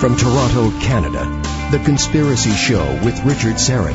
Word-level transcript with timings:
From 0.00 0.16
Toronto, 0.16 0.70
Canada, 0.80 1.26
The 1.70 1.78
Conspiracy 1.84 2.52
Show 2.52 2.86
with 3.04 3.22
Richard 3.22 3.56
Syrett. 3.56 3.92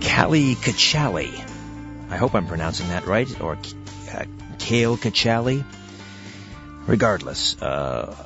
Kali 0.00 0.54
Kachali. 0.54 1.28
I 2.08 2.16
hope 2.16 2.34
I'm 2.34 2.46
pronouncing 2.46 2.88
that 2.88 3.06
right, 3.06 3.28
or 3.42 3.58
uh, 4.14 4.24
Kale 4.58 4.96
Kachali. 4.96 5.62
Regardless, 6.86 7.60
uh, 7.60 8.16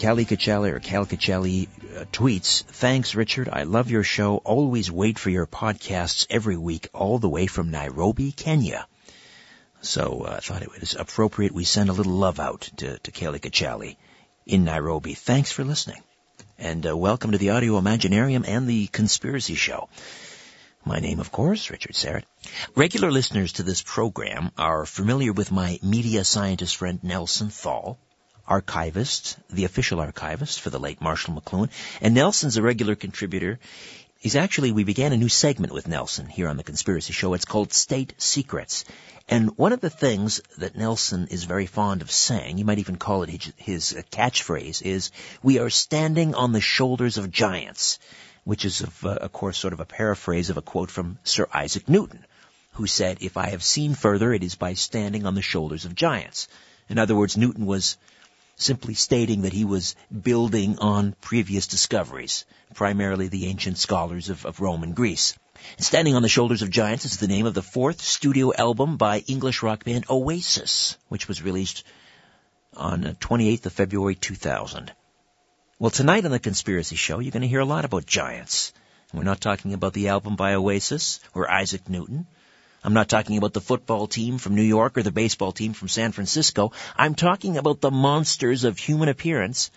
Kali 0.00 0.24
Kachali 0.24 0.72
or 0.72 0.80
Cal 0.80 1.06
Kachali 1.06 1.68
uh, 1.96 2.04
tweets, 2.06 2.64
Thanks, 2.64 3.14
Richard. 3.14 3.48
I 3.48 3.62
love 3.62 3.92
your 3.92 4.02
show. 4.02 4.38
Always 4.38 4.90
wait 4.90 5.20
for 5.20 5.30
your 5.30 5.46
podcasts 5.46 6.26
every 6.30 6.56
week, 6.56 6.88
all 6.92 7.20
the 7.20 7.28
way 7.28 7.46
from 7.46 7.70
Nairobi, 7.70 8.32
Kenya. 8.32 8.88
So 9.84 10.24
uh, 10.26 10.36
I 10.36 10.40
thought 10.40 10.62
it 10.62 10.80
was 10.80 10.96
appropriate 10.98 11.52
we 11.52 11.64
send 11.64 11.90
a 11.90 11.92
little 11.92 12.14
love 12.14 12.40
out 12.40 12.62
to, 12.78 12.98
to 12.98 13.10
Kali 13.10 13.38
Kachali 13.38 13.96
in 14.46 14.64
Nairobi. 14.64 15.12
Thanks 15.12 15.52
for 15.52 15.62
listening. 15.62 16.02
And 16.58 16.86
uh, 16.86 16.96
welcome 16.96 17.32
to 17.32 17.38
the 17.38 17.50
Audio 17.50 17.78
Imaginarium 17.78 18.48
and 18.48 18.66
the 18.66 18.86
Conspiracy 18.86 19.56
Show. 19.56 19.90
My 20.86 21.00
name, 21.00 21.20
of 21.20 21.30
course, 21.30 21.68
Richard 21.68 21.92
Syrett. 21.92 22.24
Regular 22.74 23.10
listeners 23.10 23.52
to 23.52 23.62
this 23.62 23.82
program 23.82 24.52
are 24.56 24.86
familiar 24.86 25.34
with 25.34 25.52
my 25.52 25.78
media 25.82 26.24
scientist 26.24 26.76
friend 26.76 26.98
Nelson 27.02 27.50
Thall, 27.50 27.98
archivist, 28.48 29.36
the 29.50 29.66
official 29.66 30.00
archivist 30.00 30.62
for 30.62 30.70
the 30.70 30.80
late 30.80 31.02
Marshall 31.02 31.34
McLuhan. 31.34 31.68
And 32.00 32.14
Nelson's 32.14 32.56
a 32.56 32.62
regular 32.62 32.94
contributor. 32.94 33.58
He's 34.24 34.36
actually, 34.36 34.72
we 34.72 34.84
began 34.84 35.12
a 35.12 35.18
new 35.18 35.28
segment 35.28 35.74
with 35.74 35.86
Nelson 35.86 36.30
here 36.30 36.48
on 36.48 36.56
the 36.56 36.62
Conspiracy 36.62 37.12
Show. 37.12 37.34
It's 37.34 37.44
called 37.44 37.74
State 37.74 38.14
Secrets. 38.16 38.86
And 39.28 39.50
one 39.58 39.74
of 39.74 39.82
the 39.82 39.90
things 39.90 40.40
that 40.56 40.74
Nelson 40.74 41.28
is 41.30 41.44
very 41.44 41.66
fond 41.66 42.00
of 42.00 42.10
saying, 42.10 42.56
you 42.56 42.64
might 42.64 42.78
even 42.78 42.96
call 42.96 43.22
it 43.22 43.28
his, 43.28 43.52
his 43.58 44.04
catchphrase, 44.10 44.80
is, 44.80 45.10
we 45.42 45.58
are 45.58 45.68
standing 45.68 46.34
on 46.34 46.52
the 46.52 46.62
shoulders 46.62 47.18
of 47.18 47.30
giants, 47.30 47.98
which 48.44 48.64
is, 48.64 48.80
of, 48.80 49.04
uh, 49.04 49.10
of 49.10 49.30
course, 49.30 49.58
sort 49.58 49.74
of 49.74 49.80
a 49.80 49.84
paraphrase 49.84 50.48
of 50.48 50.56
a 50.56 50.62
quote 50.62 50.90
from 50.90 51.18
Sir 51.24 51.46
Isaac 51.52 51.86
Newton, 51.86 52.24
who 52.72 52.86
said, 52.86 53.18
if 53.20 53.36
I 53.36 53.50
have 53.50 53.62
seen 53.62 53.94
further, 53.94 54.32
it 54.32 54.42
is 54.42 54.54
by 54.54 54.72
standing 54.72 55.26
on 55.26 55.34
the 55.34 55.42
shoulders 55.42 55.84
of 55.84 55.94
giants. 55.94 56.48
In 56.88 56.96
other 56.96 57.14
words, 57.14 57.36
Newton 57.36 57.66
was 57.66 57.98
simply 58.56 58.94
stating 58.94 59.42
that 59.42 59.52
he 59.52 59.64
was 59.64 59.96
building 60.10 60.78
on 60.78 61.14
previous 61.20 61.66
discoveries, 61.66 62.44
primarily 62.74 63.28
the 63.28 63.46
ancient 63.46 63.78
scholars 63.78 64.28
of, 64.28 64.46
of 64.46 64.60
Rome 64.60 64.82
and 64.82 64.94
Greece. 64.94 65.36
Standing 65.78 66.14
on 66.14 66.22
the 66.22 66.28
Shoulders 66.28 66.62
of 66.62 66.70
Giants 66.70 67.04
is 67.04 67.16
the 67.16 67.28
name 67.28 67.46
of 67.46 67.54
the 67.54 67.62
fourth 67.62 68.02
studio 68.02 68.52
album 68.54 68.96
by 68.96 69.20
English 69.20 69.62
rock 69.62 69.84
band 69.84 70.04
Oasis, 70.10 70.96
which 71.08 71.28
was 71.28 71.42
released 71.42 71.84
on 72.76 73.06
uh, 73.06 73.14
28th 73.20 73.66
of 73.66 73.72
February 73.72 74.14
2000. 74.14 74.92
Well, 75.78 75.90
tonight 75.90 76.24
on 76.24 76.30
the 76.30 76.38
Conspiracy 76.38 76.96
Show, 76.96 77.18
you're 77.18 77.32
going 77.32 77.42
to 77.42 77.48
hear 77.48 77.60
a 77.60 77.64
lot 77.64 77.84
about 77.84 78.06
giants. 78.06 78.72
We're 79.12 79.22
not 79.22 79.40
talking 79.40 79.74
about 79.74 79.92
the 79.92 80.08
album 80.08 80.34
by 80.34 80.54
Oasis 80.54 81.20
or 81.34 81.50
Isaac 81.50 81.88
Newton. 81.88 82.26
I'm 82.84 82.92
not 82.92 83.08
talking 83.08 83.38
about 83.38 83.54
the 83.54 83.62
football 83.62 84.06
team 84.06 84.36
from 84.36 84.54
New 84.54 84.62
York 84.62 84.98
or 84.98 85.02
the 85.02 85.10
baseball 85.10 85.52
team 85.52 85.72
from 85.72 85.88
San 85.88 86.12
Francisco. 86.12 86.72
I'm 86.94 87.14
talking 87.14 87.56
about 87.56 87.80
the 87.80 87.90
monsters 87.90 88.64
of 88.64 88.76
human 88.76 89.08
appearance, 89.08 89.70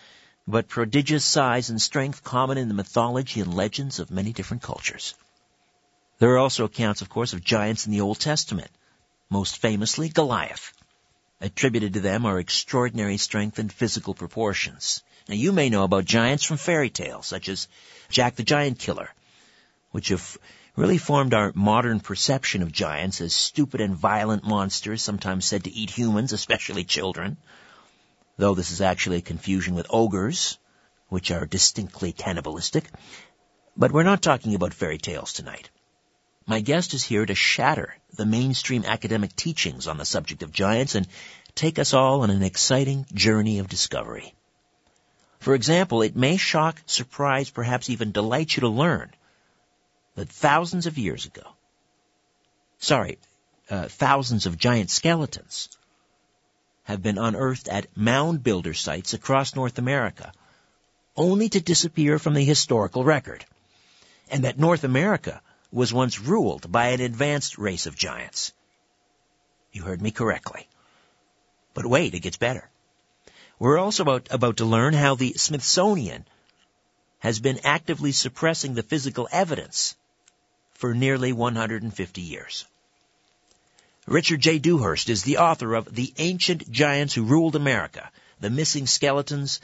but 0.45 0.67
prodigious 0.67 1.23
size 1.23 1.69
and 1.69 1.81
strength 1.81 2.21
common 2.21 2.57
in 2.57 2.67
the 2.67 2.73
mythology 2.73 3.39
and 3.39 3.53
legends 3.53 3.99
of 3.99 4.11
many 4.11 4.33
different 4.33 4.61
cultures. 4.61 5.15
There 6.19 6.31
are 6.31 6.37
also 6.37 6.65
accounts, 6.65 7.01
of 7.01 7.07
course, 7.07 7.31
of 7.31 7.41
giants 7.41 7.85
in 7.85 7.93
the 7.93 8.01
Old 8.01 8.19
Testament, 8.19 8.71
most 9.29 9.57
famously 9.57 10.09
Goliath. 10.09 10.73
Attributed 11.39 11.93
to 11.93 12.01
them 12.01 12.25
are 12.25 12.39
extraordinary 12.39 13.17
strength 13.17 13.57
and 13.57 13.71
physical 13.71 14.15
proportions. 14.15 15.01
Now 15.29 15.35
you 15.35 15.53
may 15.53 15.69
know 15.69 15.85
about 15.85 16.03
giants 16.03 16.43
from 16.43 16.57
fairy 16.57 16.89
tales, 16.89 17.27
such 17.27 17.47
as 17.47 17.69
Jack 18.09 18.35
the 18.35 18.43
Giant 18.43 18.79
Killer, 18.79 19.09
which 19.91 20.09
have 20.09 20.37
really 20.77 20.99
formed 20.99 21.33
our 21.33 21.51
modern 21.55 21.99
perception 21.99 22.61
of 22.61 22.71
giants 22.71 23.19
as 23.19 23.33
stupid 23.33 23.81
and 23.81 23.95
violent 23.95 24.43
monsters, 24.43 25.01
sometimes 25.01 25.43
said 25.43 25.63
to 25.63 25.73
eat 25.73 25.89
humans, 25.89 26.31
especially 26.39 26.83
children. 26.83 27.35
Though 28.37 28.53
this 28.53 28.69
is 28.69 28.79
actually 28.79 29.17
a 29.17 29.21
confusion 29.21 29.73
with 29.73 29.87
ogres, 29.89 30.59
which 31.09 31.31
are 31.31 31.47
distinctly 31.47 32.11
cannibalistic. 32.11 32.89
But 33.75 33.91
we're 33.91 34.03
not 34.03 34.21
talking 34.21 34.53
about 34.53 34.73
fairy 34.75 34.99
tales 34.99 35.33
tonight. 35.33 35.71
My 36.45 36.59
guest 36.59 36.93
is 36.93 37.03
here 37.03 37.25
to 37.25 37.35
shatter 37.35 37.95
the 38.15 38.25
mainstream 38.25 38.85
academic 38.85 39.35
teachings 39.35 39.87
on 39.87 39.97
the 39.97 40.05
subject 40.05 40.43
of 40.43 40.51
giants 40.51 40.93
and 40.93 41.07
take 41.55 41.79
us 41.79 41.95
all 41.95 42.21
on 42.21 42.29
an 42.29 42.43
exciting 42.43 43.07
journey 43.13 43.57
of 43.57 43.67
discovery. 43.67 44.35
For 45.39 45.55
example, 45.55 46.03
it 46.03 46.15
may 46.15 46.37
shock, 46.37 46.79
surprise, 46.85 47.49
perhaps 47.49 47.89
even 47.89 48.11
delight 48.11 48.55
you 48.55 48.61
to 48.61 48.69
learn 48.69 49.11
that 50.17 50.29
thousands 50.29 50.87
of 50.87 50.97
years 50.97 51.27
ago, 51.27 51.43
sorry, 52.79 53.19
uh, 53.69 53.87
thousands 53.87 54.47
of 54.47 54.57
giant 54.57 54.89
skeletons 54.89 55.69
have 56.85 57.03
been 57.03 57.19
unearthed 57.19 57.67
at 57.67 57.95
mound 57.95 58.41
builder 58.41 58.73
sites 58.73 59.13
across 59.13 59.55
North 59.55 59.77
America, 59.77 60.31
only 61.15 61.49
to 61.49 61.61
disappear 61.61 62.17
from 62.17 62.33
the 62.33 62.43
historical 62.43 63.03
record. 63.03 63.45
And 64.31 64.43
that 64.43 64.57
North 64.57 64.83
America 64.83 65.39
was 65.71 65.93
once 65.93 66.19
ruled 66.19 66.71
by 66.71 66.87
an 66.87 67.01
advanced 67.01 67.59
race 67.59 67.85
of 67.85 67.95
giants. 67.95 68.53
You 69.71 69.83
heard 69.83 70.01
me 70.01 70.09
correctly. 70.09 70.67
But 71.75 71.85
wait, 71.85 72.15
it 72.15 72.21
gets 72.21 72.37
better. 72.37 72.67
We're 73.59 73.77
also 73.77 74.01
about, 74.01 74.29
about 74.31 74.57
to 74.57 74.65
learn 74.65 74.95
how 74.95 75.13
the 75.13 75.33
Smithsonian 75.33 76.25
has 77.19 77.39
been 77.39 77.59
actively 77.63 78.13
suppressing 78.13 78.73
the 78.73 78.81
physical 78.81 79.29
evidence 79.31 79.95
for 80.77 80.93
nearly 80.93 81.33
150 81.33 82.21
years. 82.21 82.65
Richard 84.05 84.39
J. 84.39 84.59
Dewhurst 84.59 85.09
is 85.09 85.23
the 85.23 85.37
author 85.37 85.73
of 85.73 85.93
The 85.93 86.13
Ancient 86.17 86.71
Giants 86.71 87.13
Who 87.13 87.23
Ruled 87.23 87.55
America, 87.55 88.09
The 88.39 88.49
Missing 88.49 88.87
Skeletons, 88.87 89.59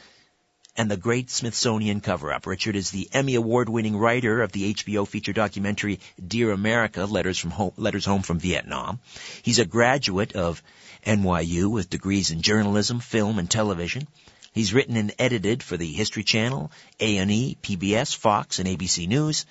and 0.76 0.90
The 0.90 0.96
Great 0.96 1.30
Smithsonian 1.30 2.00
Cover-Up. 2.00 2.46
Richard 2.46 2.74
is 2.74 2.90
the 2.90 3.08
Emmy 3.12 3.36
Award-winning 3.36 3.96
writer 3.96 4.42
of 4.42 4.50
the 4.50 4.74
HBO 4.74 5.06
feature 5.06 5.32
documentary 5.32 6.00
Dear 6.24 6.50
America, 6.50 7.04
Letters, 7.04 7.38
from 7.38 7.52
home, 7.52 7.72
Letters 7.76 8.04
Home 8.04 8.22
from 8.22 8.40
Vietnam. 8.40 8.98
He's 9.42 9.60
a 9.60 9.64
graduate 9.64 10.34
of 10.34 10.62
NYU 11.06 11.70
with 11.70 11.88
degrees 11.88 12.32
in 12.32 12.42
journalism, 12.42 12.98
film, 12.98 13.38
and 13.38 13.48
television. 13.48 14.08
He's 14.52 14.74
written 14.74 14.96
and 14.96 15.14
edited 15.18 15.62
for 15.62 15.76
the 15.76 15.92
History 15.92 16.24
Channel, 16.24 16.72
A&E, 16.98 17.56
PBS, 17.62 18.16
Fox, 18.16 18.58
and 18.58 18.68
ABC 18.68 19.06
News. 19.06 19.46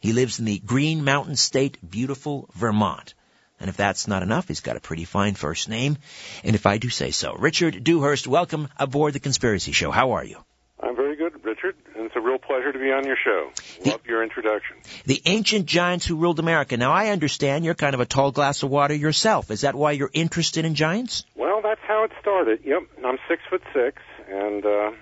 He 0.00 0.12
lives 0.12 0.38
in 0.38 0.44
the 0.44 0.58
Green 0.58 1.04
Mountain 1.04 1.36
State, 1.36 1.78
beautiful 1.88 2.48
Vermont. 2.54 3.14
And 3.60 3.68
if 3.68 3.76
that's 3.76 4.06
not 4.06 4.22
enough, 4.22 4.46
he's 4.46 4.60
got 4.60 4.76
a 4.76 4.80
pretty 4.80 5.04
fine 5.04 5.34
first 5.34 5.68
name. 5.68 5.98
And 6.44 6.54
if 6.54 6.66
I 6.66 6.78
do 6.78 6.88
say 6.88 7.10
so, 7.10 7.34
Richard 7.34 7.82
Dewhurst, 7.82 8.28
welcome 8.28 8.68
aboard 8.76 9.14
the 9.14 9.20
Conspiracy 9.20 9.72
Show. 9.72 9.90
How 9.90 10.12
are 10.12 10.24
you? 10.24 10.36
I'm 10.80 10.94
very 10.94 11.16
good, 11.16 11.44
Richard, 11.44 11.74
and 11.96 12.06
it's 12.06 12.14
a 12.14 12.20
real 12.20 12.38
pleasure 12.38 12.72
to 12.72 12.78
be 12.78 12.92
on 12.92 13.04
your 13.04 13.16
show. 13.16 13.50
Love 13.84 14.06
your 14.06 14.22
introduction. 14.22 14.76
The 15.06 15.20
ancient 15.26 15.66
giants 15.66 16.06
who 16.06 16.14
ruled 16.14 16.38
America. 16.38 16.76
Now, 16.76 16.92
I 16.92 17.08
understand 17.08 17.64
you're 17.64 17.74
kind 17.74 17.94
of 17.94 18.00
a 18.00 18.06
tall 18.06 18.30
glass 18.30 18.62
of 18.62 18.70
water 18.70 18.94
yourself. 18.94 19.50
Is 19.50 19.62
that 19.62 19.74
why 19.74 19.92
you're 19.92 20.10
interested 20.12 20.64
in 20.64 20.76
giants? 20.76 21.24
Well, 21.34 21.60
that's 21.60 21.80
how 21.82 22.04
it 22.04 22.12
started. 22.20 22.60
Yep, 22.64 22.82
I'm 23.04 23.18
six 23.28 23.42
foot 23.50 23.62
six, 23.74 24.00
and 24.28 24.64
uh, 24.64 24.92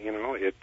you 0.00 0.12
know 0.12 0.34
it 0.34 0.54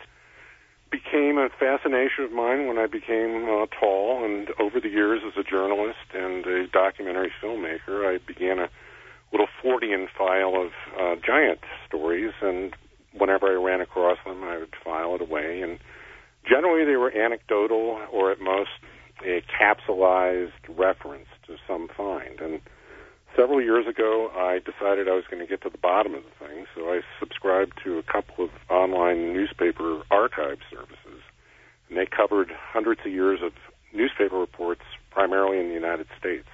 became 0.91 1.37
a 1.37 1.49
fascination 1.57 2.25
of 2.25 2.31
mine 2.31 2.67
when 2.67 2.77
I 2.77 2.85
became 2.85 3.45
uh, 3.45 3.65
tall, 3.79 4.23
and 4.25 4.49
over 4.59 4.79
the 4.79 4.89
years 4.89 5.21
as 5.25 5.33
a 5.39 5.49
journalist 5.49 6.11
and 6.13 6.45
a 6.45 6.67
documentary 6.67 7.31
filmmaker, 7.41 8.05
I 8.05 8.19
began 8.25 8.59
a 8.59 8.69
little 9.31 9.47
Fortean 9.63 10.07
file 10.17 10.55
of 10.61 10.71
uh, 10.99 11.15
giant 11.25 11.59
stories, 11.87 12.33
and 12.41 12.75
whenever 13.17 13.47
I 13.47 13.63
ran 13.63 13.81
across 13.81 14.17
them, 14.25 14.43
I 14.43 14.57
would 14.57 14.73
file 14.83 15.15
it 15.15 15.21
away. 15.21 15.61
And 15.61 15.79
generally, 16.47 16.85
they 16.85 16.97
were 16.97 17.15
anecdotal 17.15 18.01
or 18.11 18.31
at 18.31 18.41
most 18.41 18.71
a 19.25 19.43
capsulized 19.47 20.51
reference 20.67 21.27
to 21.47 21.55
some 21.67 21.87
find. 21.95 22.39
And 22.41 22.59
several 23.35 23.61
years 23.61 23.87
ago, 23.87 24.31
I 24.35 24.59
decided 24.59 25.07
I 25.07 25.15
was 25.15 25.25
going 25.29 25.41
to 25.41 25.47
get 25.47 25.61
to 25.61 25.69
the 25.69 25.77
bottom 25.77 26.15
of 26.15 26.23
the 26.23 26.45
thing, 26.45 26.65
so 26.75 26.91
I 26.91 27.01
subscribed 27.19 27.73
to 27.83 27.97
a 27.97 28.03
couple 28.03 28.45
of 28.45 28.51
online 28.69 29.33
newspaper 29.33 30.01
archive 30.11 30.59
services, 30.69 31.21
and 31.89 31.97
they 31.97 32.05
covered 32.05 32.51
hundreds 32.51 33.01
of 33.05 33.11
years 33.11 33.39
of 33.43 33.53
newspaper 33.93 34.37
reports, 34.37 34.81
primarily 35.09 35.59
in 35.59 35.67
the 35.67 35.73
United 35.73 36.07
States. 36.17 36.47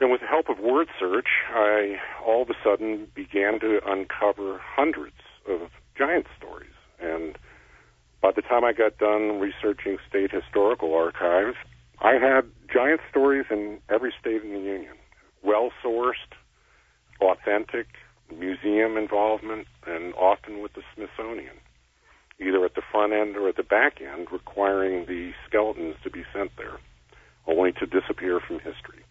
And 0.00 0.10
with 0.10 0.22
the 0.22 0.26
help 0.26 0.48
of 0.48 0.58
word 0.58 0.88
search, 0.98 1.28
I 1.50 1.96
all 2.24 2.42
of 2.42 2.50
a 2.50 2.54
sudden 2.64 3.08
began 3.14 3.60
to 3.60 3.80
uncover 3.86 4.60
hundreds 4.62 5.20
of 5.48 5.68
giant 5.96 6.26
stories. 6.38 6.70
And 7.00 7.36
by 8.22 8.30
the 8.32 8.42
time 8.42 8.64
I 8.64 8.72
got 8.72 8.98
done 8.98 9.40
researching 9.40 9.98
state 10.08 10.30
historical 10.30 10.94
archives, 10.94 11.56
I 12.00 12.12
had 12.12 12.44
giant 12.72 13.00
stories 13.10 13.46
in 13.50 13.78
every 13.90 14.12
state 14.18 14.42
in 14.42 14.54
the 14.54 14.60
Union 14.60 14.96
well 15.42 15.70
sourced, 15.82 16.14
authentic 17.20 17.86
museum 18.30 18.96
involvement, 18.96 19.66
and 19.86 20.14
often 20.14 20.62
with 20.62 20.72
the 20.74 20.82
Smithsonian, 20.94 21.56
either 22.38 22.64
at 22.64 22.74
the 22.74 22.82
front 22.90 23.12
end 23.12 23.36
or 23.36 23.48
at 23.48 23.56
the 23.56 23.62
back 23.62 24.00
end, 24.00 24.28
requiring 24.30 25.06
the 25.06 25.32
skeletons 25.46 25.96
to 26.04 26.10
be 26.10 26.24
sent 26.32 26.56
there, 26.56 26.78
only 27.46 27.72
to 27.72 27.86
disappear 27.86 28.40
from 28.40 28.56
history. 28.60 29.02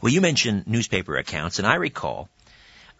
Well, 0.00 0.12
you 0.12 0.20
mentioned 0.20 0.66
newspaper 0.66 1.16
accounts, 1.16 1.58
and 1.58 1.66
I 1.66 1.74
recall 1.74 2.28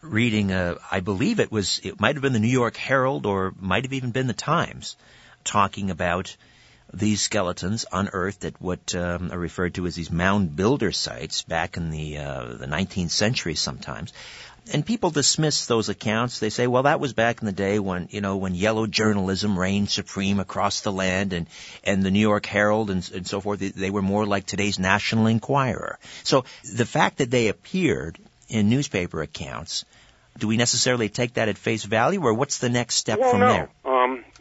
reading, 0.03 0.51
uh, 0.51 0.77
I 0.91 1.01
believe 1.01 1.41
it 1.41 1.53
was, 1.53 1.81
it 1.85 2.01
might 2.01 2.17
have 2.17 2.23
been 2.23 2.33
the 2.33 2.41
New 2.41 2.49
York 2.49 2.77
Herald 2.77 3.27
or 3.27 3.55
might 3.61 3.85
have 3.85 3.93
even 3.93 4.11
been 4.11 4.27
the 4.27 4.33
Times, 4.33 4.97
talking 5.45 5.91
about 5.91 6.37
these 6.93 7.23
skeletons 7.23 7.87
unearthed 7.93 8.45
at 8.45 8.61
what 8.61 8.95
um, 8.95 9.31
are 9.33 9.39
referred 9.39 9.75
to 9.75 9.87
as 9.87 9.95
these 9.95 10.11
mound 10.11 10.57
builder 10.57 10.93
sites 10.93 11.43
back 11.43 11.77
in 11.77 11.91
the 11.91 12.19
uh, 12.19 12.45
the 12.55 12.67
19th 12.67 13.11
century 13.11 13.55
sometimes. 13.55 14.13
And 14.73 14.87
people 14.87 15.11
dismiss 15.11 15.67
those 15.67 15.89
accounts. 15.89 16.39
They 16.39 16.51
say, 16.51 16.67
well, 16.67 16.85
that 16.85 17.01
was 17.01 17.13
back 17.13 17.41
in 17.41 17.47
the 17.47 17.53
day 17.53 17.79
when, 17.79 18.09
you 18.11 18.21
know, 18.21 18.37
when 18.37 18.55
yellow 18.55 18.87
journalism 18.87 19.59
reigned 19.59 19.91
supreme 19.91 20.39
across 20.39 20.83
the 20.83 20.93
land 20.93 21.33
and, 21.33 21.47
and 21.83 22.03
the 22.03 22.11
New 22.11 22.21
York 22.21 22.47
Herald 22.47 22.91
and, 22.91 23.11
and 23.13 23.27
so 23.27 23.41
forth, 23.41 23.59
they 23.59 23.91
were 23.91 24.03
more 24.03 24.27
like 24.27 24.47
today's 24.47 24.79
National 24.79 25.27
Enquirer. 25.27 25.99
So 26.23 26.45
the 26.73 26.87
fact 26.87 27.19
that 27.19 27.31
they 27.31 27.49
appeared 27.49 28.19
in 28.49 28.69
newspaper 28.69 29.23
accounts, 29.23 29.85
do 30.39 30.47
we 30.47 30.57
necessarily 30.57 31.09
take 31.09 31.35
that 31.35 31.49
at 31.49 31.59
face 31.59 31.85
value 31.85 32.23
or 32.23 32.35
what's 32.35 32.59
the 32.59 32.69
next 32.69 32.97
step 32.97 33.19
well, 33.19 33.31
from 33.31 33.41
no. 33.41 33.53
there? 33.53 33.71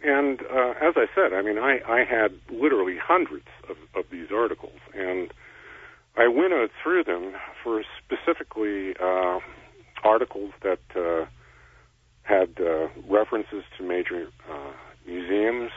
And 0.03 0.41
uh, 0.41 0.73
as 0.81 0.93
I 0.95 1.07
said, 1.13 1.33
I 1.33 1.41
mean, 1.41 1.57
I, 1.57 1.79
I 1.87 2.03
had 2.05 2.31
literally 2.49 2.97
hundreds 3.01 3.47
of, 3.69 3.77
of 3.95 4.05
these 4.11 4.27
articles, 4.33 4.79
and 4.93 5.31
I 6.15 6.27
winnowed 6.27 6.71
through 6.81 7.03
them 7.03 7.33
for 7.63 7.83
specifically 7.97 8.93
uh, 9.01 9.39
articles 10.03 10.51
that 10.63 10.79
uh, 10.95 11.25
had 12.23 12.49
uh, 12.59 12.87
references 13.07 13.63
to 13.77 13.83
major 13.83 14.27
uh, 14.49 14.71
museums, 15.05 15.71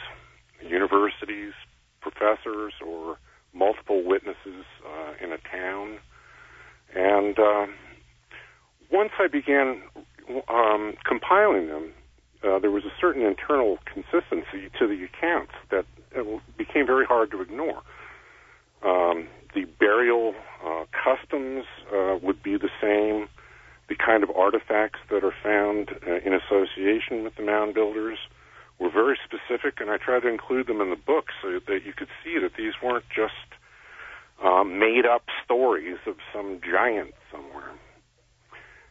universities, 0.60 1.52
professors, 2.00 2.74
or 2.84 3.18
multiple 3.54 4.02
witnesses 4.04 4.64
uh, 4.86 5.12
in 5.24 5.32
a 5.32 5.38
town. 5.50 5.98
And 6.94 7.38
uh, 7.38 7.66
once 8.90 9.12
I 9.18 9.28
began 9.28 9.82
um, 10.48 10.94
compiling 11.04 11.68
them, 11.68 11.92
uh, 12.44 12.58
there 12.58 12.70
was 12.70 12.84
a 12.84 12.92
certain 13.00 13.22
internal 13.22 13.78
consistency 13.84 14.70
to 14.78 14.86
the 14.86 15.04
accounts 15.04 15.52
that 15.70 15.84
became 16.56 16.86
very 16.86 17.06
hard 17.06 17.30
to 17.30 17.40
ignore. 17.40 17.82
Um, 18.82 19.28
the 19.54 19.64
burial 19.78 20.34
uh, 20.64 20.84
customs 20.92 21.64
uh, 21.94 22.18
would 22.22 22.42
be 22.42 22.56
the 22.56 22.70
same. 22.80 23.28
The 23.88 23.94
kind 23.94 24.22
of 24.22 24.30
artifacts 24.30 25.00
that 25.10 25.24
are 25.24 25.34
found 25.42 25.90
uh, 26.06 26.16
in 26.24 26.32
association 26.34 27.22
with 27.22 27.36
the 27.36 27.42
mound 27.42 27.74
builders 27.74 28.18
were 28.78 28.90
very 28.90 29.18
specific, 29.24 29.80
and 29.80 29.90
I 29.90 29.98
tried 29.98 30.20
to 30.20 30.28
include 30.28 30.66
them 30.66 30.80
in 30.80 30.90
the 30.90 30.96
book 30.96 31.26
so 31.40 31.60
that 31.66 31.84
you 31.84 31.92
could 31.92 32.08
see 32.24 32.38
that 32.38 32.52
these 32.56 32.72
weren't 32.82 33.04
just 33.14 33.34
um, 34.42 34.78
made 34.78 35.06
up 35.06 35.24
stories 35.44 35.98
of 36.06 36.16
some 36.32 36.60
giant 36.60 37.14
somewhere. 37.30 37.70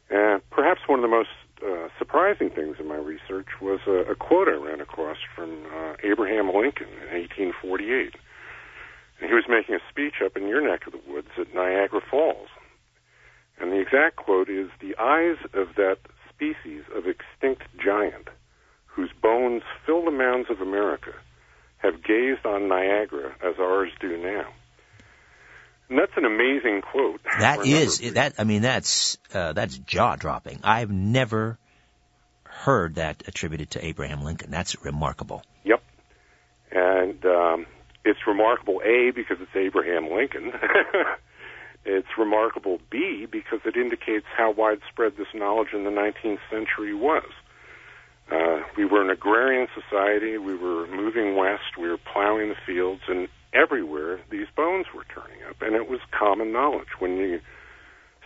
And 0.09 0.41
perhaps 0.49 0.81
one 0.87 0.99
of 0.99 1.03
the 1.03 1.09
most 1.09 1.29
uh, 1.65 1.87
surprising 1.97 2.49
things 2.49 2.77
in 2.79 2.87
my 2.87 2.95
research 2.95 3.47
was 3.61 3.79
a, 3.87 4.11
a 4.11 4.15
quote 4.15 4.47
I 4.47 4.51
ran 4.51 4.81
across 4.81 5.17
from 5.35 5.65
uh, 5.73 5.93
Abraham 6.03 6.47
Lincoln 6.47 6.87
in 6.87 7.13
1848. 7.13 8.15
And 9.19 9.29
he 9.29 9.35
was 9.35 9.45
making 9.47 9.75
a 9.75 9.79
speech 9.89 10.15
up 10.25 10.35
in 10.35 10.47
your 10.47 10.61
neck 10.61 10.87
of 10.87 10.93
the 10.93 11.11
woods 11.11 11.29
at 11.37 11.53
Niagara 11.53 12.01
Falls. 12.09 12.49
And 13.59 13.71
the 13.71 13.79
exact 13.79 14.15
quote 14.15 14.49
is 14.49 14.69
The 14.79 14.95
eyes 14.99 15.37
of 15.53 15.75
that 15.75 15.99
species 16.29 16.83
of 16.95 17.03
extinct 17.05 17.63
giant, 17.77 18.29
whose 18.87 19.11
bones 19.21 19.61
fill 19.85 20.03
the 20.03 20.11
mounds 20.11 20.49
of 20.49 20.59
America, 20.59 21.13
have 21.77 22.03
gazed 22.03 22.45
on 22.45 22.67
Niagara 22.67 23.35
as 23.43 23.55
ours 23.59 23.91
do 23.99 24.17
now. 24.17 24.47
And 25.91 25.99
that's 25.99 26.13
an 26.15 26.23
amazing 26.23 26.81
quote. 26.81 27.19
That 27.39 27.65
is 27.65 27.99
that. 28.13 28.35
I 28.37 28.45
mean, 28.45 28.61
that's 28.61 29.17
uh, 29.33 29.51
that's 29.51 29.77
jaw 29.77 30.15
dropping. 30.15 30.61
I've 30.63 30.89
never 30.89 31.57
heard 32.43 32.95
that 32.95 33.23
attributed 33.27 33.71
to 33.71 33.85
Abraham 33.85 34.23
Lincoln. 34.23 34.51
That's 34.51 34.81
remarkable. 34.85 35.43
Yep, 35.65 35.83
and 36.71 37.25
um, 37.25 37.65
it's 38.05 38.19
remarkable 38.25 38.81
A 38.85 39.11
because 39.11 39.37
it's 39.41 39.53
Abraham 39.53 40.09
Lincoln. 40.09 40.53
it's 41.85 42.07
remarkable 42.17 42.79
B 42.89 43.27
because 43.29 43.59
it 43.65 43.75
indicates 43.75 44.25
how 44.37 44.51
widespread 44.51 45.17
this 45.17 45.27
knowledge 45.33 45.73
in 45.73 45.83
the 45.83 45.89
19th 45.89 46.39
century 46.49 46.93
was. 46.93 47.27
Uh, 48.31 48.61
we 48.77 48.85
were 48.85 49.01
an 49.01 49.09
agrarian 49.09 49.67
society. 49.75 50.37
We 50.37 50.55
were 50.55 50.87
moving 50.87 51.35
west. 51.35 51.77
We 51.77 51.89
were 51.89 51.97
plowing 51.97 52.47
the 52.47 52.55
fields, 52.65 53.01
and 53.09 53.27
everywhere 53.53 54.19
these 54.29 54.47
bones 54.55 54.87
were 54.93 55.05
turning 55.13 55.43
up, 55.49 55.61
and 55.61 55.75
it 55.75 55.89
was 55.89 55.99
common 56.11 56.51
knowledge. 56.51 56.99
When 56.99 57.17
you 57.17 57.41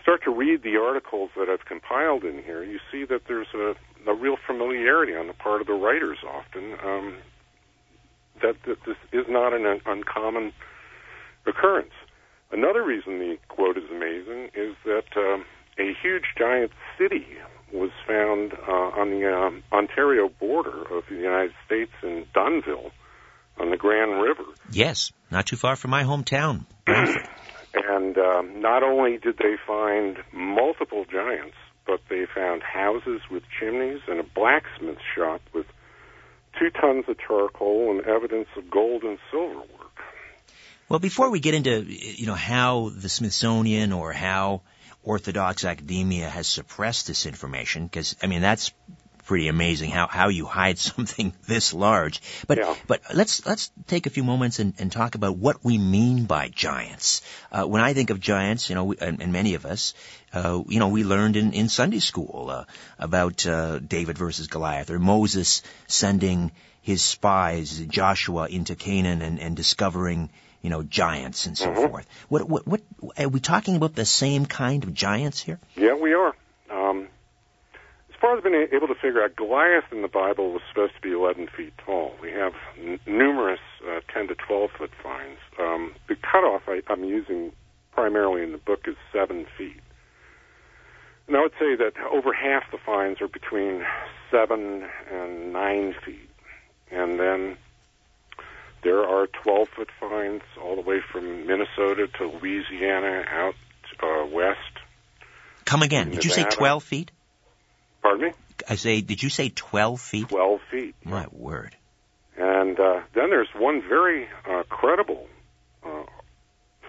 start 0.02 0.22
to 0.24 0.30
read 0.30 0.62
the 0.62 0.76
articles 0.76 1.30
that 1.36 1.48
I've 1.48 1.64
compiled 1.64 2.24
in 2.24 2.42
here, 2.42 2.62
you 2.62 2.78
see 2.92 3.04
that 3.06 3.22
there's 3.26 3.48
a, 3.54 3.74
a 4.08 4.14
real 4.14 4.36
familiarity 4.46 5.14
on 5.14 5.26
the 5.26 5.32
part 5.32 5.60
of 5.60 5.66
the 5.66 5.72
writers 5.72 6.18
often 6.26 6.74
um, 6.84 7.16
that, 8.40 8.56
that 8.66 8.78
this 8.86 8.96
is 9.12 9.26
not 9.28 9.52
an 9.52 9.66
un- 9.66 9.80
uncommon 9.84 10.52
occurrence. 11.46 11.92
Another 12.52 12.84
reason 12.84 13.18
the 13.18 13.36
quote 13.48 13.76
is 13.76 13.90
amazing 13.90 14.50
is 14.54 14.76
that 14.84 15.16
um, 15.16 15.44
a 15.78 15.92
huge 16.00 16.34
giant 16.38 16.70
city 16.96 17.26
was 17.72 17.90
found 18.06 18.52
uh, 18.68 19.00
on 19.00 19.10
the 19.10 19.28
um, 19.28 19.62
Ontario 19.72 20.28
border 20.28 20.82
of 20.96 21.02
the 21.10 21.16
United 21.16 21.52
States 21.66 21.90
in 22.02 22.24
Dunnville 22.34 22.92
on 23.58 23.70
the 23.70 23.76
Grand 23.76 24.20
River. 24.20 24.44
Yes, 24.70 25.12
not 25.30 25.46
too 25.46 25.56
far 25.56 25.76
from 25.76 25.90
my 25.90 26.02
hometown, 26.02 26.64
and 26.86 28.18
um, 28.18 28.60
not 28.60 28.82
only 28.82 29.18
did 29.18 29.38
they 29.38 29.56
find 29.66 30.18
multiple 30.32 31.04
giants, 31.04 31.56
but 31.86 32.00
they 32.08 32.26
found 32.34 32.62
houses 32.62 33.20
with 33.30 33.42
chimneys 33.58 34.00
and 34.08 34.20
a 34.20 34.24
blacksmith 34.24 34.98
shop 35.14 35.40
with 35.54 35.66
two 36.58 36.70
tons 36.70 37.04
of 37.08 37.16
charcoal 37.18 37.90
and 37.90 38.06
evidence 38.06 38.48
of 38.56 38.70
gold 38.70 39.02
and 39.02 39.18
silver 39.30 39.58
work. 39.58 40.00
Well, 40.88 40.98
before 40.98 41.30
we 41.30 41.40
get 41.40 41.54
into 41.54 41.82
you 41.82 42.26
know 42.26 42.34
how 42.34 42.90
the 42.94 43.08
Smithsonian 43.08 43.92
or 43.92 44.12
how 44.12 44.62
Orthodox 45.02 45.64
academia 45.64 46.28
has 46.28 46.46
suppressed 46.46 47.06
this 47.06 47.26
information, 47.26 47.84
because 47.86 48.16
I 48.22 48.26
mean 48.26 48.40
that's 48.40 48.72
pretty 49.26 49.48
amazing 49.48 49.90
how, 49.90 50.06
how 50.06 50.28
you 50.28 50.46
hide 50.46 50.78
something 50.90 51.34
this 51.46 51.74
large. 51.74 52.22
But 52.46 52.58
yeah. 52.58 52.74
but 52.86 53.02
let's 53.14 53.44
let's 53.44 53.70
take 53.86 54.06
a 54.06 54.10
few 54.10 54.24
moments 54.24 54.58
and, 54.58 54.72
and 54.78 54.90
talk 54.90 55.14
about 55.14 55.36
what 55.36 55.62
we 55.64 55.76
mean 55.76 56.24
by 56.24 56.48
giants. 56.48 57.22
Uh, 57.52 57.64
when 57.64 57.82
I 57.82 57.92
think 57.92 58.10
of 58.10 58.20
giants, 58.20 58.68
you 58.68 58.74
know, 58.74 58.84
we, 58.84 58.96
and, 59.00 59.20
and, 59.20 59.32
many 59.32 59.54
of 59.54 59.66
us, 59.66 59.94
uh, 60.32 60.62
you 60.68 60.78
know, 60.78 60.88
we 60.88 61.04
learned 61.04 61.36
in, 61.36 61.52
in 61.52 61.68
Sunday 61.68 61.98
school 61.98 62.48
uh, 62.50 62.64
about 62.98 63.46
uh, 63.46 63.78
David 63.80 64.16
versus 64.16 64.46
Goliath, 64.46 64.90
or 64.90 64.98
Moses 64.98 65.62
sending 65.86 66.52
his 66.80 67.02
spies 67.02 67.80
Joshua 67.80 68.46
into 68.46 68.76
Canaan 68.76 69.20
and, 69.20 69.40
and 69.40 69.56
discovering 69.56 70.30
you 70.62 70.70
know 70.70 70.82
giants 70.82 71.46
and 71.46 71.58
so 71.58 71.66
mm-hmm. 71.66 71.88
forth. 71.88 72.06
What, 72.28 72.48
what 72.48 72.66
what 72.66 72.80
are 73.18 73.28
we 73.28 73.40
talking 73.40 73.76
about? 73.76 73.94
The 73.94 74.04
same 74.04 74.46
kind 74.46 74.84
of 74.84 74.94
giants 74.94 75.40
here? 75.40 75.58
Yeah, 75.76 75.94
we 75.94 76.14
are. 76.14 76.34
As 78.16 78.20
far 78.20 78.32
as 78.32 78.38
I've 78.38 78.44
been 78.44 78.68
able 78.72 78.88
to 78.88 78.94
figure 78.94 79.22
out, 79.22 79.36
Goliath 79.36 79.92
in 79.92 80.00
the 80.00 80.08
Bible 80.08 80.50
was 80.50 80.62
supposed 80.70 80.94
to 80.94 81.00
be 81.02 81.12
11 81.12 81.48
feet 81.54 81.74
tall. 81.84 82.14
We 82.22 82.30
have 82.30 82.54
n- 82.82 82.98
numerous 83.06 83.60
uh, 83.86 84.00
10 84.10 84.28
to 84.28 84.34
12 84.34 84.70
foot 84.70 84.90
finds. 85.02 85.38
Um, 85.60 85.92
the 86.08 86.16
cutoff 86.16 86.62
I, 86.66 86.80
I'm 86.88 87.04
using 87.04 87.52
primarily 87.92 88.42
in 88.42 88.52
the 88.52 88.58
book 88.58 88.88
is 88.88 88.96
7 89.12 89.44
feet. 89.58 89.82
And 91.26 91.36
I 91.36 91.42
would 91.42 91.52
say 91.58 91.76
that 91.76 91.92
over 92.10 92.32
half 92.32 92.62
the 92.70 92.78
finds 92.78 93.20
are 93.20 93.28
between 93.28 93.84
7 94.30 94.88
and 95.12 95.52
9 95.52 95.94
feet. 96.02 96.30
And 96.90 97.20
then 97.20 97.58
there 98.82 99.04
are 99.04 99.26
12 99.26 99.68
foot 99.68 99.90
finds 100.00 100.42
all 100.58 100.74
the 100.74 100.80
way 100.80 101.02
from 101.12 101.46
Minnesota 101.46 102.06
to 102.16 102.28
Louisiana 102.28 103.26
out 103.28 103.54
uh, 104.02 104.24
west. 104.24 104.58
Come 105.66 105.82
again. 105.82 106.12
Did 106.12 106.24
you 106.24 106.30
say 106.30 106.44
12 106.44 106.82
feet? 106.82 107.10
Pardon 108.06 108.28
me? 108.28 108.32
I 108.68 108.76
say, 108.76 109.00
did 109.00 109.20
you 109.20 109.30
say 109.30 109.48
12 109.48 110.00
feet? 110.00 110.28
12 110.28 110.60
feet. 110.70 110.94
My 111.02 111.26
word. 111.32 111.74
And 112.38 112.78
uh, 112.78 113.00
then 113.16 113.30
there's 113.30 113.48
one 113.56 113.82
very 113.82 114.28
uh, 114.48 114.62
credible 114.68 115.26
uh, 115.84 116.04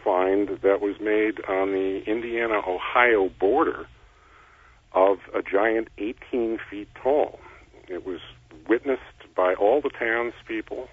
find 0.03 0.47
that 0.61 0.79
was 0.79 0.99
made 0.99 1.43
on 1.49 1.71
the 1.71 2.03
Indiana 2.05 2.61
Ohio 2.67 3.29
border 3.39 3.87
of 4.91 5.17
a 5.33 5.41
giant 5.41 5.87
18 5.97 6.59
feet 6.69 6.89
tall. 7.01 7.39
It 7.87 8.05
was 8.05 8.19
witnessed 8.69 9.01
by 9.35 9.55
all 9.55 9.81
the 9.81 9.89
townspeople. 9.89 10.87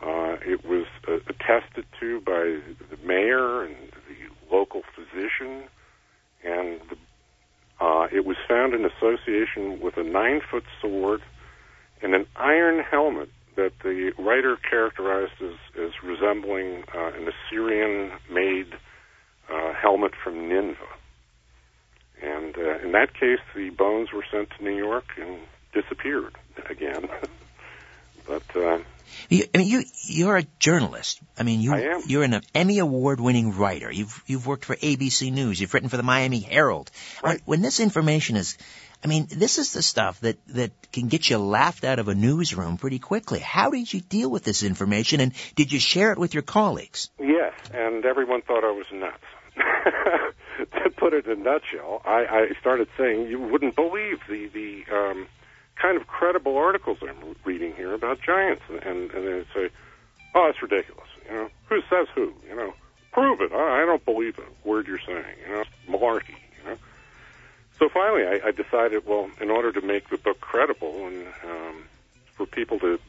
Uh, 0.00 0.36
it 0.46 0.64
was 0.64 0.86
uh, 1.06 1.16
attested 1.28 1.84
to 2.00 2.22
by 2.22 2.58
the 2.88 2.96
mayor 3.04 3.64
and 3.64 3.76
the 4.08 4.50
local 4.50 4.80
physician, 4.96 5.64
and 6.42 6.80
the 6.88 6.96
Uh, 7.82 8.06
it 8.12 8.24
was 8.24 8.36
found 8.46 8.74
in 8.74 8.84
association 8.84 9.80
with 9.80 9.96
a 9.96 10.04
nine 10.04 10.40
foot 10.48 10.62
sword 10.80 11.20
and 12.00 12.14
an 12.14 12.24
iron 12.36 12.78
helmet 12.78 13.28
that 13.56 13.72
the 13.82 14.12
writer 14.18 14.56
characterized 14.56 15.32
as, 15.42 15.54
as 15.76 15.90
resembling 16.00 16.84
uh, 16.94 17.08
an 17.08 17.28
Assyrian 17.28 18.12
made 18.30 18.72
uh, 19.52 19.72
helmet 19.72 20.12
from 20.22 20.48
Nineveh. 20.48 20.76
And 22.22 22.56
uh, 22.56 22.78
in 22.84 22.92
that 22.92 23.14
case, 23.14 23.40
the 23.52 23.70
bones 23.70 24.12
were 24.12 24.24
sent 24.30 24.50
to 24.50 24.62
New 24.62 24.76
York 24.76 25.06
and 25.20 25.40
disappeared 25.72 26.36
again. 26.70 27.08
but 28.28 28.56
uh, 28.56 28.78
you, 29.28 29.44
I 29.54 29.58
mean, 29.58 29.68
you 29.68 29.84
you're 30.04 30.36
a 30.36 30.44
journalist. 30.58 31.20
I 31.38 31.42
mean, 31.42 31.60
you 31.60 31.74
I 31.74 31.80
am. 31.80 32.02
you're 32.06 32.24
an 32.24 32.40
Emmy 32.54 32.78
award-winning 32.78 33.56
writer. 33.56 33.90
You've 33.90 34.22
you've 34.26 34.46
worked 34.46 34.64
for 34.64 34.76
ABC 34.76 35.32
News. 35.32 35.60
You've 35.60 35.72
written 35.74 35.88
for 35.88 35.96
the 35.96 36.02
Miami 36.02 36.40
Herald. 36.40 36.90
Right. 37.22 37.40
When, 37.44 37.58
when 37.58 37.62
this 37.62 37.80
information 37.80 38.36
is, 38.36 38.58
I 39.04 39.08
mean, 39.08 39.26
this 39.30 39.58
is 39.58 39.72
the 39.72 39.82
stuff 39.82 40.20
that 40.20 40.38
that 40.48 40.70
can 40.92 41.08
get 41.08 41.28
you 41.28 41.38
laughed 41.38 41.84
out 41.84 41.98
of 41.98 42.08
a 42.08 42.14
newsroom 42.14 42.76
pretty 42.76 42.98
quickly. 42.98 43.40
How 43.40 43.70
did 43.70 43.92
you 43.92 44.00
deal 44.00 44.30
with 44.30 44.44
this 44.44 44.62
information, 44.62 45.20
and 45.20 45.32
did 45.56 45.72
you 45.72 45.80
share 45.80 46.12
it 46.12 46.18
with 46.18 46.34
your 46.34 46.42
colleagues? 46.42 47.10
yes, 47.18 47.52
and 47.72 48.04
everyone 48.04 48.42
thought 48.42 48.64
I 48.64 48.70
was 48.72 48.86
nuts. 48.92 49.24
to 50.84 50.90
put 50.96 51.12
it 51.12 51.26
in 51.26 51.32
a 51.32 51.42
nutshell, 51.42 52.00
I, 52.04 52.24
I 52.26 52.60
started 52.60 52.88
saying 52.96 53.28
you 53.28 53.40
wouldn't 53.40 53.74
believe 53.76 54.20
the 54.28 54.48
the 54.48 54.84
um, 54.94 55.26
kind 55.82 55.96
of 55.96 56.06
credible 56.06 56.56
articles 56.56 56.98
I'm 57.02 57.34
reading 57.44 57.74
here 57.74 57.92
about 57.92 58.20
giants, 58.22 58.62
and 58.68 58.82
and, 58.84 59.10
and 59.10 59.26
they 59.26 59.44
say, 59.52 59.70
"Oh, 60.34 60.46
it's 60.48 60.62
ridiculous." 60.62 61.08
You 61.26 61.34
know, 61.34 61.48
who 61.66 61.80
says 61.90 62.06
who? 62.14 62.32
You 62.48 62.54
know, 62.54 62.72
prove 63.10 63.40
it. 63.40 63.52
I, 63.52 63.82
I 63.82 63.84
don't 63.84 64.04
believe 64.04 64.38
a 64.38 64.68
word 64.68 64.86
you're 64.86 65.00
saying. 65.04 65.24
You 65.46 65.54
know, 65.54 65.64
malarkey. 65.88 66.36
You 66.58 66.70
know. 66.70 66.76
So 67.78 67.88
finally, 67.88 68.24
I, 68.24 68.48
I 68.48 68.50
decided, 68.52 69.06
well, 69.06 69.28
in 69.40 69.50
order 69.50 69.72
to 69.72 69.80
make 69.80 70.08
the 70.08 70.18
book 70.18 70.40
credible 70.40 71.06
and 71.08 71.26
um, 71.44 71.84
for 72.36 72.46
people 72.46 72.78
to 72.78 73.00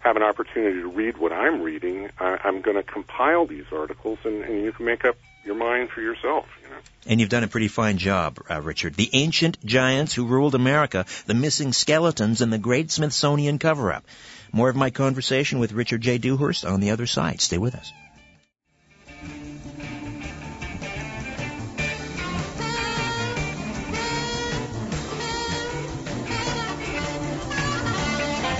have 0.00 0.16
an 0.16 0.22
opportunity 0.22 0.80
to 0.80 0.88
read 0.88 1.18
what 1.18 1.32
I'm 1.32 1.62
reading, 1.62 2.10
I, 2.18 2.38
I'm 2.42 2.62
going 2.62 2.76
to 2.76 2.82
compile 2.82 3.46
these 3.46 3.66
articles, 3.70 4.18
and, 4.24 4.42
and 4.42 4.64
you 4.64 4.72
can 4.72 4.86
make 4.86 5.04
up 5.04 5.16
your 5.44 5.54
mind 5.54 5.90
for 5.90 6.00
yourself. 6.00 6.46
You 6.62 6.70
know. 6.70 6.76
And 7.06 7.20
you've 7.20 7.28
done 7.28 7.44
a 7.44 7.48
pretty 7.48 7.68
fine 7.68 7.98
job, 7.98 8.38
uh, 8.50 8.60
Richard. 8.60 8.94
The 8.94 9.10
ancient 9.12 9.64
giants 9.64 10.14
who 10.14 10.26
ruled 10.26 10.54
America, 10.54 11.06
the 11.26 11.34
missing 11.34 11.72
skeletons, 11.72 12.40
and 12.40 12.52
the 12.52 12.58
great 12.58 12.90
Smithsonian 12.90 13.58
cover-up. 13.58 14.04
More 14.52 14.68
of 14.68 14.76
my 14.76 14.90
conversation 14.90 15.60
with 15.60 15.72
Richard 15.72 16.00
J. 16.00 16.18
Dewhurst 16.18 16.64
on 16.64 16.80
the 16.80 16.90
other 16.90 17.06
side. 17.06 17.40
Stay 17.40 17.58
with 17.58 17.74
us. 17.74 17.92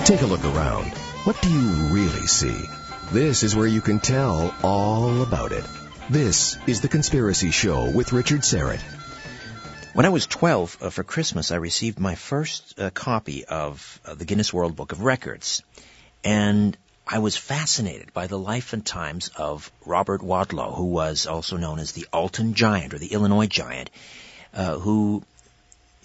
Take 0.05 0.21
a 0.21 0.25
look 0.25 0.43
around. 0.43 0.91
What 1.23 1.39
do 1.39 1.51
you 1.51 1.69
really 1.93 2.25
see? 2.25 2.67
This 3.11 3.43
is 3.43 3.55
where 3.55 3.67
you 3.67 3.79
can 3.79 3.99
tell 3.99 4.55
all 4.63 5.21
about 5.21 5.51
it. 5.51 5.63
This 6.09 6.57
is 6.65 6.81
The 6.81 6.87
Conspiracy 6.87 7.51
Show 7.51 7.91
with 7.91 8.11
Richard 8.11 8.41
Syrett. 8.41 8.81
When 9.93 10.07
I 10.07 10.09
was 10.09 10.25
12, 10.25 10.77
uh, 10.81 10.89
for 10.89 11.03
Christmas, 11.03 11.51
I 11.51 11.57
received 11.57 11.99
my 11.99 12.15
first 12.15 12.79
uh, 12.79 12.89
copy 12.89 13.45
of 13.45 14.01
uh, 14.03 14.15
the 14.15 14.25
Guinness 14.25 14.51
World 14.51 14.75
Book 14.75 14.93
of 14.93 15.03
Records. 15.03 15.61
And 16.23 16.75
I 17.05 17.19
was 17.19 17.37
fascinated 17.37 18.13
by 18.13 18.25
the 18.25 18.39
life 18.39 18.73
and 18.73 18.83
times 18.83 19.29
of 19.37 19.71
Robert 19.85 20.21
Wadlow, 20.21 20.75
who 20.75 20.85
was 20.85 21.27
also 21.27 21.55
known 21.55 21.77
as 21.77 21.91
the 21.91 22.07
Alton 22.11 22.55
Giant 22.55 22.95
or 22.95 22.97
the 22.97 23.13
Illinois 23.13 23.45
Giant, 23.45 23.91
uh, 24.55 24.79
who 24.79 25.21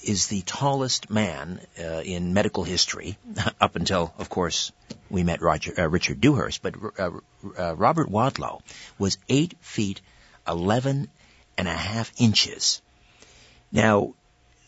is 0.02 0.28
the 0.28 0.42
tallest 0.42 1.10
man 1.10 1.60
uh, 1.78 2.02
in 2.04 2.34
medical 2.34 2.64
history, 2.64 3.18
up 3.60 3.76
until, 3.76 4.12
of 4.18 4.28
course, 4.28 4.72
we 5.10 5.22
met 5.22 5.42
Roger, 5.42 5.74
uh, 5.78 5.88
Richard 5.88 6.20
Dewhurst. 6.20 6.62
But 6.62 6.74
uh, 6.98 7.10
uh, 7.58 7.76
Robert 7.76 8.08
Wadlow 8.10 8.60
was 8.98 9.18
eight 9.28 9.54
feet 9.60 10.00
eleven 10.46 11.08
and 11.58 11.68
a 11.68 11.72
half 11.72 12.12
inches. 12.18 12.82
Now, 13.72 14.14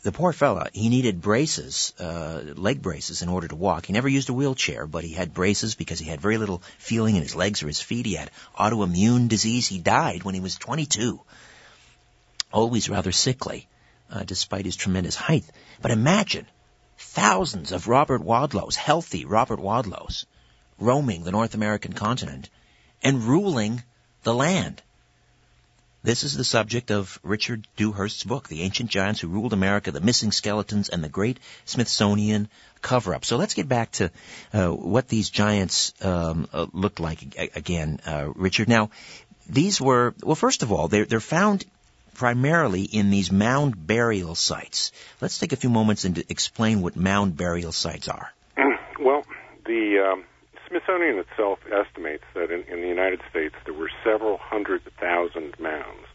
the 0.03 0.13
poor 0.13 0.33
fella, 0.33 0.69
he 0.73 0.89
needed 0.89 1.21
braces, 1.21 1.93
uh, 1.99 2.55
leg 2.55 2.81
braces, 2.81 3.23
in 3.23 3.29
order 3.29 3.49
to 3.49 3.57
walk. 3.57 3.87
He 3.87 3.93
never 3.93 4.09
used 4.09 4.29
a 4.29 4.33
wheelchair, 4.33 4.87
but 4.87 5.05
he 5.05 5.13
had 5.13 5.35
braces 5.35 5.75
because 5.75 5.99
he 5.99 6.09
had 6.09 6.21
very 6.21 6.39
little 6.39 6.63
feeling 6.79 7.17
in 7.17 7.23
his 7.23 7.35
legs 7.35 7.63
or 7.63 7.67
his 7.67 7.81
feet. 7.81 8.07
He 8.07 8.15
had 8.15 8.31
autoimmune 8.59 9.29
disease. 9.29 9.67
He 9.67 9.79
died 9.79 10.23
when 10.23 10.35
he 10.35 10.41
was 10.41 10.57
22. 10.57 11.21
Always 12.53 12.89
rather 12.89 13.13
sickly 13.13 13.69
uh, 14.11 14.25
despite 14.25 14.65
his 14.65 14.77
tremendous 14.77 15.17
height. 15.17 15.45
But 15.83 15.91
imagine 15.91 16.47
thousands 16.99 17.73
of 17.73 17.89
Robert 17.89 18.23
Wadlows, 18.23 18.77
healthy 18.77 19.25
Robert 19.25 19.61
Wadlows, 19.61 20.27
roaming 20.79 21.25
the 21.25 21.33
North 21.33 21.55
American 21.55 21.93
continent 21.93 22.51
and 23.03 23.23
ruling 23.23 23.83
the 24.23 24.35
land. 24.35 24.83
This 26.03 26.23
is 26.23 26.37
the 26.37 26.45
subject 26.45 26.91
of 26.91 27.19
Richard 27.23 27.67
Dewhurst's 27.77 28.23
book, 28.23 28.49
The 28.49 28.63
Ancient 28.63 28.89
Giants 28.89 29.21
Who 29.21 29.29
Ruled 29.29 29.53
America, 29.53 29.91
The 29.91 30.01
Missing 30.01 30.33
Skeletons, 30.33 30.89
and 30.89 31.03
the 31.03 31.09
Great 31.09 31.41
Smithsonian 31.65 32.49
Cover-Up. 32.81 33.25
So 33.25 33.37
let's 33.37 33.55
get 33.55 33.69
back 33.69 33.91
to 33.93 34.11
uh, 34.53 34.69
what 34.69 35.09
these 35.09 35.29
giants 35.29 35.93
um, 36.01 36.49
uh, 36.53 36.67
looked 36.73 37.01
like 37.01 37.37
again, 37.57 38.01
uh, 38.07 38.29
Richard. 38.35 38.69
Now, 38.69 38.91
these 39.49 39.81
were, 39.81 40.15
well, 40.23 40.37
first 40.37 40.63
of 40.63 40.71
all, 40.71 40.87
they're, 40.87 41.05
they're 41.05 41.21
found 41.21 41.65
primarily 42.19 42.83
in 42.83 43.11
these 43.11 43.31
mound 43.31 43.87
burial 43.87 44.35
sites. 44.35 44.91
Let's 45.21 45.39
take 45.39 45.53
a 45.53 45.57
few 45.57 45.71
moments 45.71 46.05
and 46.05 46.19
explain 46.29 46.83
what 46.83 46.97
mound 46.97 47.37
burial 47.37 47.73
sites 47.73 48.09
are. 48.09 48.33
Well, 49.01 49.23
the 49.65 50.11
um, 50.11 50.25
Smithsonian 50.69 51.19
itself 51.19 51.61
estimates 51.71 52.25
that 52.35 52.51
in, 52.51 52.65
in 52.65 52.81
the 52.83 52.89
United 52.89 53.21
States 53.31 53.55
there 53.65 53.73
were 53.73 53.91
several 54.03 54.39
hundred 54.39 54.83
thousand 54.99 55.55
mounds, 55.61 56.07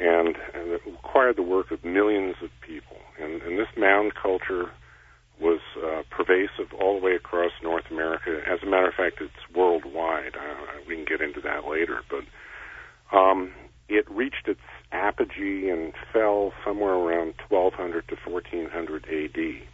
and, 0.00 0.34
and 0.54 0.72
it 0.72 0.80
required 0.84 1.36
the 1.36 1.44
work 1.44 1.70
of 1.70 1.84
millions 1.84 2.34
of 2.42 2.50
people. 2.62 2.96
And, 3.22 3.40
and 3.42 3.56
this 3.56 3.68
mound 3.76 4.16
culture 4.20 4.72
was 5.40 5.60
uh, 5.78 6.02
pervasive 6.10 6.74
all 6.80 6.98
the 6.98 7.06
way 7.06 7.14
across 7.14 7.52
North 7.62 7.84
America. 7.92 8.40
As 8.44 8.60
a 8.64 8.66
matter 8.66 8.88
of 8.88 8.94
fact, 8.94 9.20
it's 9.20 9.54
worldwide. 9.54 10.34
Uh, 10.34 10.80
we 10.88 10.96
can 10.96 11.04
get 11.04 11.20
into 11.20 11.40
that 11.42 11.64
later, 11.64 12.00
but 12.10 13.16
um, 13.16 13.52
it 13.88 14.10
reached 14.10 14.48
its 14.48 14.60
apogee 14.94 15.68
and 15.68 15.92
fell 16.12 16.52
somewhere 16.64 16.94
around 16.94 17.34
1200 17.48 18.08
to 18.08 18.16
1400 18.30 19.04
AD. 19.04 19.68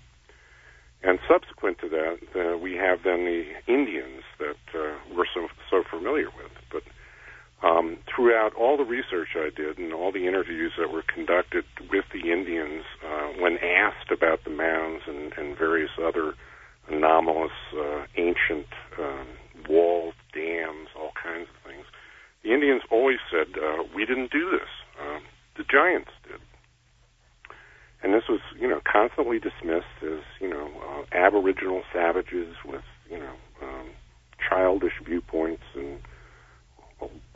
And 1.02 1.18
subsequent 1.28 1.78
to 1.78 1.88
that, 1.88 2.18
uh, 2.36 2.58
we 2.58 2.74
have 2.74 3.00
then 3.04 3.24
the 3.24 3.44
Indians 3.66 4.22
that 4.38 4.60
uh, 4.74 4.96
we're 5.14 5.30
so, 5.32 5.48
so 5.70 5.82
familiar 5.88 6.26
with. 6.26 6.52
But 6.70 6.82
um, 7.66 7.98
throughout 8.04 8.54
all 8.54 8.76
the 8.76 8.84
research 8.84 9.28
I 9.34 9.48
did 9.54 9.78
and 9.78 9.92
all 9.92 10.12
the 10.12 10.26
interviews 10.26 10.72
that 10.78 10.90
were 10.90 11.02
conducted 11.02 11.64
with 11.90 12.04
the 12.12 12.30
Indians, 12.30 12.84
uh, 13.04 13.28
when 13.40 13.58
asked 13.58 14.10
about 14.10 14.44
the 14.44 14.50
mounds 14.50 15.04
and, 15.06 15.32
and 15.36 15.56
various 15.56 15.90
other 16.02 16.34
anomalous 16.88 17.52
uh, 17.76 18.04
ancient 18.16 18.66
um, 18.98 19.26
walls, 19.68 20.14
dams, 20.34 20.88
all 20.98 21.12
kinds 21.22 21.48
of 21.48 21.70
things, 21.70 21.84
the 22.42 22.52
Indians 22.52 22.82
always 22.90 23.18
said, 23.30 23.56
uh, 23.60 23.84
"We 23.94 24.06
didn't 24.06 24.32
do 24.32 24.50
this. 24.50 24.68
Um, 25.00 25.22
the 25.56 25.64
Giants 25.64 26.10
did." 26.26 26.40
And 28.02 28.14
this 28.14 28.24
was, 28.28 28.40
you 28.58 28.68
know, 28.68 28.80
constantly 28.90 29.38
dismissed 29.38 30.00
as, 30.02 30.24
you 30.40 30.48
know, 30.48 30.70
uh, 30.80 31.02
aboriginal 31.12 31.82
savages 31.92 32.56
with, 32.64 32.84
you 33.10 33.18
know, 33.18 33.34
um, 33.62 33.90
childish 34.48 34.94
viewpoints 35.04 35.62
and 35.74 36.00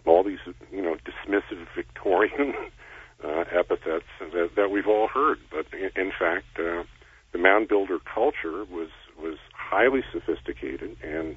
all 0.07 0.25
these, 0.25 0.39
you 0.73 0.83
know, 0.83 0.97
dismissive 1.05 1.67
Victorian 1.75 2.55
uh, 3.25 3.45
epithets 3.53 4.05
that, 4.21 4.51
that 4.57 4.71
we've 4.71 4.87
all 4.87 5.09
heard. 5.09 5.39
But 5.51 5.67
in, 5.73 5.91
in 6.01 6.13
fact, 6.19 6.59
uh, 6.59 6.85
the 7.33 7.39
mound 7.39 7.69
builder 7.69 7.99
culture 7.99 8.65
was 8.65 8.89
was 9.19 9.39
highly 9.55 10.01
sophisticated, 10.13 10.97
and 11.03 11.37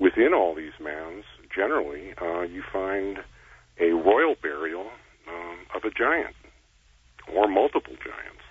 within 0.00 0.34
all 0.34 0.54
these 0.54 0.72
mounds, 0.82 1.24
generally, 1.54 2.12
uh, 2.20 2.42
you 2.42 2.62
find 2.72 3.18
a 3.78 3.90
royal 3.92 4.34
burial 4.40 4.90
um, 5.28 5.58
of 5.74 5.84
a 5.84 5.90
giant 5.90 6.34
or 7.32 7.48
multiple 7.48 7.94
giants. 7.96 8.42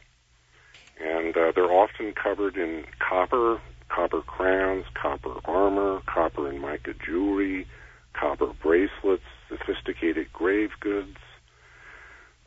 And 1.00 1.36
uh, 1.36 1.52
they're 1.56 1.72
often 1.72 2.14
covered 2.14 2.56
in 2.56 2.86
copper, 3.00 3.60
copper 3.90 4.22
crowns, 4.22 4.86
copper 4.94 5.34
armor, 5.46 6.02
copper 6.06 6.48
and 6.50 6.62
mica 6.62 6.94
jewelry, 7.06 7.68
copper 8.14 8.54
bracelets, 8.62 9.24
sophisticated 9.50 10.32
grave 10.32 10.70
goods. 10.80 11.18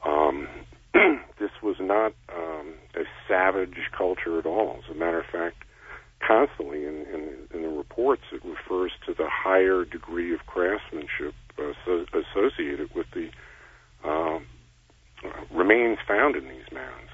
Um, 0.05 0.49
this 1.39 1.51
was 1.63 1.77
not 1.81 2.13
um, 2.35 2.75
a 2.95 3.05
savage 3.29 3.91
culture 3.97 4.39
at 4.39 4.47
all. 4.47 4.81
As 4.85 4.95
a 4.95 4.99
matter 4.99 5.21
of 5.21 5.27
fact, 5.27 5.65
constantly 6.27 6.85
in, 6.85 7.05
in, 7.13 7.49
in 7.55 7.63
the 7.63 7.69
reports, 7.69 8.23
it 8.33 8.43
refers 8.45 8.93
to 9.07 9.15
the 9.15 9.29
higher 9.29 9.85
degree 9.85 10.33
of 10.33 10.41
craftsmanship 10.47 11.35
uh, 11.59 11.73
so 11.85 12.05
associated 12.13 12.95
with 12.95 13.07
the 13.15 13.31
um, 14.05 14.47
remains 15.51 15.99
found 16.07 16.37
in 16.37 16.45
these 16.49 16.73
mounds. 16.73 17.11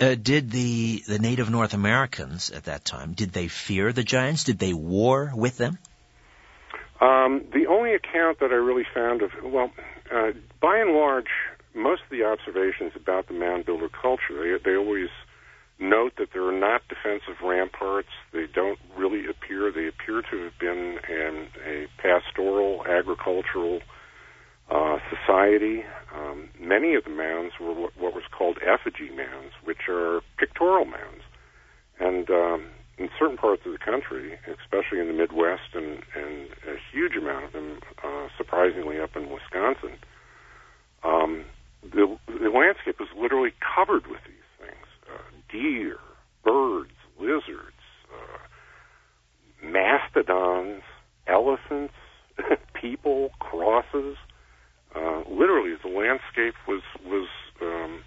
Uh, 0.00 0.14
did 0.20 0.50
the 0.50 1.02
the 1.06 1.18
native 1.18 1.50
North 1.50 1.72
Americans 1.74 2.50
at 2.50 2.64
that 2.64 2.84
time 2.84 3.12
did 3.12 3.32
they 3.32 3.48
fear 3.48 3.92
the 3.92 4.02
giants? 4.02 4.44
Did 4.44 4.58
they 4.58 4.72
war 4.72 5.32
with 5.34 5.56
them? 5.56 5.78
Um, 7.00 7.44
the 7.52 7.66
only 7.68 7.94
account 7.94 8.40
that 8.40 8.50
I 8.50 8.54
really 8.54 8.86
found 8.92 9.22
of 9.22 9.30
well, 9.42 9.70
uh, 10.12 10.32
by 10.60 10.78
and 10.78 10.92
large, 10.92 11.28
most 11.74 12.02
of 12.02 12.10
the 12.10 12.24
observations 12.24 12.92
about 12.96 13.28
the 13.28 13.34
mound 13.34 13.66
builder 13.66 13.88
culture 13.88 14.58
they 14.58 14.70
they 14.70 14.76
always 14.76 15.10
note 15.78 16.14
that 16.18 16.32
there 16.32 16.46
are 16.46 16.58
not 16.58 16.82
defensive 16.88 17.40
ramparts. 17.42 18.08
They 18.32 18.46
don't 18.46 18.78
really 18.96 19.26
appear. 19.26 19.72
They 19.72 19.88
appear 19.88 20.22
to 20.22 20.44
have 20.44 20.58
been 20.58 20.98
in 21.08 21.48
a 21.64 21.86
pastoral, 21.98 22.84
agricultural 22.86 23.80
uh, 24.70 24.98
society. 25.10 25.84
Um, 26.14 26.48
many 26.60 26.94
of 26.94 27.04
the 27.04 27.10
mounds 27.10 27.54
were 27.60 27.74
what, 27.74 27.96
what, 27.98 28.14
was 28.14 28.24
called 28.36 28.58
effigy 28.62 29.10
mounds, 29.14 29.52
which 29.64 29.88
are 29.88 30.20
pictorial 30.38 30.84
mounds. 30.84 31.22
And 32.00 32.30
um, 32.30 32.66
in 32.98 33.08
certain 33.18 33.36
parts 33.36 33.62
of 33.66 33.72
the 33.72 33.78
country, 33.78 34.38
especially 34.46 35.00
in 35.00 35.08
the 35.08 35.12
Midwest, 35.12 35.74
and, 35.74 36.02
and 36.14 36.48
a 36.66 36.76
huge 36.92 37.16
amount 37.16 37.46
of 37.46 37.52
them, 37.52 37.80
uh, 38.02 38.28
surprisingly, 38.36 39.00
up 39.00 39.16
in 39.16 39.30
Wisconsin, 39.30 39.98
um, 41.02 41.44
the, 41.82 42.16
the 42.26 42.50
landscape 42.50 42.96
is 43.00 43.08
literally 43.16 43.52
covered 43.60 44.06
with 44.06 44.20
these 44.26 44.66
things: 44.66 44.86
uh, 45.12 45.22
deer, 45.52 45.98
birds, 46.44 46.92
lizards, 47.18 47.82
uh, 48.12 49.66
mastodons, 49.66 50.82
elephants, 51.26 51.94
people, 52.80 53.30
crosses 53.40 54.16
uh, 54.94 55.22
literally 55.28 55.74
the 55.82 55.88
landscape 55.88 56.54
was 56.66 56.82
was 57.04 57.28
um, 57.60 58.02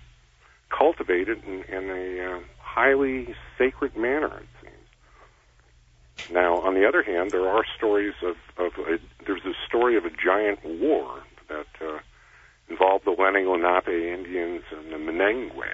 cultivated 0.70 1.44
in, 1.46 1.64
in 1.64 1.90
a 1.90 2.34
uh, 2.34 2.40
highly 2.60 3.36
sacred 3.58 3.96
manner. 3.96 4.38
It 4.40 4.48
seems. 4.62 6.32
Now, 6.32 6.58
on 6.62 6.74
the 6.74 6.88
other 6.88 7.04
hand, 7.04 7.32
there 7.32 7.48
are 7.48 7.64
stories 7.78 8.14
of 8.24 8.36
of 8.58 8.74
a, 8.80 9.00
there's 9.26 9.46
a 9.46 9.54
story 9.68 9.98
of 9.98 10.06
a 10.06 10.12
giant 10.12 10.64
war 10.64 11.22
that 11.50 11.68
uh, 11.82 12.00
involved 12.70 13.06
the 13.06 13.12
Lenni 13.12 13.46
Lenape 13.46 13.88
Indians 13.88 14.64
and 14.72 14.92
the 14.92 14.98
Menengwe, 14.98 15.72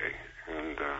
and 0.47 0.77
uh, 0.77 0.99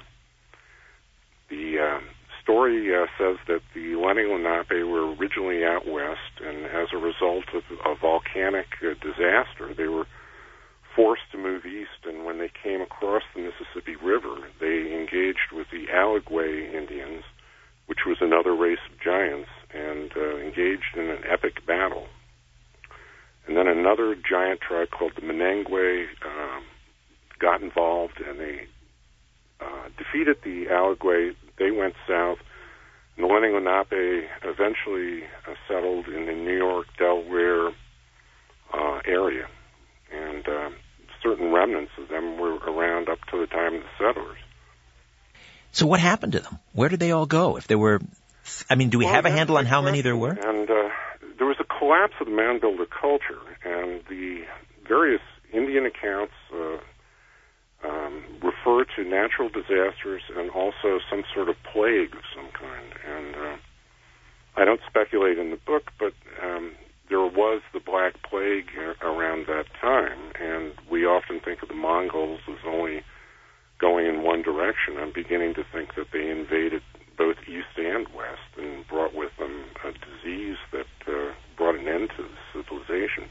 the 1.49 1.79
uh, 1.79 1.99
story 2.43 2.93
uh, 2.93 3.07
says 3.17 3.37
that 3.47 3.61
the 3.73 3.95
Lenni 3.95 4.27
Lenape 4.27 4.85
were 4.85 5.15
originally 5.15 5.63
out 5.63 5.87
west, 5.87 6.43
and 6.43 6.65
as 6.65 6.89
a 6.93 6.97
result 6.97 7.45
of 7.53 7.63
a 7.85 7.95
volcanic 7.95 8.67
uh, 8.83 8.93
disaster, 9.01 9.73
they 9.75 9.87
were 9.87 10.05
forced 10.95 11.23
to 11.31 11.37
move 11.37 11.65
east. 11.65 12.05
And 12.05 12.25
when 12.25 12.37
they 12.39 12.51
came 12.51 12.81
across 12.81 13.23
the 13.33 13.41
Mississippi 13.41 13.95
River, 13.95 14.35
they 14.59 14.93
engaged 14.93 15.51
with 15.51 15.67
the 15.71 15.87
Alligawe 15.87 16.73
Indians, 16.73 17.23
which 17.87 17.99
was 18.05 18.17
another 18.21 18.53
race 18.55 18.83
of 18.91 18.99
giants, 18.99 19.49
and 19.73 20.11
uh, 20.15 20.37
engaged 20.37 20.95
in 20.95 21.09
an 21.09 21.23
epic 21.29 21.65
battle. 21.65 22.07
And 23.47 23.57
then 23.57 23.67
another 23.67 24.15
giant 24.15 24.61
tribe 24.61 24.89
called 24.91 25.13
the 25.15 25.21
Menengwe 25.21 26.05
um, 26.25 26.63
got 27.39 27.61
involved, 27.61 28.21
and 28.25 28.39
they 28.39 28.67
uh, 29.59 29.89
defeated 29.97 30.37
the 30.43 30.67
Alligawe 30.71 31.35
they 31.63 31.71
went 31.71 31.95
south. 32.07 32.39
The 33.17 33.25
Lenape 33.25 34.27
eventually 34.43 35.23
uh, 35.47 35.53
settled 35.67 36.07
in 36.07 36.25
the 36.25 36.33
New 36.33 36.57
York, 36.57 36.87
Delaware 36.97 37.67
uh, 38.73 38.99
area, 39.05 39.47
and 40.11 40.47
um, 40.47 40.75
certain 41.21 41.53
remnants 41.53 41.91
of 41.97 42.09
them 42.09 42.37
were 42.39 42.55
around 42.55 43.07
up 43.09 43.19
to 43.31 43.39
the 43.39 43.47
time 43.47 43.75
of 43.75 43.81
the 43.83 43.89
settlers. 43.97 44.39
So 45.71 45.85
what 45.85 45.99
happened 45.99 46.33
to 46.33 46.39
them? 46.39 46.59
Where 46.73 46.89
did 46.89 46.99
they 46.99 47.11
all 47.11 47.25
go? 47.25 47.57
If 47.57 47.67
there 47.67 47.77
were, 47.77 48.01
I 48.69 48.75
mean, 48.75 48.89
do 48.89 48.97
we 48.97 49.05
well, 49.05 49.13
have 49.13 49.25
a 49.25 49.31
handle 49.31 49.57
on 49.57 49.65
how 49.65 49.81
many 49.81 50.01
there 50.01 50.17
were? 50.17 50.31
And 50.31 50.69
uh, 50.69 50.89
there 51.37 51.47
was 51.47 51.57
a 51.59 51.79
collapse 51.79 52.13
of 52.19 52.27
the 52.27 52.33
mound 52.33 52.61
builder 52.61 52.85
culture, 52.85 53.41
and 53.63 54.01
the 54.09 54.43
various 54.87 55.21
Indian 55.53 55.85
accounts 55.85 56.33
uh, 56.53 56.77
um, 57.83 58.23
refer 58.41 58.85
to 58.95 59.03
natural 59.03 59.49
disasters 59.49 60.21
and 60.35 60.49
also 60.51 60.99
some 61.09 61.23
sort 61.33 61.49
of 61.49 61.55
plague 61.71 62.13
of 62.13 62.23
some 62.35 62.49
kind. 62.51 62.93
And 63.05 63.35
uh, 63.35 63.57
I 64.55 64.65
don't 64.65 64.81
speculate 64.87 65.37
in 65.37 65.51
the 65.51 65.59
book, 65.65 65.91
but 65.99 66.13
um, 66.41 66.73
there 67.09 67.19
was 67.19 67.61
the 67.73 67.79
Black 67.79 68.13
Plague 68.23 68.71
around 69.01 69.47
that 69.47 69.65
time, 69.79 70.31
and 70.39 70.73
we 70.89 71.05
often 71.05 71.39
think 71.39 71.61
of 71.61 71.69
the 71.69 71.75
Mongols 71.75 72.39
as 72.47 72.57
only 72.65 73.01
going 73.79 74.05
in 74.05 74.23
one 74.23 74.41
direction. 74.41 74.97
I'm 74.97 75.11
beginning 75.13 75.53
to 75.55 75.63
think 75.73 75.95
that 75.95 76.07
they 76.13 76.29
invaded 76.29 76.81
both 77.17 77.35
east 77.47 77.77
and 77.77 78.07
west 78.15 78.49
and 78.57 78.87
brought 78.87 79.13
with 79.13 79.31
them 79.37 79.65
a 79.83 79.91
disease 79.91 80.57
that 80.71 80.87
uh, 81.07 81.33
brought 81.57 81.75
an 81.75 81.87
end 81.87 82.09
to 82.17 82.23
the 82.23 82.39
civilization. 82.53 83.29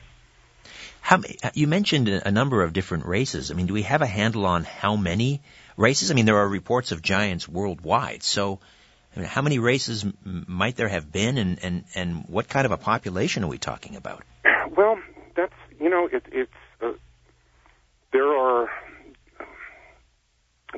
How, 1.03 1.21
you 1.53 1.67
mentioned 1.67 2.09
a 2.09 2.31
number 2.31 2.63
of 2.63 2.73
different 2.73 3.07
races. 3.07 3.51
I 3.51 3.55
mean, 3.55 3.67
do 3.67 3.75
we 3.75 3.83
have 3.83 4.03
a 4.03 4.07
handle 4.07 4.47
on 4.47 4.63
how 4.63 4.95
many 4.97 5.43
races? 5.77 6.11
I 6.11 6.15
mean, 6.15 6.27
there 6.27 6.39
are 6.39 6.49
reports 6.49 6.93
of 6.93 7.03
giants 7.03 7.49
worldwide. 7.49 8.23
So, 8.23 8.61
I 9.15 9.19
mean, 9.19 9.29
how 9.29 9.43
many 9.43 9.59
races 9.59 10.07
might 10.25 10.77
there 10.77 10.89
have 10.89 11.11
been, 11.11 11.39
and, 11.39 11.59
and, 11.63 11.85
and 11.97 12.25
what 12.29 12.49
kind 12.49 12.65
of 12.65 12.71
a 12.71 12.79
population 12.79 13.43
are 13.43 13.49
we 13.49 13.59
talking 13.59 13.97
about? 13.97 14.23
Well, 14.77 14.99
that's 15.35 15.53
you 15.81 15.91
know, 15.91 16.09
it, 16.11 16.23
it's 16.31 16.53
uh, 16.81 16.93
there 18.13 18.29
are 18.29 18.71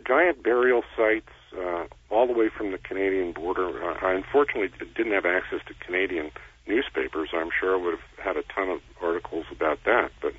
giant 0.06 0.42
burial 0.42 0.82
sites 0.96 1.28
uh, 1.56 1.84
all 2.10 2.26
the 2.26 2.32
way 2.32 2.48
from 2.48 2.72
the 2.72 2.78
Canadian 2.78 3.32
border. 3.32 3.90
Uh, 3.90 3.98
I 4.04 4.14
unfortunately 4.14 4.70
didn't 4.96 5.12
have 5.12 5.26
access 5.26 5.60
to 5.68 5.74
Canadian 5.84 6.30
newspapers, 6.66 7.30
I'm 7.32 7.50
sure 7.60 7.78
would 7.78 7.98
have 7.98 8.24
had 8.24 8.36
a 8.36 8.42
ton 8.54 8.70
of 8.70 8.80
articles 9.02 9.46
about 9.50 9.78
that. 9.84 10.10
But 10.20 10.32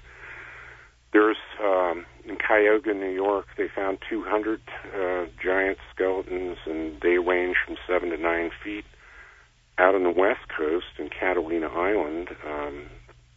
there's 1.13 1.37
um, 1.63 2.05
in 2.27 2.37
Cayuga, 2.37 2.93
New 2.93 3.11
York, 3.11 3.47
they 3.57 3.67
found 3.73 3.99
200 4.09 4.59
uh, 4.93 5.25
giant 5.41 5.77
skeletons, 5.93 6.57
and 6.65 6.99
they 7.01 7.17
range 7.17 7.55
from 7.65 7.77
seven 7.87 8.09
to 8.09 8.17
nine 8.17 8.51
feet. 8.63 8.83
Out 9.77 9.93
on 9.93 10.03
the 10.03 10.09
west 10.09 10.47
coast 10.57 10.85
in 10.99 11.09
Catalina 11.09 11.67
Island, 11.67 12.29
um, 12.47 12.85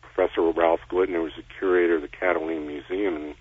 Professor 0.02 0.52
Ralph 0.52 0.80
Glidden 0.88 1.20
was 1.22 1.32
the 1.36 1.42
curator 1.58 1.96
of 1.96 2.02
the 2.02 2.08
Catalina 2.08 2.60
Museum 2.60 3.16
in 3.16 3.34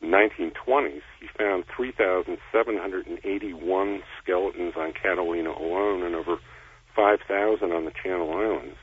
the 0.00 0.06
1920s. 0.06 1.02
He 1.20 1.28
found 1.38 1.64
3,781 1.76 4.02
skeletons 4.22 4.74
on 4.76 4.92
Catalina 4.92 5.50
alone, 5.50 6.02
and 6.02 6.14
over 6.14 6.38
5,000 6.94 7.72
on 7.72 7.84
the 7.84 7.92
Channel 8.02 8.32
Islands, 8.32 8.76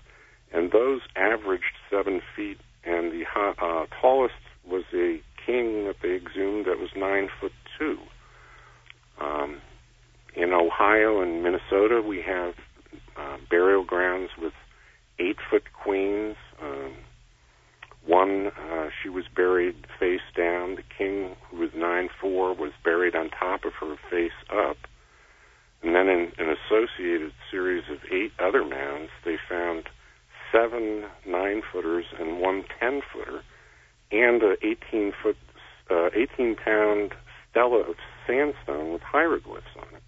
and 0.52 0.72
those 0.72 1.02
averaged 1.16 1.76
seven 1.90 2.22
feet, 2.36 2.60
and 2.84 3.12
the 3.12 3.24
uh, 3.36 3.86
tallest 4.02 4.34
was 4.68 4.84
a 4.94 5.22
king 5.46 5.86
that 5.86 5.98
they 6.02 6.16
exhumed 6.16 6.66
that 6.66 6.80
was 6.80 6.90
nine 6.96 7.30
foot 7.40 7.54
two. 7.78 7.98
Um, 9.20 9.62
in 10.36 10.54
Ohio 10.54 11.22
and 11.22 11.44
Minnesota, 11.44 12.02
we 12.02 12.22
have 12.22 12.54
uh, 13.18 13.38
burial 13.50 13.84
grounds 13.84 14.30
with 14.42 14.54
eight 15.20 15.38
foot 15.50 15.64
queens. 15.74 16.36
Um, 16.62 16.94
one, 18.06 18.48
uh, 18.48 18.90
she 19.02 19.10
was 19.10 19.26
buried 19.36 19.76
face 20.00 20.22
down. 20.36 20.76
The 20.76 20.84
king, 20.98 21.36
who 21.50 21.58
was 21.58 21.72
nine 21.76 22.10
four, 22.22 22.54
was 22.54 22.72
buried 22.84 23.16
on 23.16 23.30
top 23.30 23.66
of 23.66 23.74
her 23.80 23.96
face 24.10 24.32
up. 24.52 24.78
And 25.82 25.96
then 25.96 26.08
in 26.10 26.32
an 26.38 26.56
associated 26.70 27.32
series 27.52 27.84
of 27.90 28.00
eight 28.12 28.32
other 28.40 28.64
mounds, 28.64 29.10
they 29.26 29.38
found 29.50 29.90
seven 30.52 31.06
nine 31.26 31.62
footers 31.72 32.06
and 32.20 32.40
one 32.40 32.64
ten 32.80 33.02
footer, 33.14 33.44
and 34.12 34.42
an 34.42 34.58
18 34.62 35.14
foot, 35.22 35.38
uh, 35.90 36.10
18 36.14 36.56
pound 36.56 37.14
stela 37.50 37.82
of 37.82 37.96
sandstone 38.26 38.94
with 38.94 39.02
hieroglyphs 39.02 39.68
on 39.78 39.88
it. 39.96 40.04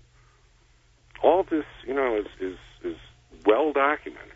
All 1.23 1.43
this, 1.43 1.65
you 1.85 1.93
know, 1.93 2.17
is 2.17 2.27
is, 2.39 2.57
is 2.83 2.97
well 3.45 3.73
documented. 3.73 4.27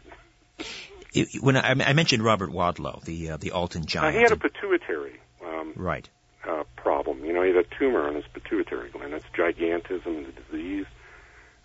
When 1.41 1.55
I, 1.55 1.71
I 1.71 1.93
mentioned 1.93 2.23
Robert 2.23 2.51
Wadlow, 2.51 3.03
the 3.05 3.31
uh, 3.31 3.37
the 3.37 3.51
Alton 3.51 3.85
giant, 3.85 4.15
uh, 4.15 4.17
he 4.17 4.23
had 4.23 4.31
a 4.31 4.37
pituitary 4.37 5.19
um, 5.43 5.73
right 5.75 6.07
uh, 6.47 6.63
problem. 6.75 7.23
You 7.23 7.33
know, 7.33 7.41
he 7.41 7.55
had 7.55 7.65
a 7.65 7.79
tumor 7.79 8.07
on 8.07 8.15
his 8.15 8.25
pituitary 8.33 8.89
gland. 8.89 9.13
That's 9.13 9.25
gigantism, 9.35 10.25
the 10.25 10.41
disease. 10.51 10.85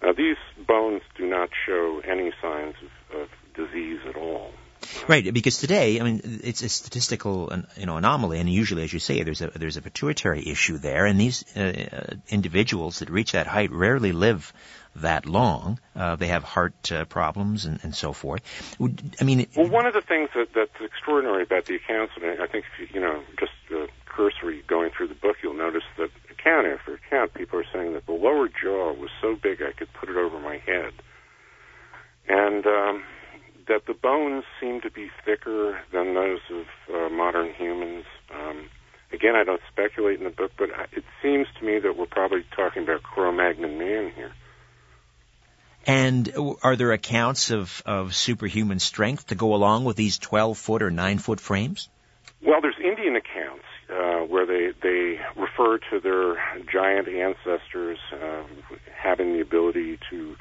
Uh, 0.03 0.13
these 0.17 0.37
bones 0.50 0.50
do 0.50 0.50
not 0.50 0.50
show 1.81 2.01
any 2.05 2.33
signs 2.41 2.75
of, 3.13 3.21
of 3.21 3.29
disease 3.55 4.01
at 4.09 4.17
all. 4.17 4.51
Right, 5.07 5.33
because 5.33 5.59
today, 5.59 6.01
I 6.01 6.05
mean, 6.05 6.41
it's 6.43 6.63
a 6.63 6.69
statistical, 6.69 7.53
you 7.77 7.87
know, 7.87 7.97
anomaly, 7.97 8.41
and 8.41 8.49
usually, 8.49 8.83
as 8.83 8.93
you 8.93 8.99
say, 8.99 9.23
there's 9.23 9.43
a 9.43 9.49
there's 9.49 9.77
a 9.77 9.83
pituitary 9.83 10.49
issue 10.49 10.79
there, 10.79 11.05
and 11.05 11.21
these 11.21 11.45
uh, 11.55 11.61
uh 11.61 12.15
individuals 12.29 13.01
that 13.01 13.11
reach 13.11 13.33
that 13.33 13.47
height 13.47 13.71
rarely 13.71 14.13
live 14.13 14.53
that 14.97 15.27
long. 15.27 15.79
Uh, 15.95 16.17
they 16.17 16.29
have 16.29 16.45
heart 16.45 16.91
uh, 16.91 17.05
problems 17.05 17.67
and, 17.67 17.79
and 17.83 17.95
so 17.95 18.13
forth. 18.13 18.43
I 19.21 19.25
mean, 19.25 19.47
well, 19.55 19.69
one 19.69 19.87
of 19.87 19.93
the 19.93 20.01
things 20.01 20.31
that 20.35 20.49
that's 20.55 20.81
extraordinary 20.81 21.43
about 21.43 21.67
the 21.67 21.77
accounts, 21.77 22.15
and 22.17 22.41
I 22.41 22.47
think 22.47 22.65
if 22.73 22.81
you, 22.81 23.01
you 23.01 23.07
know, 23.07 23.23
just 23.39 23.53
uh, 23.73 23.87
cursory 24.07 24.63
going 24.67 24.91
through 24.97 25.09
the 25.09 25.15
book, 25.15 25.37
you'll 25.43 25.55
notice 25.55 25.85
that 25.99 26.11
account 26.31 26.67
after 26.67 26.95
account, 26.95 27.35
people 27.35 27.59
are 27.59 27.67
saying 27.73 27.93
that 27.95 28.07
the 28.07 28.13
lower 28.13 28.49
jaw 28.49 28.93
was 28.93 29.11
so 29.21 29.37
big 29.37 29.63
I 29.63 29.73
could 29.73 29.93
put 29.93 30.09
it 30.09 30.17
over 30.17 30.39
my 30.39 30.59
head, 30.59 30.93
and 32.31 32.65
um, 32.65 33.03
that 33.67 33.87
the 33.87 33.95
bones 33.95 34.45
seem 34.61 34.81
to 34.83 34.91
be 34.91 35.11
thicker 35.25 35.81
than 35.93 36.15
those 36.15 36.39
of 36.51 36.67
uh, 36.95 37.09
modern 37.09 37.53
humans. 37.53 38.05
Um, 38.33 38.69
again, 39.13 39.35
I 39.35 39.43
don't 39.43 39.61
speculate 39.71 40.19
in 40.19 40.25
the 40.25 40.31
book, 40.31 40.53
but 40.57 40.71
it 40.93 41.05
seems 41.23 41.49
to 41.59 41.65
me 41.65 41.81
that 41.81 41.97
we're 41.97 42.07
probably 42.07 42.45
talking 42.55 42.85
about 42.85 43.03
Cro-Magnon 43.03 43.79
man 43.79 44.13
here. 44.15 44.33
And 45.87 46.33
are 46.63 46.77
there 46.77 46.93
accounts 46.93 47.51
of, 47.51 47.83
of 47.85 48.15
superhuman 48.15 48.79
strength 48.79 49.29
to 49.29 49.35
go 49.35 49.55
along 49.55 49.85
with 49.85 49.97
these 49.97 50.19
12 50.19 50.57
foot 50.57 50.83
or 50.83 50.91
9 50.91 51.19
foot 51.19 51.41
frames? 51.41 51.89
Well, 52.43 52.61
there's 52.61 52.77
Indian 52.83 53.17
accounts 53.17 53.65
uh, 53.91 54.21
where 54.27 54.47
they, 54.47 54.73
they 54.83 55.21
refer 55.37 55.79
to 55.91 56.01
their 56.01 56.35
giant 56.71 57.09
ancestors 57.09 57.99
uh, 58.13 58.43
having 58.95 59.33
the 59.33 59.41
ability 59.41 59.99
to 60.11 60.37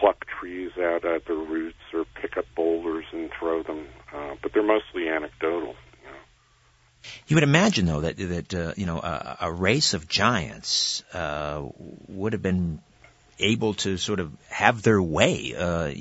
pluck 0.00 0.24
trees 0.26 0.72
out 0.78 1.04
at 1.04 1.26
their 1.26 1.36
roots 1.36 1.78
or 1.92 2.04
pick 2.20 2.36
up 2.36 2.44
boulders 2.54 3.04
and 3.12 3.30
throw 3.38 3.62
them, 3.62 3.86
uh, 4.14 4.34
but 4.42 4.52
they're 4.52 4.62
mostly 4.62 5.08
anecdotal. 5.08 5.74
You 6.02 6.08
know. 6.08 6.16
you 7.26 7.36
would 7.36 7.44
imagine, 7.44 7.86
though, 7.86 8.00
that 8.02 8.16
that 8.16 8.54
uh, 8.54 8.74
you 8.76 8.86
know 8.86 8.98
a, 8.98 9.38
a 9.42 9.52
race 9.52 9.94
of 9.94 10.08
giants 10.08 11.02
uh, 11.12 11.68
would 12.08 12.32
have 12.32 12.42
been 12.42 12.80
able 13.38 13.74
to 13.74 13.96
sort 13.96 14.20
of 14.20 14.32
have 14.48 14.82
their 14.82 15.00
way. 15.00 15.54
Uh, 15.56 15.92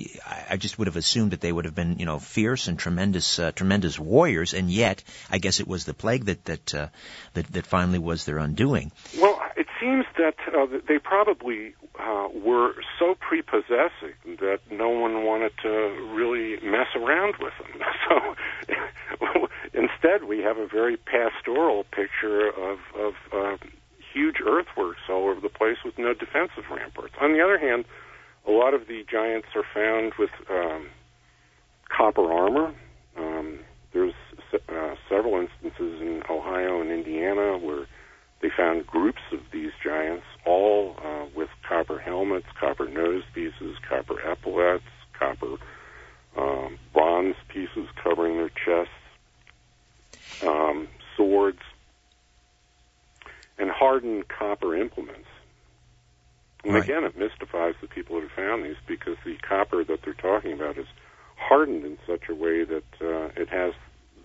I 0.49 0.57
just 0.57 0.77
would 0.77 0.87
have 0.87 0.95
assumed 0.95 1.31
that 1.31 1.41
they 1.41 1.51
would 1.51 1.65
have 1.65 1.75
been, 1.75 1.97
you 1.99 2.05
know, 2.05 2.19
fierce 2.19 2.67
and 2.67 2.77
tremendous, 2.77 3.39
uh, 3.39 3.51
tremendous 3.51 3.99
warriors, 3.99 4.53
and 4.53 4.69
yet, 4.69 5.03
I 5.29 5.37
guess 5.37 5.59
it 5.59 5.67
was 5.67 5.85
the 5.85 5.93
plague 5.93 6.25
that 6.25 6.45
that 6.45 6.75
uh, 6.75 6.87
that, 7.33 7.47
that 7.47 7.65
finally 7.65 7.99
was 7.99 8.25
their 8.25 8.37
undoing. 8.37 8.91
Well, 9.19 9.40
seems 9.81 10.05
that 10.17 10.35
uh, 10.55 10.67
they 10.87 10.99
probably 10.99 11.73
uh, 11.99 12.27
were 12.33 12.73
so 12.99 13.15
prepossessing 13.19 14.37
that 14.39 14.59
no 14.69 14.89
one 14.89 15.25
wanted 15.25 15.51
to 15.63 15.69
really 16.13 16.57
mess 16.63 16.87
around 16.95 17.35
with 17.39 17.53
them. 17.59 17.81
So 18.09 19.47
instead, 19.73 20.27
we 20.27 20.39
have 20.39 20.57
a 20.57 20.67
very 20.67 20.97
pastoral 20.97 21.85
picture 21.85 22.49
of 22.49 22.79
of 22.97 23.13
uh, 23.31 23.57
huge 24.13 24.37
earthworks 24.45 25.01
all 25.09 25.29
over 25.29 25.39
the 25.39 25.49
place 25.49 25.77
with 25.85 25.97
no 25.97 26.13
defensive 26.13 26.65
ramparts. 26.69 27.13
On 27.21 27.33
the 27.33 27.41
other 27.41 27.57
hand, 27.57 27.85
a 28.47 28.51
lot 28.51 28.73
of 28.73 28.87
the 28.87 29.05
giants 29.09 29.47
are 29.55 29.63
found 29.73 30.13
with 30.19 30.31
um, 30.49 30.87
copper 31.95 32.31
armor. 32.31 32.73
Um, 33.17 33.59
there's 33.93 34.13
uh, 34.53 34.95
several 35.09 35.39
instances 35.39 36.01
in 36.01 36.23
Ohio 36.29 36.81
and 36.81 36.91
Indiana 36.91 37.57
where 37.57 37.87
they 38.41 38.49
found 38.49 38.87
groups 38.87 39.21
of 39.31 39.39
these 39.51 39.71
giants, 39.83 40.25
all 40.45 40.95
uh, 41.03 41.25
with 41.35 41.49
copper 41.67 41.99
helmets, 41.99 42.47
copper 42.59 42.87
nose 42.87 43.23
pieces, 43.33 43.77
copper 43.87 44.19
epaulets, 44.19 44.83
copper 45.13 45.57
um, 46.37 46.77
bronze 46.93 47.35
pieces 47.49 47.87
covering 48.03 48.37
their 48.37 48.49
chests, 48.49 48.93
um, 50.43 50.87
swords, 51.15 51.61
and 53.59 53.69
hardened 53.69 54.27
copper 54.27 54.75
implements. 54.75 55.27
And 56.63 56.73
right. 56.73 56.83
again, 56.83 57.03
it 57.03 57.17
mystifies 57.17 57.75
the 57.81 57.87
people 57.87 58.19
who 58.19 58.27
found 58.29 58.65
these 58.65 58.75
because 58.87 59.17
the 59.25 59.35
copper 59.37 59.83
that 59.83 60.01
they're 60.03 60.13
talking 60.13 60.53
about 60.53 60.77
is 60.77 60.87
hardened 61.35 61.85
in 61.85 61.97
such 62.07 62.29
a 62.29 62.35
way 62.35 62.63
that 62.63 62.83
uh, 63.01 63.29
it 63.35 63.49
has 63.49 63.73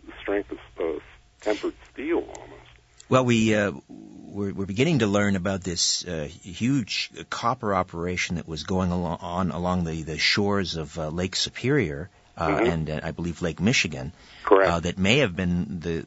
the 0.07 0.13
strength 0.21 0.51
of, 0.53 0.59
of 0.79 1.03
tempered 1.41 1.75
steel 1.93 2.19
almost. 2.19 2.66
Well, 3.09 3.25
we 3.25 3.55
uh, 3.55 3.73
we're, 3.89 4.53
we're, 4.53 4.67
beginning 4.67 4.99
to 4.99 5.07
learn 5.07 5.37
about 5.37 5.63
this 5.63 6.05
uh, 6.05 6.29
huge 6.43 7.11
copper 7.31 7.73
operation 7.73 8.37
that 8.37 8.49
was 8.49 8.65
going 8.65 8.91
along, 8.91 9.19
on 9.21 9.51
along 9.53 9.85
the, 9.85 10.03
the 10.03 10.19
shores 10.19 10.75
of 10.75 10.99
uh, 10.99 11.09
Lake 11.09 11.37
Superior 11.37 12.11
uh, 12.37 12.49
mm-hmm. 12.49 12.67
and 12.67 12.91
uh, 12.91 13.01
I 13.05 13.13
believe 13.13 13.43
Lake 13.43 13.61
Michigan. 13.61 14.13
Correct. 14.45 14.71
Uh, 14.71 14.81
that 14.81 14.99
may 14.99 15.19
have 15.19 15.37
been 15.37 15.79
the, 15.81 16.07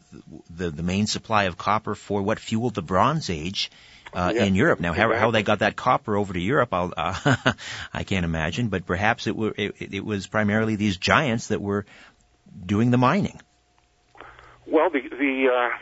the 0.50 0.70
the 0.70 0.84
main 0.84 1.08
supply 1.08 1.46
of 1.46 1.58
copper 1.58 1.96
for 1.96 2.22
what 2.22 2.38
fueled 2.38 2.76
the 2.76 2.82
Bronze 2.82 3.30
Age. 3.30 3.72
Uh, 4.12 4.34
in 4.36 4.56
Europe. 4.56 4.80
Now, 4.80 4.92
how, 4.94 5.14
how 5.14 5.30
they 5.30 5.44
got 5.44 5.60
that 5.60 5.76
copper 5.76 6.16
over 6.16 6.34
to 6.34 6.40
Europe, 6.40 6.70
I'll, 6.74 6.92
uh, 6.98 7.36
I 7.94 8.04
can't 8.04 8.26
imagine. 8.26 8.70
But 8.70 8.88
perhaps 8.88 9.28
it, 9.28 9.36
were, 9.36 9.54
it, 9.56 9.76
it 9.94 10.04
was 10.04 10.26
primarily 10.26 10.76
these 10.78 10.98
giants 10.98 11.50
that 11.50 11.62
were 11.62 11.86
doing 12.66 12.90
the 12.90 12.98
mining. 12.98 13.40
Well, 14.66 14.90
the 14.90 15.02
the 15.10 15.50
uh, 15.54 15.78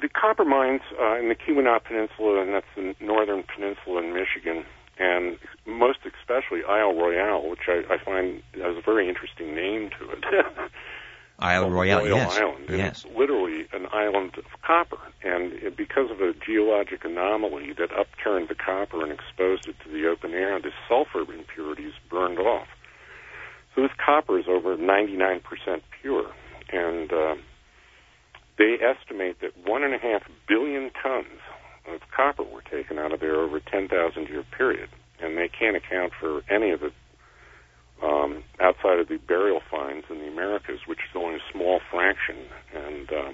the 0.00 0.08
copper 0.08 0.44
mines 0.44 0.82
uh, 1.00 1.16
in 1.16 1.28
the 1.28 1.34
Keweenaw 1.34 1.84
Peninsula, 1.84 2.42
and 2.42 2.54
that's 2.54 2.66
the 2.76 2.94
northern 3.00 3.42
peninsula 3.42 4.02
in 4.02 4.14
Michigan, 4.14 4.64
and 4.98 5.38
most 5.66 5.98
especially 6.04 6.62
Isle 6.64 6.94
Royale, 6.94 7.48
which 7.48 7.68
I, 7.68 7.82
I 7.90 7.98
find 7.98 8.42
has 8.54 8.76
a 8.76 8.82
very 8.82 9.08
interesting 9.08 9.54
name 9.54 9.90
to 9.98 10.10
it. 10.10 10.46
Isle 11.40 11.70
Royale, 11.70 12.00
Royal 12.00 12.16
yes. 12.16 12.36
Island. 12.36 12.64
Yes. 12.68 13.04
It's 13.04 13.16
literally 13.16 13.66
an 13.72 13.86
island 13.92 14.32
of 14.36 14.44
copper. 14.62 14.98
And 15.22 15.54
it, 15.54 15.76
because 15.76 16.10
of 16.10 16.20
a 16.20 16.34
geologic 16.34 17.04
anomaly 17.04 17.72
that 17.78 17.90
upturned 17.92 18.48
the 18.48 18.54
copper 18.54 19.02
and 19.02 19.10
exposed 19.10 19.66
it 19.66 19.76
to 19.84 19.90
the 19.90 20.06
open 20.06 20.34
air, 20.34 20.60
the 20.60 20.72
sulfur 20.86 21.20
impurities 21.32 21.94
burned 22.10 22.38
off. 22.38 22.68
So 23.74 23.82
this 23.82 23.90
copper 24.04 24.38
is 24.38 24.46
over 24.48 24.76
99% 24.76 25.40
pure. 26.02 26.30
And 26.72 27.12
uh, 27.12 27.36
they 28.60 28.76
estimate 28.84 29.40
that 29.40 29.56
one 29.66 29.82
and 29.82 29.94
a 29.94 29.98
half 29.98 30.20
billion 30.46 30.90
tons 31.02 31.40
of 31.88 32.00
copper 32.14 32.42
were 32.42 32.60
taken 32.70 32.98
out 32.98 33.10
of 33.10 33.18
there 33.18 33.36
over 33.40 33.56
a 33.56 33.60
10,000 33.62 34.28
year 34.28 34.44
period, 34.56 34.90
and 35.18 35.38
they 35.38 35.48
can't 35.48 35.76
account 35.76 36.12
for 36.20 36.42
any 36.50 36.70
of 36.70 36.82
it 36.82 36.92
um, 38.02 38.44
outside 38.60 38.98
of 38.98 39.08
the 39.08 39.16
burial 39.16 39.60
finds 39.70 40.04
in 40.10 40.18
the 40.18 40.28
Americas, 40.28 40.80
which 40.86 40.98
is 40.98 41.16
only 41.16 41.36
a 41.36 41.52
small 41.52 41.80
fraction. 41.90 42.36
And 42.74 43.10
uh, 43.10 43.32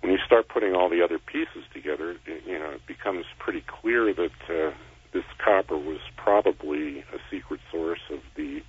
when 0.00 0.12
you 0.12 0.18
start 0.24 0.48
putting 0.48 0.74
all 0.74 0.88
the 0.88 1.02
other 1.04 1.18
pieces 1.18 1.68
together, 1.74 2.12
it, 2.24 2.42
you 2.46 2.58
know, 2.58 2.70
it 2.70 2.86
becomes 2.86 3.26
pretty 3.38 3.62
clear 3.68 4.14
that 4.14 4.40
uh, 4.48 4.72
this 5.12 5.24
copper 5.44 5.76
was 5.76 6.00
probably 6.16 7.00
a 7.00 7.18
secret 7.30 7.60
source 7.70 8.00
of 8.10 8.20
the 8.34 8.60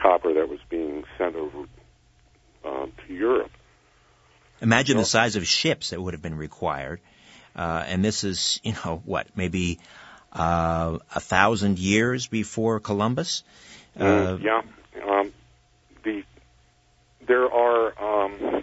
copper 0.00 0.32
that 0.34 0.48
was 0.48 0.60
being 0.70 1.02
sent 1.18 1.34
over 1.34 1.66
uh, 2.64 2.86
to 2.86 3.12
Europe. 3.12 3.50
Imagine 4.60 4.96
the 4.96 5.04
size 5.04 5.36
of 5.36 5.46
ships 5.46 5.90
that 5.90 6.00
would 6.00 6.14
have 6.14 6.22
been 6.22 6.36
required 6.36 7.00
uh, 7.58 7.84
and 7.88 8.04
this 8.04 8.22
is, 8.22 8.60
you 8.62 8.72
know, 8.84 9.02
what, 9.04 9.26
maybe 9.34 9.80
uh, 10.32 10.98
a 11.14 11.20
thousand 11.20 11.78
years 11.78 12.28
before 12.28 12.78
Columbus? 12.78 13.42
Uh, 13.98 14.04
mm, 14.04 14.42
yeah. 14.42 14.62
Um, 15.04 15.32
the 16.04 16.22
there 17.26 17.52
are 17.52 18.24
um, 18.24 18.62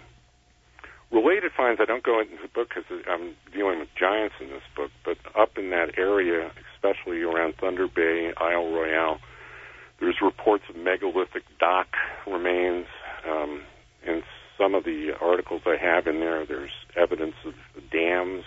related 1.10 1.52
finds. 1.52 1.80
I 1.80 1.84
don't 1.84 2.02
go 2.02 2.20
into 2.20 2.36
the 2.40 2.48
book 2.48 2.70
because 2.74 3.02
I'm 3.06 3.34
dealing 3.52 3.80
with 3.80 3.94
giants 3.94 4.36
in 4.40 4.48
this 4.48 4.62
book, 4.74 4.90
but 5.04 5.18
up 5.38 5.58
in 5.58 5.70
that 5.70 5.98
area, 5.98 6.50
especially 6.74 7.22
around 7.22 7.56
Thunder 7.56 7.88
Bay, 7.88 8.32
Isle 8.34 8.72
Royale, 8.72 9.20
there's 10.00 10.16
reports 10.22 10.64
of 10.70 10.76
megalithic 10.76 11.42
dock 11.58 11.88
remains. 12.26 12.86
Um, 13.28 13.62
in 14.06 14.22
some 14.58 14.74
of 14.74 14.84
the 14.84 15.12
articles 15.20 15.62
I 15.66 15.76
have 15.76 16.06
in 16.06 16.20
there, 16.20 16.46
there's 16.46 16.70
evidence 16.96 17.34
of 17.44 17.54
dams 17.90 18.44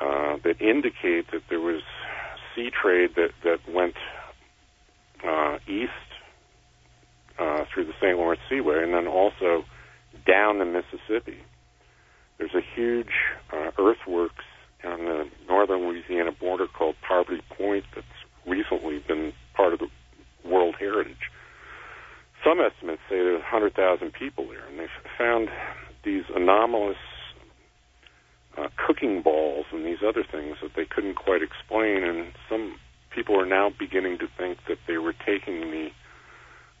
uh, 0.00 0.36
that 0.44 0.60
indicate 0.60 1.30
that 1.32 1.42
there 1.48 1.60
was 1.60 1.82
sea 2.54 2.70
trade 2.70 3.10
that 3.16 3.30
that 3.44 3.58
went 3.72 3.94
uh, 5.24 5.58
east 5.66 5.90
uh, 7.38 7.64
through 7.72 7.86
the 7.86 7.92
St. 8.00 8.16
Lawrence 8.16 8.40
Seaway, 8.48 8.82
and 8.82 8.94
then 8.94 9.06
also 9.06 9.64
down 10.26 10.58
the 10.58 10.64
Mississippi. 10.64 11.38
There's 12.38 12.54
a 12.54 12.62
huge 12.74 13.12
uh, 13.52 13.70
earthworks 13.78 14.44
on 14.84 15.04
the 15.04 15.28
northern 15.48 15.88
Louisiana 15.88 16.32
border 16.32 16.66
called 16.66 16.96
Poverty 17.06 17.42
Point 17.56 17.84
that's 17.94 18.06
recently 18.46 18.98
been 19.06 19.32
part 19.54 19.72
of 19.72 19.78
the 19.78 19.88
World 20.44 20.74
Heritage. 20.78 21.30
Some 22.44 22.60
estimates 22.60 23.02
say 23.08 23.16
there's 23.16 23.40
100,000 23.40 24.12
people 24.12 24.48
there, 24.48 24.66
and 24.66 24.78
they've 24.78 24.88
found 25.16 25.48
these 26.04 26.24
anomalous 26.34 26.96
uh, 28.58 28.68
cooking 28.76 29.22
balls 29.22 29.66
and 29.72 29.86
these 29.86 30.02
other 30.06 30.24
things 30.24 30.56
that 30.62 30.72
they 30.74 30.84
couldn't 30.84 31.14
quite 31.14 31.42
explain. 31.42 32.02
And 32.02 32.32
some 32.48 32.76
people 33.14 33.38
are 33.40 33.46
now 33.46 33.70
beginning 33.78 34.18
to 34.18 34.26
think 34.36 34.58
that 34.68 34.78
they 34.86 34.98
were 34.98 35.14
taking 35.24 35.70
the 35.70 35.88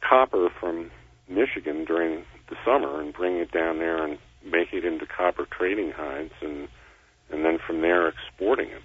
copper 0.06 0.48
from 0.60 0.90
Michigan 1.28 1.84
during 1.84 2.24
the 2.50 2.56
summer 2.64 3.00
and 3.00 3.12
bringing 3.14 3.40
it 3.40 3.52
down 3.52 3.78
there 3.78 4.04
and 4.04 4.18
making 4.44 4.80
it 4.80 4.84
into 4.84 5.06
copper 5.06 5.46
trading 5.50 5.92
hides 5.92 6.32
and 6.42 6.68
and 7.30 7.46
then 7.46 7.58
from 7.66 7.80
there 7.80 8.08
exporting 8.08 8.68
it. 8.68 8.82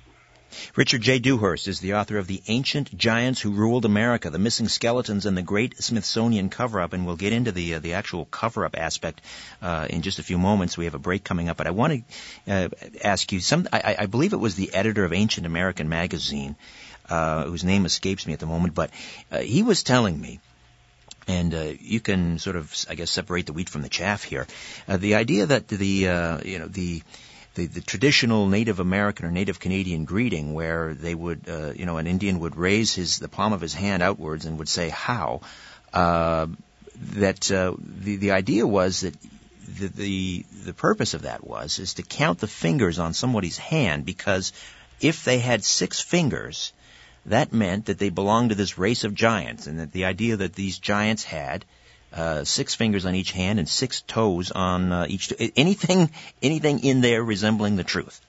Richard 0.76 1.02
J. 1.02 1.20
Dewhurst 1.20 1.68
is 1.68 1.80
the 1.80 1.96
author 1.96 2.18
of 2.18 2.28
The 2.28 2.42
Ancient 2.48 2.96
Giants 2.98 3.42
Who 3.42 3.52
Ruled 3.52 3.86
America, 3.86 4.30
The 4.30 4.40
Missing 4.40 4.70
Skeletons 4.70 5.26
and 5.26 5.38
the 5.38 5.42
Great 5.42 5.82
Smithsonian 5.82 6.50
Cover-Up, 6.50 6.94
and 6.94 7.06
we'll 7.06 7.16
get 7.16 7.34
into 7.34 7.52
the 7.52 7.76
uh, 7.76 7.80
the 7.80 7.94
actual 7.94 8.26
cover-up 8.26 8.78
aspect 8.78 9.22
uh, 9.62 9.88
in 9.90 10.02
just 10.02 10.20
a 10.20 10.24
few 10.24 10.38
moments. 10.38 10.78
We 10.78 10.86
have 10.86 10.96
a 10.96 11.00
break 11.00 11.24
coming 11.24 11.50
up, 11.50 11.58
but 11.58 11.68
I 11.68 11.72
want 11.72 12.04
to 12.48 12.54
uh, 12.54 12.70
ask 13.04 13.32
you 13.32 13.40
some. 13.40 13.68
I, 13.72 13.96
I, 14.00 14.06
believe 14.06 14.34
it 14.34 14.38
was 14.38 14.56
the 14.56 14.74
editor 14.74 15.04
of 15.04 15.14
Ancient 15.14 15.46
American 15.46 15.90
magazine, 15.90 16.56
uh, 17.10 17.46
whose 17.46 17.64
name 17.64 17.86
escapes 17.86 18.28
me 18.28 18.34
at 18.34 18.40
the 18.40 18.46
moment, 18.46 18.74
but 18.74 18.92
uh, 19.32 19.40
he 19.40 19.64
was 19.64 19.84
telling 19.84 20.20
me 20.20 20.40
and 21.28 21.54
uh, 21.54 21.74
you 21.80 22.00
can 22.00 22.40
sort 22.40 22.56
of, 22.56 22.74
I 22.90 22.96
guess, 22.96 23.12
separate 23.12 23.46
the 23.46 23.54
wheat 23.54 23.70
from 23.70 23.82
the 23.82 23.90
chaff 23.90 24.24
here. 24.24 24.48
Uh, 24.88 24.98
the 24.98 25.16
idea 25.16 25.46
that 25.46 25.68
the, 25.68 26.08
uh, 26.08 26.40
you 26.44 26.60
know, 26.60 26.68
the 26.68 27.04
the, 27.58 27.66
the 27.66 27.82
traditional 27.82 28.48
Native 28.48 28.80
American 28.80 29.26
or 29.26 29.32
Native 29.32 29.60
Canadian 29.60 30.06
greeting, 30.06 30.54
where 30.54 30.94
they 30.94 31.16
would, 31.16 31.50
uh, 31.50 31.72
you 31.76 31.86
know, 31.86 31.98
an 31.98 32.08
Indian 32.08 32.40
would 32.40 32.56
raise 32.56 32.94
his 32.94 33.18
the 33.18 33.28
palm 33.28 33.52
of 33.52 33.60
his 33.60 33.74
hand 33.74 34.02
outwards 34.04 34.46
and 34.46 34.60
would 34.60 34.70
say 34.70 34.90
"how." 34.90 35.42
Uh, 35.92 36.48
that 37.16 37.52
uh, 37.52 37.74
the 37.80 38.16
the 38.18 38.32
idea 38.32 38.66
was 38.66 39.02
that 39.02 39.16
the, 39.80 39.88
the 39.88 40.46
the 40.66 40.74
purpose 40.74 41.16
of 41.16 41.24
that 41.24 41.46
was 41.46 41.80
is 41.80 41.96
to 41.96 42.04
count 42.04 42.40
the 42.40 42.48
fingers 42.48 43.00
on 43.00 43.14
somebody's 43.14 43.58
hand 43.58 44.06
because 44.06 44.54
if 45.02 45.26
they 45.26 45.40
had 45.40 45.64
six 45.64 46.00
fingers, 46.00 46.74
that 47.26 47.54
meant 47.54 47.86
that 47.86 47.98
they 47.98 48.10
belonged 48.10 48.50
to 48.50 48.56
this 48.56 48.78
race 48.78 49.04
of 49.04 49.14
giants, 49.16 49.68
and 49.68 49.80
that 49.80 49.92
the 49.92 50.06
idea 50.06 50.38
that 50.38 50.54
these 50.54 50.78
giants 50.78 51.24
had 51.24 51.66
uh, 52.14 52.44
six 52.44 52.76
fingers 52.76 53.06
on 53.06 53.16
each 53.16 53.32
hand 53.32 53.60
and 53.60 53.68
six 53.68 54.02
toes 54.02 54.52
on 54.52 54.92
uh, 54.92 55.06
each. 55.08 55.28
To- 55.28 55.60
anything, 55.60 56.10
anything 56.42 56.84
in 56.84 57.02
there 57.02 57.24
resembling 57.24 57.76
the 57.76 57.84
truth? 57.84 58.22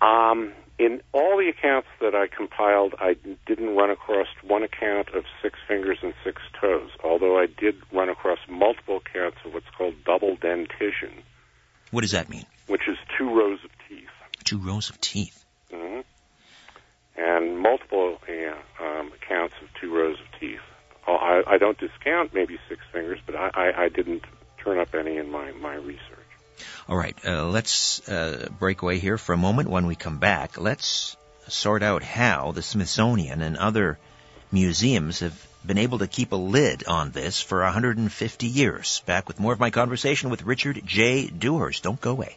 Um, 0.00 0.52
in 0.78 1.00
all 1.12 1.38
the 1.38 1.48
accounts 1.48 1.88
that 2.00 2.14
I 2.14 2.26
compiled, 2.26 2.94
I 2.98 3.16
didn't 3.46 3.76
run 3.76 3.90
across 3.90 4.26
one 4.42 4.62
account 4.62 5.10
of 5.10 5.24
six 5.40 5.58
fingers 5.68 5.98
and 6.02 6.12
six 6.24 6.42
toes. 6.60 6.90
Although 7.04 7.38
I 7.38 7.46
did 7.46 7.76
run 7.92 8.08
across 8.08 8.38
multiple 8.48 8.96
accounts 8.96 9.38
of 9.44 9.54
what's 9.54 9.70
called 9.76 9.94
double 10.04 10.36
dentition. 10.36 11.22
What 11.92 12.00
does 12.00 12.12
that 12.12 12.28
mean? 12.28 12.46
Which 12.66 12.88
is 12.88 12.96
two 13.16 13.28
rows 13.28 13.60
of 13.64 13.70
teeth. 13.88 14.08
Two 14.44 14.58
rows 14.58 14.90
of 14.90 15.00
teeth. 15.00 15.44
Mm-hmm. 15.72 16.00
And 17.16 17.58
multiple 17.58 18.18
um, 18.80 19.12
accounts 19.12 19.54
of 19.62 19.68
two 19.80 19.94
rows 19.94 20.18
of 20.18 20.40
teeth. 20.40 20.60
Oh, 21.06 21.14
I, 21.14 21.54
I 21.54 21.58
don't 21.58 21.78
discount 21.78 22.32
maybe 22.32 22.58
six 22.68 22.80
fingers, 22.92 23.18
but 23.26 23.34
I, 23.34 23.50
I, 23.54 23.82
I 23.84 23.88
didn't 23.88 24.22
turn 24.58 24.78
up 24.78 24.94
any 24.94 25.16
in 25.16 25.30
my, 25.30 25.50
my 25.52 25.74
research. 25.74 26.18
All 26.88 26.96
right, 26.96 27.16
uh, 27.26 27.46
let's 27.48 28.08
uh, 28.08 28.48
break 28.58 28.82
away 28.82 28.98
here 28.98 29.18
for 29.18 29.32
a 29.32 29.38
moment. 29.38 29.68
When 29.68 29.86
we 29.86 29.96
come 29.96 30.18
back, 30.18 30.60
let's 30.60 31.16
sort 31.48 31.82
out 31.82 32.02
how 32.02 32.52
the 32.52 32.62
Smithsonian 32.62 33.42
and 33.42 33.56
other 33.56 33.98
museums 34.52 35.20
have 35.20 35.46
been 35.64 35.78
able 35.78 35.98
to 35.98 36.06
keep 36.06 36.32
a 36.32 36.36
lid 36.36 36.84
on 36.86 37.10
this 37.10 37.40
for 37.40 37.62
150 37.62 38.46
years. 38.46 39.02
Back 39.06 39.28
with 39.28 39.40
more 39.40 39.52
of 39.52 39.60
my 39.60 39.70
conversation 39.70 40.30
with 40.30 40.42
Richard 40.42 40.82
J. 40.84 41.28
Dewhurst. 41.28 41.82
Don't 41.82 42.00
go 42.00 42.10
away. 42.12 42.36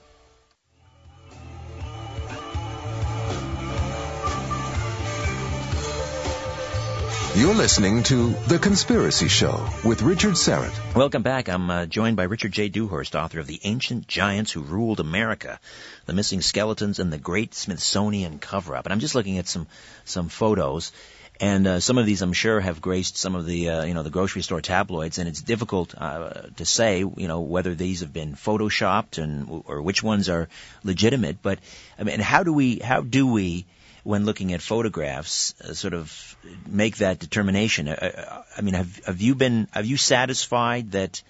You're 7.35 7.53
listening 7.53 8.01
to 8.03 8.29
The 8.47 8.57
Conspiracy 8.59 9.27
Show 9.27 9.67
with 9.83 10.01
Richard 10.01 10.35
Syrett. 10.35 10.95
Welcome 10.95 11.21
back. 11.21 11.49
I'm 11.49 11.69
uh, 11.69 11.85
joined 11.85 12.15
by 12.15 12.23
Richard 12.23 12.53
J. 12.53 12.69
Dewhurst, 12.69 13.13
author 13.13 13.41
of 13.41 13.45
The 13.45 13.59
Ancient 13.65 14.07
Giants 14.07 14.53
Who 14.53 14.61
Ruled 14.61 15.01
America, 15.01 15.59
The 16.05 16.13
Missing 16.13 16.39
Skeletons 16.39 16.99
and 16.99 17.11
the 17.11 17.17
Great 17.17 17.53
Smithsonian 17.53 18.39
Cover-Up. 18.39 18.85
And 18.85 18.93
I'm 18.93 19.01
just 19.01 19.15
looking 19.15 19.37
at 19.37 19.49
some, 19.49 19.67
some 20.05 20.29
photos. 20.29 20.93
And 21.41 21.67
uh, 21.67 21.79
some 21.81 21.97
of 21.97 22.05
these, 22.05 22.21
I'm 22.21 22.31
sure, 22.31 22.61
have 22.61 22.79
graced 22.81 23.17
some 23.17 23.35
of 23.35 23.45
the, 23.45 23.69
uh, 23.69 23.83
you 23.83 23.93
know, 23.93 24.03
the 24.03 24.09
grocery 24.09 24.41
store 24.41 24.61
tabloids, 24.61 25.17
and 25.17 25.27
it's 25.27 25.41
difficult 25.41 25.93
uh, 25.97 26.43
to 26.55 26.63
say, 26.63 26.99
you 26.99 27.27
know, 27.27 27.41
whether 27.41 27.75
these 27.75 27.99
have 27.99 28.13
been 28.13 28.35
photoshopped 28.35 29.21
and 29.21 29.61
or 29.67 29.81
which 29.81 30.01
ones 30.01 30.29
are 30.29 30.47
legitimate. 30.85 31.41
But 31.41 31.59
I 31.99 32.03
mean, 32.03 32.21
how 32.21 32.43
do 32.43 32.53
we, 32.53 32.79
how 32.79 33.01
do 33.01 33.27
we, 33.27 33.65
when 34.05 34.23
looking 34.23 34.53
at 34.53 34.61
photographs, 34.61 35.55
uh, 35.61 35.73
sort 35.73 35.95
of 35.95 36.37
make 36.67 36.97
that 36.97 37.17
determination? 37.17 37.87
Uh, 37.87 37.93
uh, 37.93 38.43
I 38.55 38.61
mean, 38.61 38.75
have 38.75 39.03
have 39.05 39.19
you 39.19 39.33
been 39.33 39.67
have 39.71 39.87
you 39.87 39.97
satisfied 39.97 40.91
that 40.91 41.23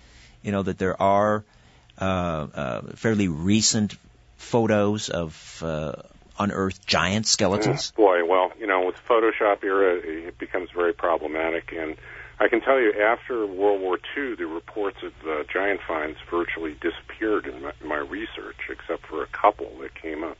you 0.44 0.52
know 0.52 0.62
that 0.62 0.78
there 0.78 1.02
are 1.02 1.46
uh, 1.98 2.04
uh, 2.04 2.82
fairly 2.96 3.30
recent 3.30 3.96
photos 4.36 5.10
of 5.10 5.34
unearthed 6.38 6.86
giant 6.86 7.26
skeletons? 7.26 7.92
Mm, 7.92 7.96
boy, 7.96 8.26
well, 8.26 8.52
you 8.60 8.68
know, 8.68 8.86
with 8.86 8.98
Photoshop 9.10 9.64
era, 9.64 9.96
it 9.96 10.38
becomes 10.38 10.70
very 10.70 10.94
problematic 10.94 11.74
and. 11.74 11.96
I 12.38 12.50
can 12.50 12.60
tell 12.60 12.78
you, 12.78 12.92
after 13.02 13.48
World 13.48 13.80
War 13.80 13.98
II, 14.18 14.36
the 14.36 14.46
reports 14.46 14.98
of 15.04 15.14
the 15.24 15.46
giant 15.54 15.80
finds 15.88 16.18
virtually 16.30 16.74
disappeared 16.82 17.48
in 17.48 17.62
my, 17.62 17.72
my 17.82 17.96
research, 17.96 18.58
except 18.70 19.08
for 19.08 19.24
a 19.24 19.28
couple 19.28 19.72
that 19.80 19.96
came 19.96 20.22
up 20.22 20.38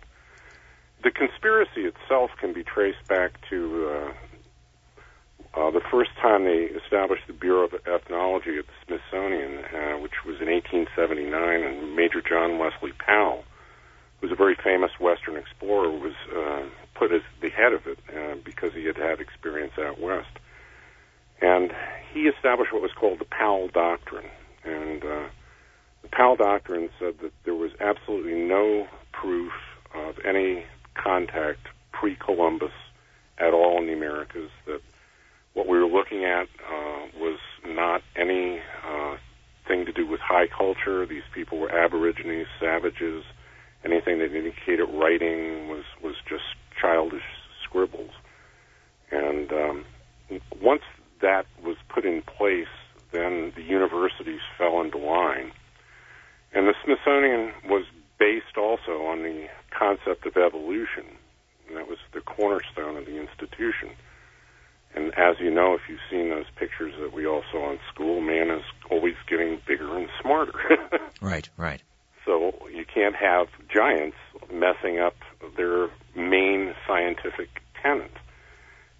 the 1.06 1.12
conspiracy 1.12 1.86
itself 1.86 2.32
can 2.42 2.52
be 2.52 2.64
traced 2.64 3.08
back 3.08 3.38
to 3.48 3.88
uh, 3.88 4.14
uh, 5.54 5.70
the 5.70 5.82
first 5.92 6.10
time 6.20 6.46
they 6.46 6.66
established 6.84 7.22
the 7.28 7.34
Bureau 7.34 7.66
of 7.66 7.74
Ethnology 7.86 8.58
at 8.58 8.66
the 8.66 8.74
Smithsonian, 8.86 9.64
uh, 9.66 10.00
which 10.02 10.26
was 10.26 10.42
in 10.42 10.50
1879, 10.50 11.30
and 11.62 11.96
Major 11.96 12.22
John 12.28 12.58
Wesley 12.58 12.92
Powell, 12.98 13.46
who 14.20 14.28
was 14.28 14.34
a 14.34 14.36
very 14.36 14.58
famous 14.62 14.92
Western 15.00 15.38
explorer, 15.38 15.92
was 15.92 16.18
uh, 16.36 16.66
put 16.96 17.14
as 17.14 17.22
the 17.40 17.52
head 17.52 17.72
of 17.72 17.86
it 17.86 18.00
uh, 18.10 18.36
because 18.44 18.74
he 18.74 18.86
had 18.86 18.98
had 18.98 19.22
experience 19.22 19.74
out 19.78 20.02
west. 20.02 20.42
And 21.40 21.72
he 22.14 22.22
established 22.22 22.74
what 22.74 22.82
was 22.82 22.98
called 23.00 23.20
the 23.20 23.26
Powell 23.26 23.68
Doctrine. 23.68 24.32
And 24.64 25.04
uh, 25.04 25.30
the 26.02 26.10
Powell 26.12 26.36
Doctrine 26.36 26.90
said 26.98 27.20
that 27.22 27.32
there 27.44 27.54
was 27.54 27.72
absolutely 27.80 28.34
no 28.34 28.88
proof 29.14 29.54
of 29.94 30.16
any 30.26 30.66
contact 30.96 31.68
pre-Columbus 31.92 32.72
at 33.38 33.54
all 33.54 33.80
in 33.80 33.88
the 33.88 33.94
Americas. 33.94 34.50
That 34.66 34.82
what 35.54 35.68
we 35.68 35.78
were 35.78 35.88
looking 35.88 36.26
at 36.26 36.48
uh, 36.68 37.08
was 37.20 37.40
not 37.68 38.02
any 38.16 38.60
uh, 38.88 39.18
thing 39.68 39.86
to 39.86 39.92
do 39.92 40.08
with 40.08 40.20
high 40.20 40.48
culture. 40.48 41.06
These 41.06 41.24
people 41.34 41.60
were 41.60 41.72
aborigines, 41.72 42.48
savages. 42.60 43.24
Anything 43.84 44.20
that 44.20 44.36
indicated 44.36 44.86
writing 44.86 45.68
was 45.70 45.84
was 46.04 46.16
just 46.28 46.44
childish 46.80 47.24
scribbles. 47.64 48.12
And 49.12 49.52
um, 49.52 49.86
once 50.62 50.82
that 51.22 51.46
was 51.64 51.78
put 51.90 52.06
in 52.06 52.22
place, 52.24 52.68
then 53.12 53.54
the 53.56 53.62
universities 53.62 54.42
fell 54.58 54.82
into 54.82 54.98
line. 54.98 55.52
And 56.54 56.68
the 56.68 56.74
Smithsonian 56.84 57.54
was 57.70 57.86
based 58.18 58.58
also 58.58 59.04
on 59.04 59.24
the 59.24 59.48
concept 59.78 60.26
of 60.26 60.38
evolution. 60.38 61.06
And 61.68 61.78
that 61.78 61.88
was 61.88 61.98
the 62.14 62.22
cornerstone 62.22 62.98
of 62.98 63.06
the 63.06 63.20
institution. 63.20 63.90
And 64.96 65.14
as 65.18 65.36
you 65.40 65.52
know, 65.52 65.74
if 65.74 65.82
you've 65.90 66.00
seen 66.10 66.30
those 66.30 66.46
pictures 66.56 66.94
that 67.00 67.14
we 67.14 67.28
all 67.28 67.44
saw 67.52 67.72
in 67.72 67.80
school, 67.94 68.22
man 68.22 68.50
is 68.50 68.64
always 68.90 69.16
getting 69.28 69.60
bigger 69.68 69.98
and 69.98 70.08
smarter. 70.22 70.54
right, 71.22 71.50
right. 71.58 71.82
So 72.26 72.54
you 72.72 72.86
can't 72.86 73.16
have 73.16 73.48
giants 73.70 74.18
messing 74.52 75.00
up 75.00 75.16
their 75.58 75.90
main 76.16 76.74
scientific 76.88 77.62
tenet. 77.82 78.12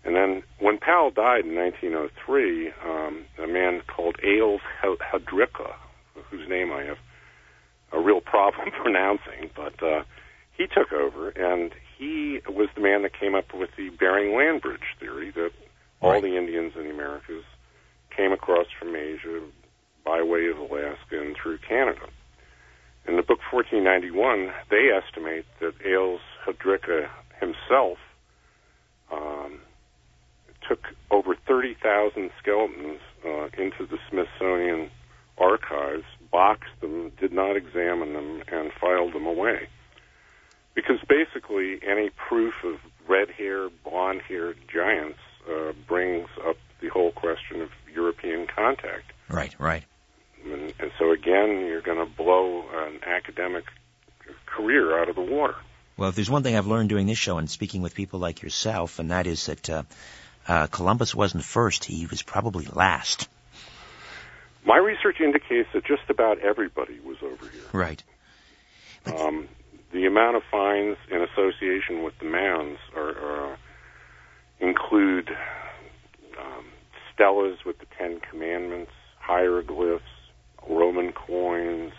And 0.04 0.16
then 0.16 0.44
when 0.60 0.78
Powell 0.78 1.12
died 1.12 1.46
in 1.46 1.56
1903, 1.56 2.72
um, 2.86 3.26
a 3.42 3.48
man 3.48 3.82
called 3.88 4.18
Ailes 4.24 4.62
Hadrika, 4.84 5.74
whose 6.30 6.48
name 6.48 6.72
I 6.72 6.84
have 6.84 6.98
a 7.92 8.00
real 8.00 8.22
problem 8.22 8.70
pronouncing, 8.72 9.50
but 9.56 9.82
uh, 9.82 10.04
he 10.58 10.68
took 10.68 10.92
over, 10.94 11.30
and 11.30 11.72
he 11.98 12.40
was 12.48 12.70
the 12.76 12.82
man 12.82 13.04
that 13.04 13.18
came 13.18 13.36
up 13.36 13.54
with 13.54 13.70
the 13.78 13.90
Bering 13.90 14.36
Land 14.36 14.62
Bridge 14.62 14.96
theory 15.00 15.32
that 15.32 15.52
all 16.02 16.12
right. 16.12 16.22
the 16.22 16.38
Indians 16.38 16.74
in 16.76 16.84
the 16.84 16.92
Americas 16.92 17.44
came 18.16 18.32
across 18.32 18.68
from 18.78 18.96
Asia 18.96 19.42
by 20.06 20.22
way 20.22 20.48
of 20.48 20.58
Alaska 20.58 21.20
and 21.22 21.36
through 21.36 21.58
Canada. 21.68 22.08
In 23.08 23.18
the 23.18 23.24
book 23.24 23.40
1491, 24.26 24.54
they 24.70 24.90
estimate 24.92 25.46
that 25.60 25.74
Ailes 25.86 26.22
Hadrika 26.46 27.10
himself 27.40 27.98
um, 29.12 29.60
took 30.68 30.80
over 31.12 31.36
30,000 31.48 32.32
skeletons 32.40 33.00
uh, 33.26 33.48
into 33.58 33.86
the 33.86 33.98
Smithsonian 34.10 34.90
archives, 35.38 36.06
boxed 36.32 36.80
them, 36.82 37.12
did 37.20 37.32
not 37.32 37.56
examine 37.56 38.14
them, 38.14 38.42
and 38.52 38.72
filed 38.80 39.14
them 39.14 39.26
away 39.26 39.68
because 40.76 41.00
basically 41.08 41.80
any 41.88 42.12
proof 42.12 42.54
of 42.64 42.76
red 43.08 43.32
hair, 43.32 43.70
blonde 43.84 44.22
haired 44.28 44.58
giants 44.72 45.20
uh, 45.50 45.72
brings 45.88 46.28
up 46.46 46.58
the 46.82 46.90
whole 46.90 47.12
question 47.14 47.62
of 47.62 47.70
European 47.94 48.46
contact. 48.46 49.14
Right, 49.30 49.56
right. 49.58 49.84
And, 50.44 50.74
and 50.80 50.92
so 51.00 51.12
again, 51.12 51.66
you're 51.66 51.82
going 51.82 51.98
to 51.98 52.14
blow 52.14 52.66
an 52.74 53.00
academic 53.06 53.64
career 54.46 55.00
out 55.00 55.10
of 55.10 55.16
the 55.16 55.22
water. 55.22 55.56
Well, 55.98 56.10
if 56.10 56.16
there's 56.16 56.30
one 56.30 56.44
thing 56.44 56.56
I've 56.56 56.68
learned 56.68 56.90
doing 56.90 57.08
this 57.08 57.18
show 57.18 57.38
and 57.38 57.50
speaking 57.50 57.82
with 57.82 57.96
people 57.96 58.20
like 58.20 58.42
yourself, 58.42 59.00
and 59.00 59.12
that 59.12 59.28
is 59.28 59.46
that 59.46 59.70
uh, 59.70 59.84
uh, 60.48 60.68
Columbus 60.68 61.16
wasn't 61.16 61.44
first; 61.44 61.86
he 61.86 62.06
was 62.06 62.22
probably 62.22 62.66
last. 62.66 63.30
My 64.66 64.78
research 64.78 65.22
indicates 65.22 65.70
that 65.74 65.86
just 65.86 66.10
about 66.10 66.40
everybody 66.40 67.00
was 67.00 67.18
over 67.22 67.48
here. 67.48 67.62
Right. 67.72 68.04
Um, 69.06 69.48
the 69.92 70.06
amount 70.08 70.36
of 70.36 70.44
fines 70.52 70.98
in 71.10 71.22
association 71.22 72.04
with 72.04 72.18
the 72.20 72.26
mounds 72.26 72.80
are, 72.96 73.10
are 73.10 73.58
include 74.60 75.30
um, 76.40 76.66
stelas 77.14 77.64
with 77.64 77.78
the 77.80 77.86
Ten 77.98 78.20
Commandments, 78.20 78.92
hieroglyphs, 79.20 80.04
Roman 80.68 81.12
coins, 81.12 81.94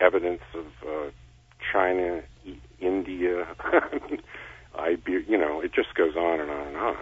evidence 0.00 0.42
of 0.54 0.66
uh, 0.86 1.10
China, 1.72 2.22
India, 2.80 3.46
Iberia. 4.78 5.24
You 5.28 5.38
know, 5.38 5.60
it 5.60 5.72
just 5.72 5.94
goes 5.94 6.16
on 6.16 6.40
and 6.40 6.50
on 6.50 6.66
and 6.68 6.76
on. 6.76 6.96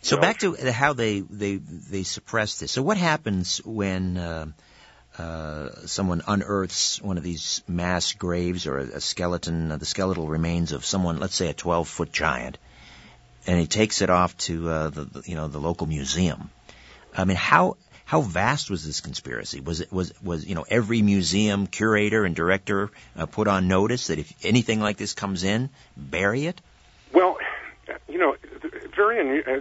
So 0.00 0.16
back 0.16 0.38
to 0.38 0.54
how 0.72 0.92
they 0.92 1.20
they 1.20 1.56
they 1.56 2.04
suppress 2.04 2.60
this. 2.60 2.70
So 2.72 2.82
what 2.82 2.96
happens 2.96 3.58
when 3.64 4.16
uh, 4.16 4.46
uh, 5.18 5.70
someone 5.86 6.22
unearths 6.26 7.02
one 7.02 7.18
of 7.18 7.24
these 7.24 7.62
mass 7.66 8.12
graves 8.12 8.66
or 8.66 8.78
a, 8.78 8.84
a 8.84 9.00
skeleton, 9.00 9.72
uh, 9.72 9.76
the 9.76 9.84
skeletal 9.84 10.28
remains 10.28 10.70
of 10.70 10.84
someone, 10.84 11.18
let's 11.18 11.34
say 11.34 11.48
a 11.48 11.52
12 11.52 11.88
foot 11.88 12.12
giant, 12.12 12.58
and 13.46 13.58
he 13.58 13.66
takes 13.66 14.00
it 14.00 14.10
off 14.10 14.36
to 14.38 14.68
uh, 14.68 14.88
the, 14.90 15.04
the 15.04 15.22
you 15.26 15.34
know 15.34 15.48
the 15.48 15.58
local 15.58 15.88
museum? 15.88 16.50
I 17.16 17.24
mean, 17.24 17.36
how 17.36 17.76
how 18.08 18.22
vast 18.22 18.70
was 18.70 18.86
this 18.86 19.02
conspiracy? 19.02 19.60
Was 19.60 19.82
it 19.82 19.92
was 19.92 20.14
was 20.22 20.46
you 20.46 20.54
know 20.54 20.64
every 20.66 21.02
museum 21.02 21.66
curator 21.66 22.24
and 22.24 22.34
director 22.34 22.90
uh, 23.14 23.26
put 23.26 23.48
on 23.48 23.68
notice 23.68 24.06
that 24.06 24.18
if 24.18 24.32
anything 24.42 24.80
like 24.80 24.96
this 24.96 25.12
comes 25.12 25.44
in, 25.44 25.68
bury 25.94 26.46
it? 26.46 26.58
Well, 27.12 27.36
you 28.08 28.16
know, 28.16 28.34
very 28.96 29.42
uh, 29.42 29.60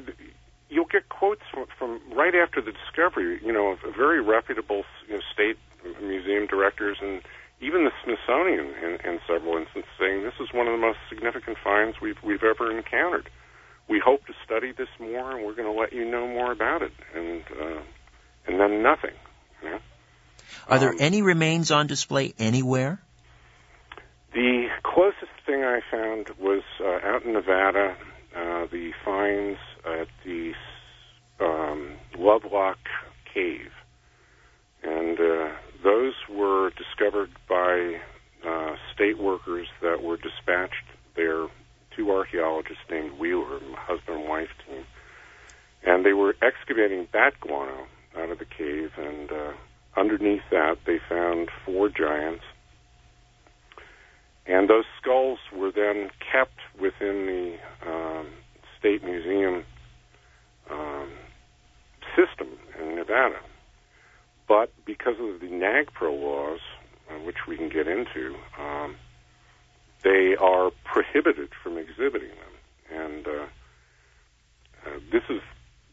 you'll 0.70 0.86
get 0.86 1.10
quotes 1.10 1.42
from, 1.52 1.66
from 1.78 2.00
right 2.14 2.34
after 2.36 2.62
the 2.62 2.72
discovery. 2.72 3.38
You 3.44 3.52
know, 3.52 3.72
of 3.72 3.80
very 3.98 4.22
reputable 4.22 4.86
you 5.10 5.16
know, 5.16 5.22
state 5.34 5.58
museum 6.02 6.48
directors 6.48 7.00
and 7.02 7.22
even 7.60 7.84
the 7.84 7.92
Smithsonian 8.02 8.74
in, 8.82 8.94
in 9.04 9.20
several 9.28 9.58
instances 9.58 9.92
saying 10.00 10.24
this 10.24 10.40
is 10.40 10.54
one 10.54 10.68
of 10.68 10.72
the 10.72 10.80
most 10.88 11.00
significant 11.10 11.58
finds 11.62 12.00
we've 12.00 12.24
we've 12.24 12.44
ever 12.44 12.72
encountered. 12.72 13.30
We 13.90 14.00
hope 14.00 14.26
to 14.28 14.34
study 14.46 14.72
this 14.72 14.90
more, 15.02 15.36
and 15.36 15.46
we're 15.46 15.56
going 15.56 15.68
to 15.68 15.78
let 15.78 15.92
you 15.92 16.10
know 16.10 16.26
more 16.28 16.54
about 16.54 16.82
it. 16.82 16.94
And 17.14 17.44
uh, 17.52 17.82
and 18.48 18.60
then 18.60 18.82
nothing. 18.82 19.14
You 19.62 19.70
know? 19.72 19.80
Are 20.68 20.80
there 20.80 20.90
um, 20.90 20.98
any 21.00 21.22
remains 21.22 21.72
on 21.72 21.88
display 21.88 22.34
anywhere? 22.40 23.00
The 24.34 24.68
closest 24.84 25.32
thing 25.46 25.64
I 25.64 25.82
found 25.90 26.30
was 26.40 26.64
uh, 26.80 27.00
out 27.04 27.24
in 27.24 27.34
Nevada. 27.34 27.96
Uh, 28.36 28.68
the 28.72 28.92
finds 29.04 29.60
at 29.86 30.08
the 30.24 30.54
um, 31.40 31.94
Lovelock 32.18 32.78
Cave, 33.34 33.72
and 34.84 35.20
uh, 35.20 35.50
those 35.84 36.14
were 36.30 36.72
discovered 36.72 37.32
by 37.50 38.00
uh, 38.46 38.76
state 38.94 39.18
workers 39.18 39.68
that 39.82 40.04
were 40.04 40.18
dispatched 40.18 40.86
there. 41.16 41.48
Two 41.96 42.12
archaeologists 42.12 42.84
named 42.92 43.18
Wheeler, 43.18 43.60
husband 43.76 44.20
and 44.20 44.30
wife 44.30 44.50
team, 44.68 44.84
and 45.84 46.06
they 46.06 46.14
were 46.14 46.36
excavating 46.44 47.08
bat 47.12 47.34
guano 47.42 47.88
out 48.18 48.30
of 48.30 48.40
the 48.40 48.46
cave, 48.46 48.92
and 48.98 49.32
uh, 49.32 49.52
underneath 49.96 50.44
that 50.52 50.78
they 50.86 51.00
found 51.10 51.50
four 51.66 51.90
giants. 51.90 52.44
And 54.46 54.70
those 54.70 54.86
skulls 55.02 55.40
were 55.54 55.72
then 55.72 56.10
kept 56.32 56.60
within 56.80 57.26
the 57.26 57.90
um, 57.90 58.28
State 58.80 59.04
Museum 59.04 59.66
um, 60.70 61.10
system 62.16 62.48
in 62.80 62.96
Nevada. 62.96 63.40
But 64.48 64.72
because 64.86 65.16
of 65.20 65.42
the 65.42 65.48
NAGPRA 65.48 66.10
laws, 66.10 66.60
uh, 67.10 67.16
which 67.26 67.48
we 67.48 67.58
can 67.58 67.70
get 67.70 67.88
into, 67.88 68.36
um, 68.58 68.96
they 70.04 70.36
are 70.40 70.72
prohibited 70.86 71.50
from 71.62 71.78
exhibiting 71.78 72.30
them. 72.30 73.00
And 73.00 73.28
uh, 73.28 73.46
uh, 74.86 75.00
this 75.12 75.24
is 75.30 75.42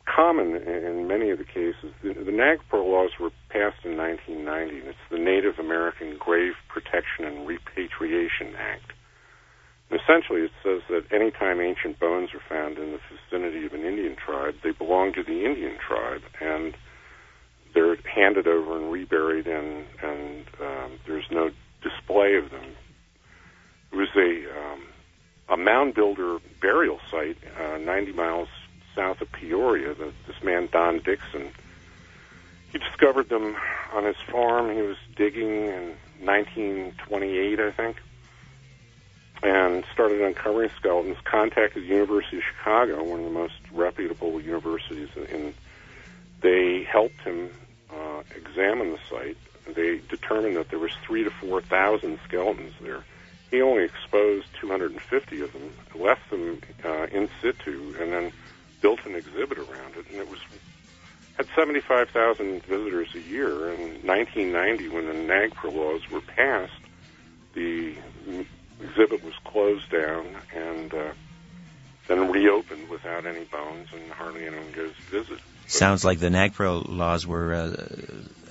common 0.05 0.57
in 0.57 1.09
many 1.09 1.31
of 1.31 1.39
the 1.39 1.45
cases. 1.45 1.93
The, 2.03 2.15
the 2.15 2.33
NAGPRA 2.33 2.85
laws 2.85 3.11
were 3.19 3.31
passed 3.49 3.85
in 3.85 3.97
1990, 3.97 4.79
and 4.81 4.89
it's 4.89 5.07
the 5.11 5.19
Native 5.19 5.59
American 5.59 6.17
Grave 6.19 6.55
Protection 6.69 7.25
and 7.25 7.47
Repatriation 7.47 8.55
Act. 8.59 8.93
And 9.91 10.01
essentially, 10.01 10.43
it 10.43 10.51
says 10.63 10.83
that 10.89 11.05
anytime 11.15 11.61
ancient 11.61 11.99
bones 12.01 12.31
are 12.35 12.43
found 12.49 12.79
in 12.79 12.93
the 12.93 13.01
vicinity 13.09 13.67
of 13.67 13.73
an 13.73 13.85
Indian 13.85 14.17
tribe, 14.17 14.55
they 14.63 14.73
belong 14.73 15.13
to 15.15 15.23
the 15.23 15.45
Indian 15.45 15.77
tribe, 15.87 16.23
and 16.41 16.75
they're 17.75 17.97
handed 18.05 18.47
over 18.47 18.77
and 18.77 18.93
reburied, 18.93 19.47
and, 19.47 19.85
and 20.03 20.47
um, 20.61 20.99
there's 21.07 21.27
no 21.31 21.51
display 21.83 22.37
of 22.37 22.51
them. 22.51 22.75
It 23.93 23.97
was 23.97 24.09
a 24.17 24.59
um, 24.59 24.83
a 25.49 25.57
mound 25.57 25.95
builder 25.95 26.39
burial 26.61 26.99
site 27.11 27.37
uh, 27.61 27.77
90 27.79 28.13
miles 28.13 28.49
south 28.95 29.21
of 29.21 29.31
Peoria. 29.33 29.95
The, 29.95 30.13
this 30.27 30.43
man, 30.43 30.69
Don 30.71 30.99
Dickson, 30.99 31.51
he 32.73 32.79
discovered 32.79 33.29
them 33.29 33.57
on 33.93 34.05
his 34.05 34.17
farm. 34.31 34.75
He 34.75 34.83
was 34.83 34.97
digging 35.17 35.67
in 35.67 35.95
1928, 36.21 37.61
I 37.61 37.71
think, 37.73 37.97
and 39.43 39.85
started 39.93 40.21
uncovering 40.21 40.71
skeletons. 40.77 41.17
Contacted 41.25 41.83
the 41.83 41.87
University 41.87 42.39
of 42.39 42.43
Chicago, 42.43 43.03
one 43.03 43.21
of 43.21 43.25
the 43.25 43.31
most 43.31 43.55
reputable 43.73 44.41
universities, 44.41 45.09
and 45.31 45.55
they 46.41 46.83
helped 46.85 47.21
him 47.21 47.51
uh, 47.91 48.23
examine 48.35 48.93
the 48.93 48.99
site. 49.09 49.37
They 49.75 50.01
determined 50.09 50.57
that 50.57 50.69
there 50.69 50.79
was 50.79 50.93
three 51.07 51.25
to 51.25 51.31
four 51.31 51.63
thousand 51.63 52.19
skeletons 52.27 52.75
there. 52.81 53.05
He 53.51 53.63
only 53.63 53.85
exposed 53.85 54.49
250 54.61 55.41
of 55.43 55.53
them, 55.53 55.71
left 55.95 56.29
them 56.29 56.61
uh, 56.85 57.07
in 57.13 57.29
situ, 57.41 57.95
and 58.01 58.13
then 58.13 58.33
built 58.85 59.07
an 59.07 59.15
exhibit 59.15 59.57
around 59.57 59.97
it, 59.97 60.05
and 60.11 60.21
it 60.21 60.29
was 60.29 60.39
had 61.39 61.47
75,000 61.57 62.63
visitors 62.65 63.15
a 63.15 63.21
year. 63.21 63.73
In 63.73 64.07
1990, 64.07 64.89
when 64.91 65.07
the 65.07 65.33
NAGPRA 65.33 65.75
laws 65.75 66.03
were 66.11 66.21
passed, 66.21 66.71
the 67.55 67.95
exhibit 68.83 69.25
was 69.25 69.33
closed 69.43 69.91
down 69.91 70.27
and 70.55 70.93
uh, 70.93 71.13
then 72.09 72.31
reopened 72.31 72.91
without 72.91 73.25
any 73.25 73.45
bones, 73.45 73.89
and 73.95 74.13
hardly 74.13 74.47
anyone 74.47 74.71
goes 74.73 74.93
to 74.95 75.23
visit. 75.23 75.39
Sounds 75.67 76.05
like 76.05 76.19
the 76.19 76.29
NAGPRA 76.29 76.87
laws 76.87 77.27
were 77.27 77.55
uh, 77.55 77.87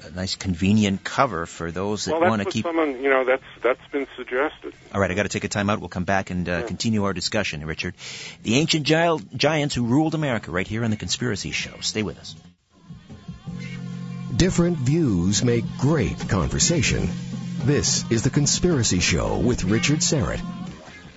a 0.04 0.12
nice, 0.12 0.36
convenient 0.36 1.04
cover 1.04 1.46
for 1.46 1.72
those 1.72 2.06
that 2.06 2.20
well, 2.20 2.30
want 2.30 2.42
to 2.42 2.50
keep. 2.50 2.64
Someone, 2.64 3.02
you 3.02 3.10
know, 3.10 3.24
that's 3.26 3.44
that's 3.62 3.86
been 3.92 4.08
suggested. 4.16 4.74
All 4.94 5.02
right, 5.02 5.10
I 5.10 5.14
got 5.14 5.24
to 5.24 5.30
take 5.30 5.44
a 5.44 5.50
time 5.50 5.70
out. 5.70 5.80
We'll 5.80 5.90
come 5.90 6.04
back 6.04 6.30
and 6.30 6.48
uh, 6.48 6.52
yeah. 6.52 6.62
continue 6.64 7.04
our 7.04 7.14
discussion, 7.14 7.66
Richard. 7.66 7.96
The 8.44 8.56
ancient 8.56 8.86
gi- 8.86 9.38
giants 9.38 9.76
who 9.76 9.86
ruled 9.86 10.16
America, 10.16 10.52
right 10.52 10.68
here 10.68 10.84
on 10.84 10.92
the 10.92 10.98
Conspiracy 10.98 11.52
Show. 11.52 11.80
Stay 11.82 12.04
with 12.04 12.20
us. 12.20 12.36
Different 14.36 14.78
views 14.78 15.44
make 15.44 15.64
great 15.78 16.28
conversation. 16.28 17.10
This 17.66 18.04
is 18.12 18.24
the 18.24 18.30
Conspiracy 18.30 19.00
Show 19.00 19.38
with 19.38 19.64
Richard 19.64 20.00
Syrett. 20.00 20.42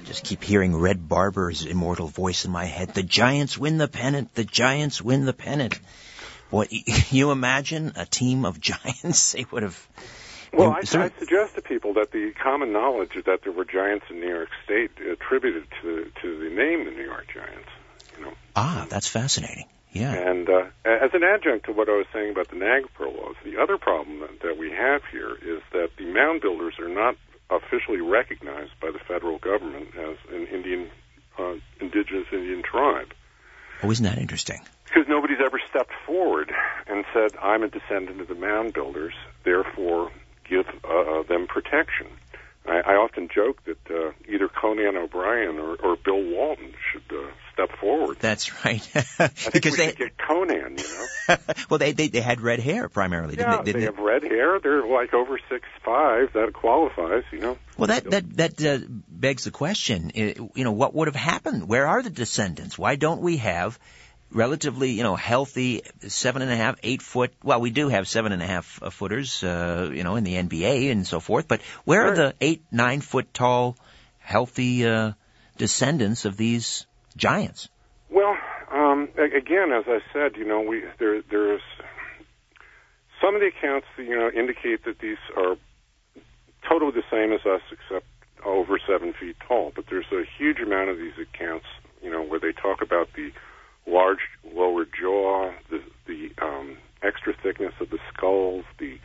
Just 0.04 0.22
keep 0.22 0.44
hearing 0.44 0.76
Red 0.76 1.08
Barber's 1.08 1.66
immortal 1.66 2.06
voice 2.06 2.44
in 2.44 2.52
my 2.52 2.66
head. 2.66 2.94
The 2.94 3.02
Giants 3.02 3.58
win 3.58 3.78
the 3.78 3.88
pennant. 3.88 4.34
The 4.34 4.44
Giants 4.44 5.02
win 5.02 5.24
the 5.24 5.32
pennant. 5.32 5.80
Boy, 6.50 6.66
you 7.10 7.30
imagine 7.30 7.92
a 7.96 8.06
team 8.06 8.44
of 8.44 8.60
giants? 8.72 9.32
They 9.32 9.46
would 9.50 9.62
have. 9.62 9.88
Well, 10.52 10.70
I, 10.70 10.78
I 10.78 11.10
suggest 11.18 11.56
to 11.56 11.62
people 11.62 11.94
that 11.94 12.12
the 12.12 12.32
common 12.42 12.72
knowledge 12.72 13.12
that 13.26 13.40
there 13.42 13.52
were 13.52 13.64
giants 13.64 14.06
in 14.08 14.20
New 14.20 14.28
York 14.28 14.48
State 14.64 14.92
attributed 15.00 15.66
to 15.82 16.10
to 16.22 16.38
the 16.38 16.54
name 16.54 16.84
the 16.84 16.92
New 16.92 17.04
York 17.04 17.26
Giants. 17.32 17.68
You 18.16 18.24
know. 18.24 18.32
Ah, 18.54 18.86
that's 18.88 19.08
fascinating. 19.08 19.66
Yeah. 19.92 20.12
And 20.12 20.48
uh, 20.48 20.64
as 20.84 21.10
an 21.14 21.22
adjunct 21.24 21.66
to 21.66 21.72
what 21.72 21.88
I 21.88 21.96
was 21.96 22.06
saying 22.12 22.30
about 22.30 22.48
the 22.48 22.56
NAGPRA 22.56 23.16
laws, 23.16 23.36
the 23.44 23.56
other 23.56 23.78
problem 23.78 24.20
that, 24.20 24.40
that 24.40 24.58
we 24.58 24.70
have 24.70 25.02
here 25.10 25.34
is 25.40 25.62
that 25.72 25.90
the 25.96 26.04
mound 26.04 26.42
builders 26.42 26.74
are 26.78 26.88
not 26.88 27.16
officially 27.48 28.00
recognized 28.02 28.72
by 28.80 28.90
the 28.90 28.98
federal 28.98 29.38
government 29.38 29.88
as 29.96 30.16
an 30.30 30.46
Indian, 30.48 30.90
uh, 31.38 31.54
indigenous 31.80 32.26
Indian 32.30 32.62
tribe. 32.62 33.14
Oh, 33.82 33.90
isn't 33.90 34.04
that 34.04 34.18
interesting? 34.18 34.60
Because 34.84 35.08
nobody's 35.08 35.40
ever 35.44 35.60
stepped 35.68 35.92
forward 36.06 36.52
and 36.86 37.04
said, 37.12 37.32
I'm 37.42 37.62
a 37.62 37.68
descendant 37.68 38.20
of 38.20 38.28
the 38.28 38.34
mound 38.34 38.72
builders, 38.74 39.14
therefore 39.44 40.10
give 40.48 40.66
uh, 40.84 41.22
them 41.24 41.46
protection. 41.46 42.06
I, 42.68 42.80
I 42.80 42.94
often 42.96 43.28
joke 43.32 43.62
that 43.64 43.90
uh, 43.90 44.12
either 44.28 44.48
Conan 44.48 44.96
O'Brien 44.96 45.58
or, 45.58 45.76
or 45.76 45.96
Bill 45.96 46.22
Walton 46.22 46.72
should 46.90 47.16
uh, 47.16 47.30
step 47.52 47.70
forward. 47.78 48.18
That's 48.20 48.64
right. 48.64 48.86
because 49.52 49.76
they 49.76 49.92
get 49.92 50.18
Conan, 50.18 50.78
you 50.78 50.84
know. 50.84 51.36
well, 51.70 51.78
they, 51.78 51.92
they 51.92 52.08
they 52.08 52.20
had 52.20 52.40
red 52.40 52.60
hair 52.60 52.88
primarily. 52.88 53.36
Yeah, 53.36 53.50
didn't 53.50 53.64
they, 53.64 53.72
they, 53.72 53.80
didn't 53.80 53.96
have 53.96 54.04
red 54.04 54.22
hair. 54.22 54.58
They're 54.60 54.86
like 54.86 55.14
over 55.14 55.38
six 55.48 55.66
five. 55.84 56.32
That 56.34 56.52
qualifies, 56.52 57.24
you 57.32 57.40
know. 57.40 57.58
Well, 57.76 57.88
that 57.88 58.10
that 58.10 58.36
that 58.36 58.64
uh, 58.64 58.84
begs 59.08 59.44
the 59.44 59.50
question. 59.50 60.12
You 60.14 60.64
know, 60.64 60.72
what 60.72 60.94
would 60.94 61.08
have 61.08 61.16
happened? 61.16 61.68
Where 61.68 61.86
are 61.86 62.02
the 62.02 62.10
descendants? 62.10 62.78
Why 62.78 62.96
don't 62.96 63.20
we 63.20 63.38
have 63.38 63.78
relatively, 64.30 64.90
you 64.90 65.02
know, 65.02 65.16
healthy 65.16 65.82
seven 66.08 66.42
and 66.42 66.50
a 66.50 66.56
half, 66.56 66.76
eight 66.82 67.02
foot. 67.02 67.32
Well, 67.42 67.60
we 67.60 67.70
do 67.70 67.88
have 67.88 68.08
seven 68.08 68.32
and 68.32 68.42
a 68.42 68.46
half 68.46 68.82
uh, 68.82 68.90
footers, 68.90 69.42
uh, 69.42 69.90
you 69.92 70.04
know, 70.04 70.16
in 70.16 70.24
the 70.24 70.34
NBA 70.34 70.90
and 70.90 71.06
so 71.06 71.20
forth. 71.20 71.48
But 71.48 71.60
where 71.84 72.02
Right. 72.02 72.12
are 72.12 72.16
the 72.16 72.34
eight, 72.40 72.62
nine 72.70 73.00
foot 73.00 73.32
tall, 73.32 73.76
healthy 74.18 74.86
uh, 74.86 75.12
descendants 75.56 76.24
of 76.24 76.36
these 76.36 76.86
giants? 77.16 77.68
Well, 78.10 78.36
um, 78.70 79.08
again, 79.16 79.72
as 79.72 79.84
I 79.86 80.00
said, 80.12 80.36
you 80.36 80.44
know, 80.44 80.60
we 80.60 80.84
there 80.98 81.22
there's 81.22 81.62
some 83.20 83.34
of 83.34 83.40
the 83.40 83.48
accounts 83.48 83.86
you 83.98 84.16
know 84.16 84.30
indicate 84.30 84.84
that 84.84 84.98
these 84.98 85.18
are 85.36 85.56
totally 86.68 86.92
the 86.92 87.04
same 87.10 87.32
as 87.32 87.40
us, 87.46 87.62
except 87.70 88.06
over 88.44 88.78
seven 88.86 89.12
feet 89.12 89.36
tall. 89.46 89.72
But 89.74 89.86
there's 89.88 90.10
a 90.12 90.24
huge 90.38 90.58
amount 90.60 90.90
of 90.90 90.98
these 90.98 91.14
accounts, 91.20 91.66
you 92.02 92.10
know, 92.10 92.22
where 92.22 92.40
they 92.40 92.52
talk 92.52 92.82
about 92.82 93.08
the 93.14 93.32
large 93.86 94.20
lower 94.54 94.84
jaw, 94.84 95.52
the 95.70 95.82
the 96.06 96.30
um, 96.42 96.76
extra 97.02 97.34
thickness 97.42 97.74
of 97.80 97.90
the 97.90 97.98
skulls, 98.12 98.64
the 98.78 98.98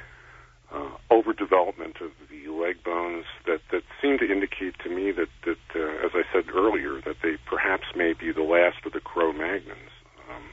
uh, 0.74 0.90
overdevelopment 1.10 2.00
of 2.02 2.12
the 2.30 2.48
leg 2.50 2.84
bones 2.84 3.26
that, 3.46 3.60
that 3.72 3.84
seem 4.02 4.18
to 4.18 4.32
indicate 4.32 4.74
to 4.80 4.90
me 4.90 5.12
that, 5.12 5.28
that 5.46 5.58
uh, 5.76 6.06
as 6.06 6.12
I 6.14 6.24
said 6.32 6.50
earlier, 6.54 7.02
that 7.02 7.18
they 7.22 7.36
perhaps 7.46 7.84
may 7.96 8.14
be 8.14 8.32
the 8.32 8.44
last 8.44 8.86
of 8.86 8.94
the 8.94 9.02
Cro-Magnons. 9.02 9.92
Um, 10.30 10.44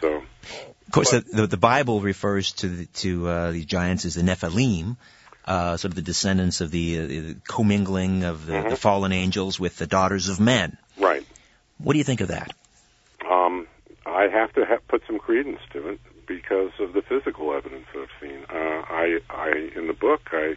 so, 0.00 0.22
Of 0.86 0.92
course, 0.92 1.10
the, 1.12 1.20
the, 1.20 1.46
the 1.46 1.56
Bible 1.56 2.00
refers 2.00 2.52
to 2.52 2.68
the, 2.68 2.86
to 2.86 3.28
uh, 3.28 3.52
the 3.52 3.64
giants 3.64 4.04
as 4.04 4.14
the 4.14 4.22
Nephilim, 4.22 4.96
uh, 5.44 5.76
sort 5.76 5.92
of 5.92 5.94
the 5.94 6.02
descendants 6.02 6.60
of 6.60 6.70
the, 6.70 6.98
uh, 6.98 7.06
the 7.06 7.36
commingling 7.46 8.24
of 8.24 8.46
the, 8.46 8.66
the 8.70 8.76
fallen 8.76 9.12
angels 9.12 9.60
with 9.60 9.76
the 9.76 9.86
daughters 9.86 10.28
of 10.28 10.40
men. 10.40 10.76
right. 10.98 11.24
What 11.78 11.92
do 11.92 11.98
you 11.98 12.04
think 12.04 12.20
of 12.20 12.28
that? 12.28 12.52
I 14.24 14.28
have 14.30 14.52
to 14.54 14.64
ha- 14.64 14.80
put 14.88 15.02
some 15.06 15.18
credence 15.18 15.60
to 15.72 15.88
it 15.88 16.00
because 16.26 16.72
of 16.80 16.94
the 16.94 17.02
physical 17.02 17.52
evidence 17.54 17.84
I've 17.94 18.08
seen. 18.20 18.44
Uh, 18.48 18.82
I, 18.88 19.18
I, 19.28 19.70
in 19.76 19.86
the 19.86 19.92
book, 19.92 20.20
I 20.32 20.54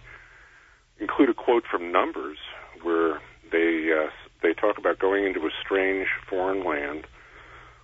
include 1.00 1.30
a 1.30 1.34
quote 1.34 1.64
from 1.70 1.92
Numbers 1.92 2.38
where 2.82 3.20
they 3.52 3.92
uh, 3.92 4.10
they 4.42 4.54
talk 4.54 4.78
about 4.78 5.00
going 5.00 5.26
into 5.26 5.42
a 5.42 5.50
strange 5.64 6.08
foreign 6.30 6.64
land 6.64 7.08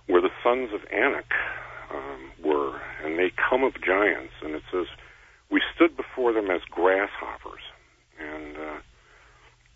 where 0.06 0.22
the 0.22 0.30
sons 0.42 0.70
of 0.72 0.80
Anak 0.92 1.32
um, 1.92 2.30
were, 2.44 2.80
and 3.04 3.18
they 3.18 3.32
come 3.50 3.64
of 3.64 3.74
giants, 3.82 4.32
and 4.42 4.54
it 4.54 4.62
says 4.72 4.86
we 5.50 5.60
stood 5.74 5.96
before 5.96 6.32
them 6.32 6.50
as 6.50 6.60
grasshoppers, 6.70 7.62
and 8.18 8.56
uh, 8.56 8.78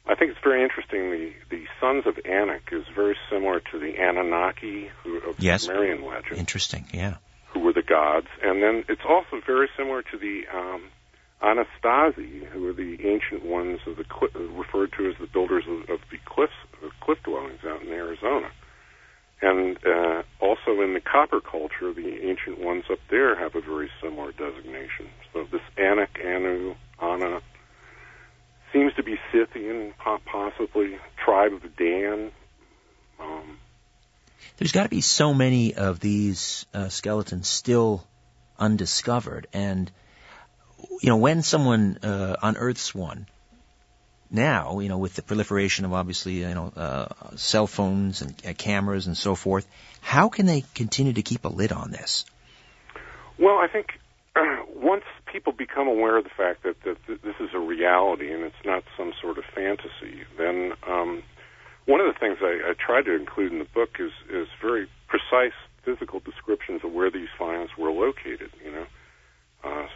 I 0.09 0.15
think 0.15 0.31
it's 0.31 0.41
very 0.43 0.63
interesting. 0.63 1.11
The 1.11 1.33
the 1.51 1.65
sons 1.81 2.05
of 2.07 2.19
Anak 2.25 2.63
is 2.73 2.85
very 2.95 3.17
similar 3.31 3.61
to 3.71 3.79
the 3.79 3.97
Anunnaki 3.99 4.91
who, 5.03 5.19
of 5.19 5.39
Yes. 5.39 5.63
the 5.67 5.73
Sumerian 5.73 6.05
legend, 6.05 6.39
Interesting, 6.39 6.87
yeah. 6.93 7.17
who 7.53 7.61
were 7.61 7.73
the 7.75 7.83
gods, 7.83 8.29
and 8.43 8.63
then 8.63 8.85
it's 8.89 9.05
also 9.09 9.41
very 9.47 9.69
similar 9.77 10.03
to 10.03 10.17
the 10.19 10.45
um, 10.53 10.83
Anasazi, 11.43 12.47
who 12.49 12.69
are 12.69 12.73
the 12.73 12.99
ancient 13.07 13.45
ones 13.45 13.81
of 13.87 13.97
the 13.97 14.05
cli- 14.05 14.29
referred 14.35 14.93
to 14.99 15.09
as 15.09 15.17
the 15.21 15.27
builders 15.27 15.65
of, 15.69 15.89
of 15.91 16.01
the 16.11 16.19
cliffs, 16.25 16.53
of 16.83 16.91
cliff 17.01 17.19
dwellings 17.23 17.61
out 17.67 17.83
in 17.83 17.89
Arizona. 17.91 18.51
And 19.41 19.79
uh, 19.87 20.23
also 20.41 20.81
in 20.83 20.95
the 20.95 21.01
copper 21.01 21.41
culture, 21.41 21.93
the 21.93 22.27
ancient 22.29 22.59
ones 22.59 22.85
up 22.91 22.99
there 23.09 23.37
have 23.39 23.55
a 23.55 23.61
very 23.61 23.89
similar 24.03 24.33
designation. 24.33 25.07
So 25.33 25.47
this 25.53 25.61
Anak, 25.77 26.19
Anu, 26.25 26.75
Ana 26.99 27.41
seems 28.73 28.95
to 28.95 29.03
be 29.03 29.19
Scythian, 29.33 29.95
possibly 29.99 30.99
tribe 31.17 31.53
of 31.53 31.63
the 31.63 31.69
Dan. 31.69 32.31
Um, 33.21 33.59
There's 34.57 34.73
got 34.73 34.85
to 34.85 34.89
be 34.89 35.01
so 35.01 35.35
many 35.35 35.75
of 35.75 36.01
these 36.01 36.67
uh, 36.75 36.89
skeletons 36.89 37.49
still 37.49 38.07
undiscovered, 38.59 39.47
and 39.53 39.91
you 41.01 41.09
know 41.09 41.17
when 41.17 41.43
someone 41.43 41.99
uh, 42.03 42.37
unearths 42.43 42.95
one 42.95 43.27
now, 44.31 44.81
you 44.81 44.89
know 44.89 44.99
with 44.99 45.15
the 45.15 45.23
proliferation 45.23 45.85
of 45.85 45.93
obviously 45.93 46.41
you 46.41 46.55
know 46.55 46.73
uh, 46.77 47.37
cell 47.37 47.67
phones 47.67 48.23
and 48.23 48.35
uh, 48.47 48.53
cameras 48.53 49.07
and 49.07 49.17
so 49.17 49.35
forth, 49.35 49.67
how 50.01 50.29
can 50.29 50.47
they 50.47 50.65
continue 50.75 51.15
to 51.15 51.23
keep 51.23 51.45
a 51.45 51.49
lid 51.49 51.73
on 51.73 51.91
this? 51.91 52.25
Well, 53.39 53.59
I 53.59 53.69
think 53.69 53.99
uh, 54.37 54.57
once 54.75 55.05
people 55.31 55.53
become 55.53 55.87
aware 55.87 56.17
of 56.17 56.25
the 56.25 56.31
fact 56.37 56.63
that, 56.65 56.77
that 56.85 56.97
th- 57.07 57.21
this 57.23 57.37
is 57.41 57.51
a 57.55 57.59
reality 57.59 58.33
and 58.33 58.43
it's 58.45 58.65
not 58.65 58.83
some 58.97 59.13
sort 59.21 59.39
of 59.39 59.45
fantasy, 59.55 60.25
then 60.37 60.73
um, 60.89 61.23
one 61.87 62.01
of 62.01 62.07
the 62.07 62.19
things 62.19 62.39
I, 62.41 62.71
I 62.71 62.73
try 62.75 63.03
to 63.03 63.15
include 63.15 63.53
in 63.53 63.59
the 63.59 63.73
book 63.73 63.97
is, 63.99 64.13
is 64.31 64.49
very 64.61 64.89
precise 65.09 65.57
physical 65.85 66.21
descriptions 66.21 66.83
of 66.85 66.93
where 66.93 67.11
these 67.11 67.33
finds 67.39 67.73
were 67.79 67.91
located. 67.91 68.51
You 68.63 68.73
know, 68.73 68.87
uh, 69.65 69.87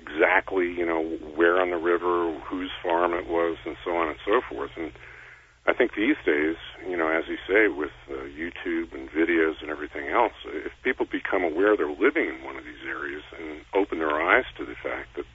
exactly 0.00 0.66
you 0.66 0.84
know 0.84 1.02
where 1.34 1.60
on 1.60 1.70
the 1.70 1.76
river, 1.76 2.38
whose 2.40 2.70
farm 2.82 3.14
it 3.14 3.26
was, 3.26 3.56
and 3.64 3.76
so 3.84 3.96
on 3.96 4.08
and 4.08 4.18
so 4.26 4.40
forth. 4.48 4.70
And 4.76 4.92
I 5.64 5.72
think 5.72 5.94
these 5.94 6.16
days, 6.26 6.56
you 6.88 6.96
know, 6.96 7.08
as 7.08 7.24
you 7.28 7.38
say, 7.46 7.68
with 7.68 7.94
uh, 8.10 8.26
YouTube 8.26 8.94
and 8.94 9.08
videos 9.10 9.62
and 9.62 9.70
everything 9.70 10.08
else, 10.08 10.32
if 10.46 10.72
people 10.82 11.06
become 11.06 11.44
aware 11.44 11.76
they're 11.76 11.88
living 11.88 12.28
in 12.34 12.44
one 12.44 12.56
of 12.56 12.64
these 12.64 12.82
areas 12.86 13.22
and 13.38 13.60
open 13.74 13.98
their 13.98 14.20
eyes 14.20 14.44
to 14.58 14.64
the 14.64 14.74
fact 14.82 15.14
that 15.16 15.26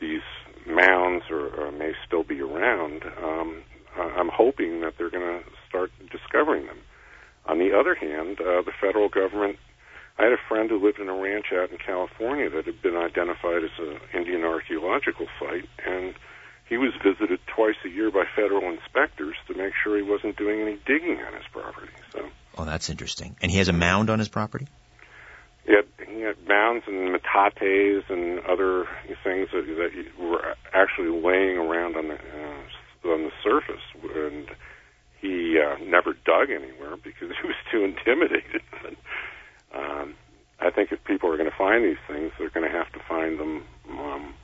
these 0.00 0.26
mounds 0.66 1.24
are, 1.30 1.68
uh, 1.68 1.70
may 1.70 1.92
still 2.04 2.24
be 2.24 2.40
around, 2.40 3.04
um, 3.22 3.62
I'm 3.96 4.30
hoping 4.32 4.80
that 4.80 4.94
they're 4.98 5.10
going 5.10 5.42
to 5.42 5.44
start 5.68 5.90
discovering 6.10 6.66
them. 6.66 6.78
On 7.46 7.58
the 7.58 7.70
other 7.78 7.94
hand, 7.94 8.40
uh, 8.40 8.62
the 8.62 8.72
federal 8.80 9.08
government. 9.08 9.58
I 10.18 10.24
had 10.24 10.32
a 10.32 10.48
friend 10.48 10.70
who 10.70 10.84
lived 10.84 10.98
in 10.98 11.08
a 11.08 11.14
ranch 11.14 11.52
out 11.52 11.70
in 11.70 11.76
California 11.76 12.48
that 12.48 12.64
had 12.64 12.80
been 12.80 12.96
identified 12.96 13.62
as 13.62 13.70
an 13.78 14.00
Indian 14.14 14.44
archaeological 14.44 15.26
site, 15.38 15.68
and 15.84 16.14
he 16.68 16.76
was 16.76 16.92
visited 17.02 17.40
twice 17.46 17.76
a 17.84 17.88
year 17.88 18.10
by 18.10 18.24
federal 18.34 18.70
inspectors 18.70 19.36
to 19.48 19.54
make 19.54 19.72
sure 19.82 19.96
he 19.96 20.02
wasn't 20.02 20.36
doing 20.36 20.60
any 20.60 20.78
digging 20.86 21.18
on 21.22 21.32
his 21.34 21.46
property. 21.52 21.92
So 22.12 22.28
Oh, 22.58 22.64
that's 22.64 22.88
interesting. 22.88 23.36
And 23.42 23.50
he 23.50 23.58
has 23.58 23.68
a 23.68 23.72
mound 23.72 24.10
on 24.10 24.18
his 24.18 24.28
property. 24.28 24.66
he 25.66 25.74
had, 25.74 25.84
he 26.08 26.22
had 26.22 26.36
mounds 26.48 26.84
and 26.86 27.14
metates 27.14 28.08
and 28.08 28.40
other 28.40 28.86
things 29.22 29.48
that, 29.52 29.66
that 29.66 30.18
were 30.18 30.54
actually 30.72 31.10
laying 31.10 31.58
around 31.58 31.96
on 31.96 32.08
the 32.08 32.14
uh, 32.14 33.08
on 33.08 33.22
the 33.22 33.30
surface, 33.44 33.82
and 34.16 34.48
he 35.20 35.60
uh, 35.60 35.76
never 35.84 36.12
dug 36.12 36.50
anywhere 36.50 36.96
because 36.96 37.30
he 37.40 37.46
was 37.46 37.56
too 37.70 37.84
intimidated. 37.84 38.62
But, 38.82 38.96
um, 39.78 40.14
I 40.58 40.70
think 40.70 40.90
if 40.90 41.04
people 41.04 41.30
are 41.30 41.36
going 41.36 41.50
to 41.50 41.56
find 41.56 41.84
these 41.84 42.02
things, 42.08 42.32
they're 42.38 42.50
going 42.50 42.68
to 42.68 42.76
have 42.76 42.90
to 42.92 42.98
find 43.06 43.38
them 43.38 43.64
um, 43.90 44.34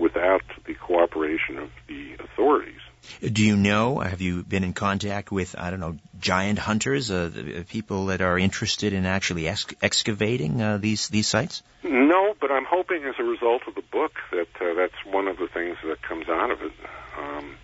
without 0.00 0.42
the 0.66 0.74
cooperation 0.74 1.58
of 1.58 1.70
the 1.86 2.14
authorities. 2.24 2.80
Do 3.20 3.42
you 3.44 3.56
know? 3.56 3.98
Have 3.98 4.20
you 4.20 4.42
been 4.42 4.64
in 4.64 4.72
contact 4.72 5.32
with 5.32 5.54
I 5.58 5.70
don't 5.70 5.80
know 5.80 5.96
giant 6.20 6.58
hunters, 6.58 7.10
uh, 7.10 7.30
the- 7.32 7.60
uh, 7.60 7.62
people 7.68 8.06
that 8.06 8.20
are 8.20 8.38
interested 8.38 8.92
in 8.92 9.06
actually 9.06 9.48
ex- 9.48 9.74
excavating 9.82 10.60
uh, 10.60 10.76
these 10.78 11.08
these 11.08 11.26
sites? 11.28 11.62
No, 11.82 12.34
but 12.40 12.50
I'm 12.50 12.66
hoping 12.66 13.04
as 13.04 13.14
a 13.18 13.22
result 13.22 13.62
of 13.68 13.74
the 13.74 13.82
book 13.82 14.12
that 14.32 14.48
uh, 14.60 14.74
that's 14.74 15.00
one 15.04 15.28
of 15.28 15.38
the 15.38 15.48
things 15.48 15.76
that 15.84 16.02
comes 16.02 16.28
out 16.28 16.50
of 16.50 16.62
it. 16.62 16.72
Um, 17.18 17.56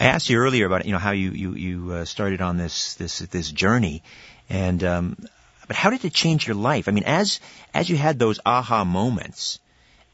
I 0.00 0.04
asked 0.06 0.28
you 0.30 0.38
earlier 0.38 0.66
about 0.66 0.84
you 0.86 0.92
know 0.92 0.98
how 0.98 1.12
you 1.12 1.30
you 1.30 1.54
you 1.54 1.92
uh, 1.92 2.04
started 2.04 2.40
on 2.40 2.56
this 2.56 2.94
this 2.94 3.18
this 3.18 3.50
journey, 3.50 4.02
and 4.50 4.82
um, 4.84 5.16
but 5.68 5.76
how 5.76 5.90
did 5.90 6.04
it 6.04 6.12
change 6.12 6.46
your 6.46 6.56
life? 6.56 6.88
I 6.88 6.92
mean, 6.92 7.04
as 7.04 7.40
as 7.72 7.88
you 7.88 7.96
had 7.96 8.18
those 8.18 8.40
aha 8.44 8.84
moments, 8.84 9.60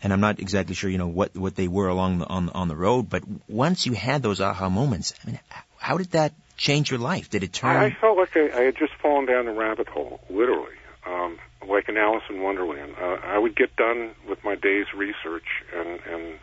and 0.04 0.12
I'm 0.12 0.20
not 0.20 0.38
exactly 0.38 0.74
sure 0.74 0.90
you 0.90 0.98
know 0.98 1.08
what 1.08 1.34
what 1.34 1.56
they 1.56 1.66
were 1.66 1.88
along 1.88 2.18
the, 2.18 2.26
on 2.26 2.50
on 2.50 2.68
the 2.68 2.76
road, 2.76 3.08
but 3.08 3.24
once 3.48 3.86
you 3.86 3.94
had 3.94 4.22
those 4.22 4.40
aha 4.40 4.68
moments, 4.68 5.14
I 5.24 5.30
mean, 5.30 5.40
how 5.78 5.96
did 5.96 6.12
that 6.12 6.34
change 6.58 6.90
your 6.90 7.00
life? 7.00 7.30
Did 7.30 7.42
it 7.42 7.52
turn? 7.54 7.74
I, 7.74 7.86
I 7.86 7.96
felt 8.00 8.18
like 8.18 8.36
I, 8.36 8.50
I 8.54 8.62
had 8.64 8.76
just 8.76 8.92
fallen 9.02 9.24
down 9.26 9.48
a 9.48 9.52
rabbit 9.52 9.88
hole, 9.88 10.20
literally, 10.28 10.76
um, 11.06 11.38
like 11.66 11.88
an 11.88 11.96
Alice 11.96 12.22
in 12.28 12.42
Wonderland. 12.42 12.94
Uh, 13.00 13.16
I 13.24 13.38
would 13.38 13.56
get 13.56 13.74
done 13.76 14.10
with 14.28 14.44
my 14.44 14.54
day's 14.54 14.86
research, 14.94 15.64
and, 15.74 15.98
and 16.06 16.38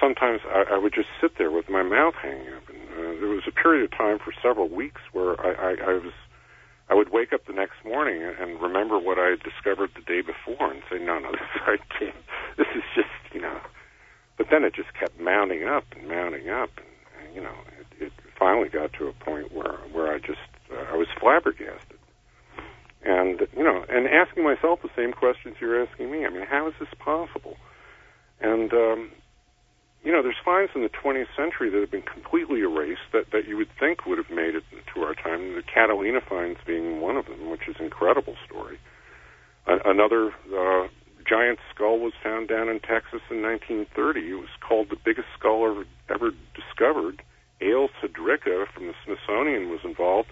sometimes 0.00 0.40
I, 0.48 0.74
I 0.74 0.78
would 0.78 0.94
just 0.94 1.08
sit 1.20 1.36
there 1.38 1.50
with 1.50 1.68
my 1.68 1.82
mouth 1.82 2.14
hanging 2.14 2.48
open. 2.48 2.76
Uh, 2.92 3.20
there 3.20 3.28
was 3.28 3.42
a 3.48 3.52
period 3.52 3.84
of 3.84 3.98
time 3.98 4.20
for 4.20 4.32
several 4.40 4.68
weeks 4.68 5.00
where 5.12 5.38
I, 5.40 5.72
I, 5.72 5.90
I 5.90 5.92
was. 5.94 6.12
I 6.90 6.94
would 6.94 7.12
wake 7.12 7.32
up 7.32 7.46
the 7.46 7.52
next 7.52 7.84
morning 7.84 8.20
and 8.22 8.60
remember 8.60 8.98
what 8.98 9.16
I 9.18 9.30
had 9.30 9.42
discovered 9.42 9.90
the 9.94 10.02
day 10.02 10.22
before, 10.22 10.72
and 10.72 10.82
say, 10.90 10.98
"No, 10.98 11.20
no, 11.20 11.30
this 11.32 11.40
I 11.62 11.76
can't. 11.98 12.14
This 12.58 12.66
is 12.74 12.82
just, 12.94 13.32
you 13.32 13.40
know, 13.40 13.60
but 14.36 14.48
then 14.50 14.64
it 14.64 14.74
just 14.74 14.92
kept 14.98 15.20
mounting 15.20 15.64
up 15.64 15.84
and 15.96 16.08
mounting 16.08 16.50
up, 16.50 16.70
and, 16.76 16.86
and 17.22 17.34
you 17.34 17.42
know, 17.42 17.54
it, 17.78 18.06
it 18.06 18.12
finally 18.36 18.68
got 18.68 18.92
to 18.94 19.06
a 19.06 19.12
point 19.12 19.52
where 19.52 19.78
where 19.92 20.12
I 20.12 20.18
just 20.18 20.42
uh, 20.72 20.92
I 20.92 20.96
was 20.96 21.06
flabbergasted, 21.20 21.98
and 23.04 23.40
you 23.56 23.62
know, 23.62 23.84
and 23.88 24.08
asking 24.08 24.42
myself 24.42 24.82
the 24.82 24.90
same 24.96 25.12
questions 25.12 25.56
you're 25.60 25.80
asking 25.80 26.10
me. 26.10 26.26
I 26.26 26.30
mean, 26.30 26.44
how 26.44 26.66
is 26.66 26.74
this 26.80 26.88
possible? 26.98 27.56
And 28.40 28.72
um, 28.72 29.10
you 30.02 30.12
know, 30.12 30.22
there's 30.22 30.40
finds 30.42 30.72
in 30.74 30.82
the 30.82 30.88
20th 30.88 31.28
century 31.36 31.68
that 31.70 31.80
have 31.80 31.90
been 31.90 32.02
completely 32.02 32.60
erased 32.60 33.04
that, 33.12 33.30
that 33.32 33.46
you 33.46 33.56
would 33.56 33.68
think 33.78 34.06
would 34.06 34.18
have 34.18 34.30
made 34.30 34.54
it 34.54 34.64
to 34.94 35.02
our 35.02 35.14
time. 35.14 35.54
The 35.54 35.62
Catalina 35.62 36.20
finds 36.26 36.58
being 36.66 37.00
one 37.00 37.16
of 37.16 37.26
them, 37.26 37.50
which 37.50 37.68
is 37.68 37.76
an 37.78 37.84
incredible 37.84 38.36
story. 38.46 38.78
A- 39.66 39.90
another 39.90 40.32
uh, 40.56 40.88
giant 41.28 41.58
skull 41.74 41.98
was 41.98 42.14
found 42.22 42.48
down 42.48 42.68
in 42.68 42.80
Texas 42.80 43.20
in 43.30 43.42
1930. 43.42 44.20
It 44.20 44.34
was 44.34 44.48
called 44.66 44.88
the 44.88 44.96
biggest 44.96 45.28
skull 45.38 45.66
ever, 45.70 45.84
ever 46.08 46.30
discovered. 46.54 47.22
Ales 47.60 47.90
Hrdlicka 48.02 48.66
from 48.72 48.86
the 48.86 48.94
Smithsonian 49.04 49.68
was 49.68 49.80
involved. 49.84 50.30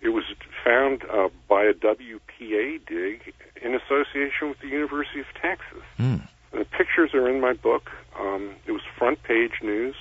It 0.00 0.08
was 0.10 0.24
found 0.64 1.04
uh, 1.04 1.28
by 1.48 1.64
a 1.64 1.72
WPA 1.72 2.84
dig 2.86 3.34
in 3.62 3.74
association 3.74 4.48
with 4.48 4.58
the 4.60 4.68
University 4.68 5.20
of 5.20 5.26
Texas. 5.40 5.84
Mm. 5.98 6.28
The 6.56 6.64
pictures 6.64 7.10
are 7.12 7.28
in 7.28 7.38
my 7.40 7.52
book. 7.52 7.90
Um, 8.18 8.54
it 8.66 8.72
was 8.72 8.80
front 8.98 9.22
page 9.22 9.60
news. 9.62 9.94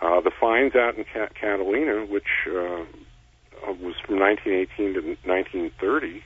Uh, 0.00 0.20
the 0.22 0.30
finds 0.30 0.74
out 0.74 0.96
in 0.96 1.04
Cat- 1.04 1.34
Catalina, 1.34 2.06
which 2.06 2.48
uh, 2.48 2.84
was 3.68 3.96
from 4.00 4.18
1918 4.18 4.94
to 4.94 5.00
1930, 5.28 6.22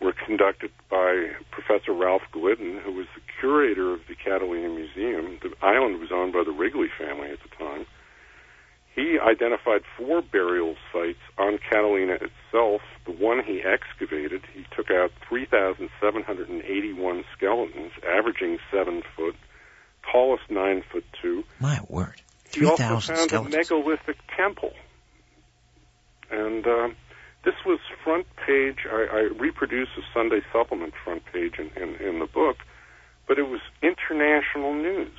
were 0.00 0.12
conducted 0.12 0.70
by 0.88 1.30
Professor 1.50 1.92
Ralph 1.92 2.22
Glidden, 2.30 2.78
who 2.84 2.92
was 2.92 3.06
the 3.16 3.22
curator 3.40 3.92
of 3.92 4.00
the 4.08 4.14
Catalina 4.14 4.68
Museum. 4.68 5.38
The 5.42 5.50
island 5.60 5.98
was 5.98 6.10
owned 6.12 6.32
by 6.32 6.44
the 6.44 6.52
Wrigley 6.52 6.88
family 6.96 7.30
at 7.30 7.38
the 7.42 7.50
time. 7.58 7.86
He 8.96 9.18
identified 9.20 9.82
four 9.98 10.22
burial 10.22 10.74
sites 10.90 11.20
on 11.36 11.58
Catalina 11.58 12.14
itself. 12.14 12.80
The 13.04 13.12
one 13.12 13.44
he 13.44 13.60
excavated, 13.62 14.40
he 14.54 14.64
took 14.74 14.90
out 14.90 15.12
3,781 15.28 17.24
skeletons, 17.36 17.92
averaging 18.08 18.58
seven 18.72 19.02
foot, 19.14 19.36
tallest 20.10 20.50
nine 20.50 20.82
foot 20.90 21.04
two. 21.20 21.44
My 21.60 21.78
word. 21.88 22.22
He 22.54 22.64
also 22.64 22.98
3,000 22.98 23.16
found 23.16 23.32
a 23.32 23.42
megalithic 23.50 24.16
temple. 24.34 24.72
And 26.30 26.66
uh, 26.66 26.88
this 27.44 27.54
was 27.66 27.78
front 28.02 28.26
page. 28.46 28.86
I, 28.90 29.08
I 29.12 29.20
reproduce 29.38 29.90
a 29.98 30.02
Sunday 30.14 30.40
supplement 30.54 30.94
front 31.04 31.22
page 31.26 31.58
in, 31.58 31.70
in, 31.76 31.96
in 31.96 32.18
the 32.18 32.26
book, 32.26 32.56
but 33.28 33.38
it 33.38 33.46
was 33.46 33.60
international 33.82 34.72
news. 34.72 35.18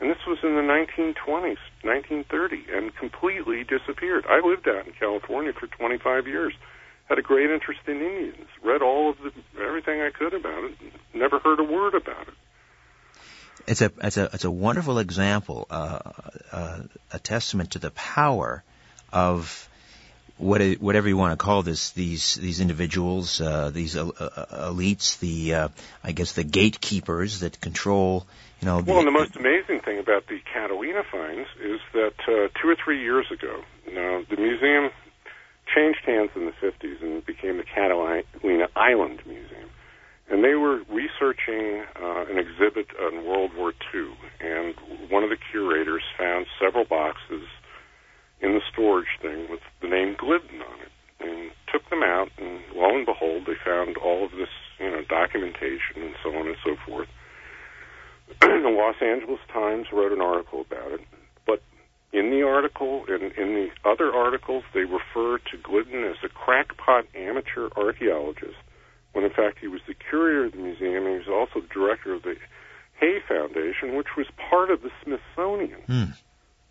And 0.00 0.10
this 0.10 0.18
was 0.26 0.38
in 0.42 0.54
the 0.54 0.62
1920s, 0.62 1.58
1930, 1.82 2.64
and 2.72 2.94
completely 2.96 3.64
disappeared. 3.64 4.26
I 4.28 4.40
lived 4.46 4.68
out 4.68 4.86
in 4.86 4.92
California 4.92 5.52
for 5.52 5.66
25 5.66 6.26
years. 6.26 6.52
Had 7.08 7.18
a 7.18 7.22
great 7.22 7.50
interest 7.50 7.80
in 7.86 8.00
Indians. 8.00 8.48
Read 8.62 8.82
all 8.82 9.10
of 9.10 9.18
the 9.18 9.32
everything 9.62 10.00
I 10.00 10.10
could 10.10 10.34
about 10.34 10.64
it. 10.64 10.74
Never 11.12 11.38
heard 11.38 11.60
a 11.60 11.64
word 11.64 11.94
about 11.94 12.28
it. 12.28 12.34
It's 13.66 13.82
a 13.82 13.92
it's 14.02 14.16
a 14.16 14.24
it's 14.32 14.44
a 14.44 14.50
wonderful 14.50 14.98
example, 14.98 15.66
uh, 15.70 15.98
uh, 16.50 16.80
a 17.12 17.18
testament 17.18 17.72
to 17.72 17.78
the 17.78 17.90
power 17.90 18.62
of 19.12 19.68
what 20.44 20.60
whatever 20.74 21.08
you 21.08 21.16
want 21.16 21.32
to 21.32 21.42
call 21.42 21.62
this 21.62 21.90
these 21.92 22.34
these 22.34 22.60
individuals, 22.60 23.40
uh, 23.40 23.70
these 23.70 23.96
uh, 23.96 24.06
uh, 24.06 24.70
elites, 24.70 25.18
the 25.18 25.54
uh, 25.54 25.68
I 26.02 26.12
guess 26.12 26.32
the 26.32 26.44
gatekeepers 26.44 27.40
that 27.40 27.60
control. 27.60 28.26
You 28.60 28.66
know, 28.66 28.82
Well, 28.86 28.98
and 28.98 29.06
the 29.06 29.10
most 29.10 29.36
amazing 29.36 29.80
thing 29.80 29.98
about 29.98 30.26
the 30.26 30.40
Catalina 30.52 31.02
finds 31.10 31.48
is 31.60 31.80
that 31.92 32.14
uh, 32.28 32.48
two 32.60 32.68
or 32.68 32.76
three 32.82 33.00
years 33.02 33.26
ago, 33.32 33.62
now 33.90 34.22
the 34.28 34.36
museum 34.36 34.90
changed 35.74 36.00
hands 36.04 36.30
in 36.36 36.46
the 36.46 36.52
50s 36.52 37.02
and 37.02 37.24
became 37.24 37.56
the 37.56 37.64
Catalina 37.64 38.68
Island 38.76 39.20
Museum. 39.26 39.70
And 40.30 40.42
they 40.42 40.54
were 40.54 40.80
researching 40.88 41.84
uh, 42.00 42.24
an 42.30 42.38
exhibit 42.38 42.86
on 43.00 43.26
World 43.26 43.52
War 43.56 43.72
II, 43.94 44.08
and 44.40 44.74
one 45.10 45.24
of 45.24 45.30
the 45.30 45.36
curators 45.50 46.02
found 46.16 46.46
several 46.60 46.84
boxes 46.84 47.44
in 48.44 48.52
the 48.52 48.60
storage 48.70 49.08
thing 49.22 49.48
with 49.48 49.60
the 49.80 49.88
name 49.88 50.14
Glidden 50.18 50.60
on 50.60 50.78
it, 50.84 50.92
and 51.20 51.50
took 51.72 51.88
them 51.88 52.02
out, 52.02 52.28
and 52.36 52.60
lo 52.76 52.94
and 52.94 53.06
behold, 53.06 53.44
they 53.46 53.56
found 53.64 53.96
all 53.96 54.24
of 54.26 54.32
this, 54.32 54.52
you 54.78 54.90
know, 54.90 55.02
documentation 55.08 55.96
and 56.04 56.14
so 56.22 56.28
on 56.36 56.46
and 56.46 56.56
so 56.62 56.76
forth. 56.86 57.08
the 58.40 58.68
Los 58.68 58.96
Angeles 59.00 59.40
Times 59.50 59.86
wrote 59.92 60.12
an 60.12 60.20
article 60.20 60.60
about 60.60 60.92
it, 60.92 61.00
but 61.46 61.62
in 62.12 62.30
the 62.30 62.42
article 62.42 63.04
and 63.08 63.32
in 63.32 63.54
the 63.54 63.68
other 63.88 64.12
articles, 64.12 64.64
they 64.74 64.84
refer 64.84 65.38
to 65.38 65.56
Glidden 65.62 66.04
as 66.04 66.16
a 66.22 66.28
crackpot 66.28 67.06
amateur 67.14 67.70
archaeologist, 67.76 68.60
when 69.12 69.24
in 69.24 69.30
fact 69.30 69.58
he 69.60 69.68
was 69.68 69.80
the 69.88 69.94
curator 69.94 70.44
of 70.46 70.52
the 70.52 70.58
museum 70.58 71.06
and 71.06 71.22
he 71.22 71.30
was 71.30 71.32
also 71.32 71.66
director 71.72 72.12
of 72.12 72.22
the 72.22 72.36
Hay 73.00 73.18
Foundation, 73.26 73.96
which 73.96 74.16
was 74.16 74.26
part 74.50 74.70
of 74.70 74.82
the 74.82 74.90
Smithsonian. 75.02 75.80
Hmm. 75.86 76.12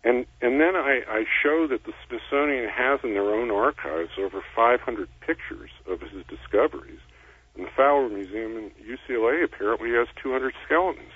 And 0.04 0.26
and 0.42 0.60
then 0.60 0.76
I, 0.76 1.00
I 1.08 1.24
show 1.42 1.66
that 1.68 1.84
the 1.84 1.94
Smithsonian 2.06 2.68
has 2.68 3.00
in 3.02 3.14
their 3.14 3.34
own 3.34 3.50
archives 3.50 4.10
over 4.18 4.42
500 4.54 5.08
pictures 5.20 5.70
of 5.86 6.00
his 6.02 6.24
discoveries, 6.26 7.00
and 7.56 7.66
the 7.66 7.70
Fowler 7.70 8.10
Museum 8.10 8.56
in 8.58 8.70
UCLA 8.86 9.44
apparently 9.44 9.90
has 9.92 10.06
200 10.22 10.52
skeletons. 10.66 11.10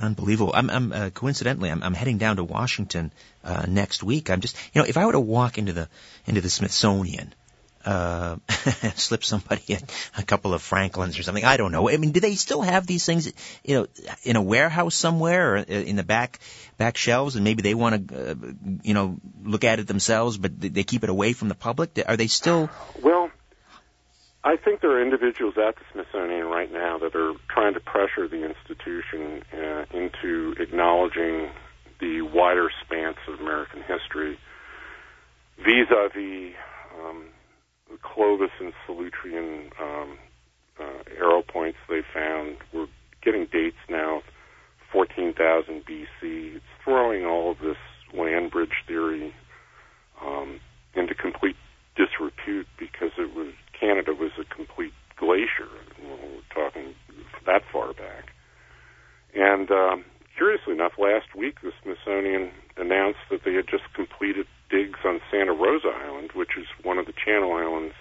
Unbelievable. 0.00 0.52
I'm, 0.54 0.70
I'm 0.70 0.92
uh, 0.92 1.10
coincidentally, 1.10 1.70
I'm, 1.70 1.82
I'm 1.82 1.94
heading 1.94 2.18
down 2.18 2.36
to 2.36 2.44
Washington 2.44 3.12
uh, 3.44 3.66
next 3.68 4.02
week. 4.02 4.30
I'm 4.30 4.40
just, 4.40 4.56
you 4.72 4.80
know, 4.80 4.88
if 4.88 4.96
I 4.96 5.04
were 5.04 5.12
to 5.12 5.20
walk 5.20 5.58
into 5.58 5.72
the 5.72 5.88
into 6.26 6.40
the 6.40 6.50
Smithsonian, 6.50 7.34
uh, 7.84 8.36
slip 8.94 9.24
somebody 9.24 9.74
a, 9.74 9.78
a 10.18 10.22
couple 10.22 10.54
of 10.54 10.62
Franklins 10.62 11.18
or 11.18 11.22
something, 11.22 11.44
I 11.44 11.56
don't 11.56 11.72
know. 11.72 11.88
I 11.88 11.96
mean, 11.96 12.12
do 12.12 12.20
they 12.20 12.34
still 12.34 12.62
have 12.62 12.86
these 12.86 13.04
things, 13.04 13.32
you 13.64 13.74
know, 13.74 13.86
in 14.22 14.36
a 14.36 14.42
warehouse 14.42 14.94
somewhere 14.94 15.54
or 15.54 15.58
uh, 15.58 15.62
in 15.62 15.96
the 15.96 16.02
back 16.02 16.38
back 16.76 16.96
shelves, 16.96 17.36
and 17.36 17.44
maybe 17.44 17.62
they 17.62 17.74
want 17.74 18.08
to, 18.08 18.30
uh, 18.30 18.34
you 18.82 18.94
know, 18.94 19.18
look 19.42 19.64
at 19.64 19.78
it 19.78 19.86
themselves, 19.86 20.38
but 20.38 20.60
they 20.60 20.84
keep 20.84 21.04
it 21.04 21.10
away 21.10 21.32
from 21.32 21.48
the 21.48 21.54
public? 21.54 21.98
Are 22.06 22.16
they 22.16 22.26
still? 22.26 22.70
Well, 23.02 23.30
I 24.42 24.56
think 24.56 24.80
there 24.80 24.90
are 24.92 25.02
individuals 25.02 25.54
at 25.58 25.76
the 25.76 25.82
Smithsonian 25.92 26.46
right 26.46 26.72
now 26.72 26.98
that 26.98 27.14
are 27.14 27.34
trying 27.48 27.74
to 27.74 27.80
pressure 27.80 28.26
the 28.26 28.44
institution 28.44 29.42
uh, 29.52 29.84
into 29.92 30.54
acknowledging 30.58 31.50
the 32.00 32.22
wider 32.22 32.70
spans 32.82 33.16
of 33.28 33.40
American 33.40 33.82
history 33.82 34.38
vis-a-vis 35.58 36.54
um, 36.98 37.24
Clovis 38.02 38.50
and 38.60 38.72
Solutrean 38.86 39.70
um, 39.80 40.18
uh, 40.78 41.02
arrow 41.18 41.42
points 41.42 41.78
they 41.88 42.00
found. 42.14 42.56
We're 42.72 42.86
getting 43.22 43.46
dates 43.52 43.76
now, 43.88 44.22
14,000 44.92 45.84
BC. 45.84 46.56
It's 46.56 46.64
throwing 46.84 47.24
all 47.24 47.50
of 47.52 47.58
this 47.58 47.76
land 48.16 48.50
bridge 48.50 48.84
theory 48.86 49.34
um, 50.22 50.60
into 50.94 51.14
complete 51.14 51.56
disrepute 51.96 52.66
because 52.78 53.10
it 53.18 53.34
was 53.34 53.52
Canada 53.78 54.12
was 54.12 54.32
a 54.38 54.54
complete 54.54 54.92
glacier. 55.16 55.68
Well, 56.02 56.18
we're 56.22 56.54
talking 56.54 56.94
that 57.46 57.62
far 57.72 57.92
back. 57.92 58.32
And 59.34 59.70
um, 59.70 60.04
curiously 60.36 60.74
enough, 60.74 60.92
last 60.98 61.34
week 61.36 61.60
the 61.62 61.72
Smithsonian 61.82 62.50
announced 62.76 63.20
that 63.30 63.40
they 63.44 63.54
had 63.54 63.66
just 63.68 63.84
completed 63.94 64.46
digs 64.70 65.00
on 65.04 65.20
Santa 65.30 65.52
Rosa 65.52 65.88
Island, 65.88 66.30
which 66.34 66.56
is 66.56 66.66
one 66.82 66.98
of 66.98 67.06
the 67.06 67.12
Channel 67.12 67.52
Islands 67.52 67.94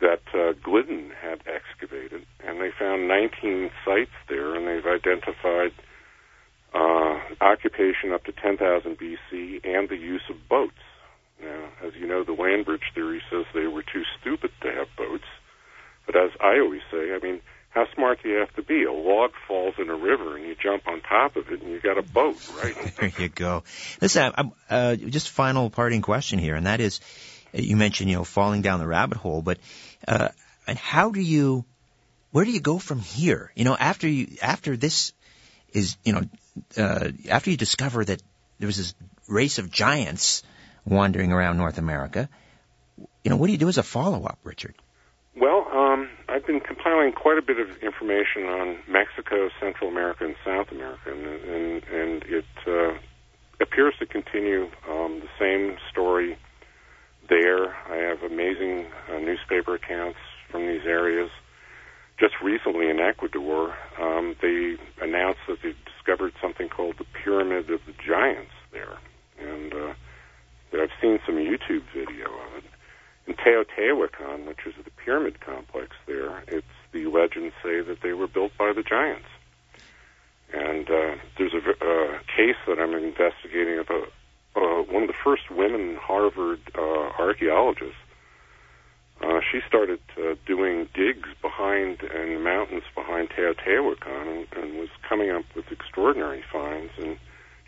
that 0.00 0.22
uh, 0.32 0.52
Glidden 0.62 1.10
had 1.20 1.42
excavated, 1.46 2.24
and 2.46 2.60
they 2.60 2.70
found 2.78 3.08
19 3.08 3.70
sites 3.84 4.14
there, 4.28 4.54
and 4.54 4.66
they've 4.66 4.86
identified 4.86 5.72
uh, 6.72 7.18
occupation 7.40 8.12
up 8.12 8.24
to 8.24 8.32
10,000 8.32 8.96
BC 8.96 9.66
and 9.66 9.88
the 9.88 9.96
use 9.96 10.22
of 10.30 10.36
boats. 10.48 10.78
Now, 11.42 11.68
as 11.84 11.94
you 11.98 12.06
know, 12.06 12.24
the 12.24 12.32
land 12.32 12.66
bridge 12.66 12.92
theory 12.94 13.22
says 13.30 13.44
they 13.54 13.66
were 13.66 13.82
too 13.82 14.02
stupid 14.20 14.50
to 14.62 14.70
have 14.72 14.88
boats. 14.96 15.26
But 16.06 16.16
as 16.16 16.30
I 16.40 16.58
always 16.58 16.82
say, 16.90 17.12
I 17.14 17.18
mean, 17.22 17.40
how 17.78 17.94
smart 17.94 18.22
do 18.22 18.28
you 18.28 18.36
have 18.36 18.52
to 18.56 18.62
be? 18.62 18.84
A 18.84 18.92
log 18.92 19.30
falls 19.46 19.74
in 19.78 19.88
a 19.88 19.94
river 19.94 20.36
and 20.36 20.44
you 20.44 20.56
jump 20.60 20.88
on 20.88 21.00
top 21.00 21.36
of 21.36 21.48
it 21.50 21.62
and 21.62 21.70
you 21.70 21.80
got 21.80 21.96
a 21.96 22.02
boat, 22.02 22.36
right? 22.60 22.74
There 22.98 23.12
you 23.18 23.28
go. 23.28 23.62
Listen, 24.00 24.32
I'm, 24.36 24.52
uh, 24.68 24.96
just 24.96 25.30
final 25.30 25.70
parting 25.70 26.02
question 26.02 26.40
here, 26.40 26.56
and 26.56 26.66
that 26.66 26.80
is, 26.80 27.00
you 27.52 27.76
mentioned, 27.76 28.10
you 28.10 28.16
know, 28.16 28.24
falling 28.24 28.62
down 28.62 28.80
the 28.80 28.86
rabbit 28.86 29.18
hole, 29.18 29.42
but, 29.42 29.58
uh, 30.08 30.30
and 30.66 30.76
how 30.76 31.12
do 31.12 31.20
you, 31.20 31.64
where 32.32 32.44
do 32.44 32.50
you 32.50 32.60
go 32.60 32.78
from 32.78 32.98
here? 32.98 33.52
You 33.54 33.64
know, 33.64 33.76
after 33.76 34.08
you, 34.08 34.36
after 34.42 34.76
this 34.76 35.12
is, 35.72 35.96
you 36.04 36.14
know, 36.14 36.22
uh, 36.76 37.12
after 37.30 37.50
you 37.50 37.56
discover 37.56 38.04
that 38.04 38.20
there 38.58 38.66
was 38.66 38.76
this 38.76 38.94
race 39.28 39.58
of 39.58 39.70
giants 39.70 40.42
wandering 40.84 41.32
around 41.32 41.58
North 41.58 41.78
America, 41.78 42.28
you 43.22 43.30
know, 43.30 43.36
what 43.36 43.46
do 43.46 43.52
you 43.52 43.58
do 43.58 43.68
as 43.68 43.78
a 43.78 43.84
follow-up, 43.84 44.38
Richard? 44.42 44.74
I've 46.38 46.46
been 46.46 46.60
compiling 46.60 47.10
quite 47.10 47.36
a 47.36 47.42
bit 47.42 47.58
of 47.58 47.66
information 47.82 48.44
on 48.44 48.78
Mexico, 48.88 49.50
Central 49.58 49.90
America, 49.90 50.24
and 50.24 50.36
South 50.44 50.70
America, 50.70 51.10
and 51.10 51.26
and, 51.26 51.82
and 51.82 52.22
it 52.30 52.44
uh, 52.64 52.94
appears 53.60 53.94
to 53.98 54.06
continue 54.06 54.70
um, 54.88 55.18
the 55.18 55.28
same 55.36 55.76
story 55.90 56.38
there. 57.28 57.74
I 57.90 57.96
have 57.96 58.22
amazing 58.22 58.86
uh, 59.10 59.18
newspaper 59.18 59.74
accounts 59.74 60.20
from 60.48 60.68
these 60.68 60.86
areas. 60.86 61.28
Just 62.20 62.34
recently 62.40 62.88
in 62.88 63.00
Ecuador, 63.00 63.74
um, 64.00 64.36
they 64.40 64.76
announced 65.02 65.40
that 65.48 65.58
they 65.64 65.74
discovered 65.90 66.34
something 66.40 66.68
called 66.68 66.98
the 66.98 67.06
Pyramid 67.24 67.68
of 67.68 67.80
the 67.84 67.94
Giants 68.06 68.54
there, 68.70 68.98
and 69.40 69.74
uh, 69.74 69.92
I've 70.72 70.94
seen 71.02 71.18
some 71.26 71.34
YouTube 71.34 71.82
video 71.92 72.26
of 72.26 72.58
it. 72.58 72.77
In 73.28 73.34
Teotihuacan, 73.34 74.46
which 74.46 74.60
is 74.64 74.72
the 74.82 74.90
pyramid 75.04 75.38
complex 75.40 75.94
there, 76.06 76.42
it's 76.48 76.66
the 76.92 77.06
legends 77.06 77.54
say 77.62 77.82
that 77.82 77.98
they 78.02 78.14
were 78.14 78.26
built 78.26 78.52
by 78.56 78.72
the 78.72 78.82
giants. 78.82 79.28
And 80.54 80.88
uh, 80.88 81.16
there's 81.36 81.52
a 81.52 81.58
uh, 81.58 82.18
case 82.34 82.56
that 82.66 82.78
I'm 82.78 82.94
investigating 82.94 83.78
about 83.78 84.10
uh, 84.56 84.82
one 84.90 85.02
of 85.02 85.08
the 85.08 85.20
first 85.22 85.50
women 85.50 85.96
Harvard 86.00 86.60
uh, 86.74 86.80
archaeologists. 87.18 88.00
Uh, 89.20 89.40
she 89.52 89.60
started 89.68 90.00
uh, 90.16 90.34
doing 90.46 90.88
digs 90.94 91.28
behind 91.42 92.00
in 92.00 92.34
the 92.34 92.40
mountains 92.40 92.84
behind 92.94 93.28
Teotihuacan 93.28 94.38
and, 94.38 94.46
and 94.56 94.78
was 94.78 94.88
coming 95.06 95.30
up 95.30 95.44
with 95.54 95.70
extraordinary 95.70 96.42
finds. 96.50 96.92
And 96.96 97.18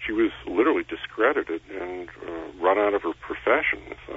she 0.07 0.13
was 0.13 0.31
literally 0.47 0.85
discredited 0.85 1.61
and 1.69 2.09
uh, 2.27 2.65
run 2.65 2.79
out 2.79 2.95
of 2.95 3.03
her 3.03 3.13
profession. 3.21 3.81
So. 4.07 4.15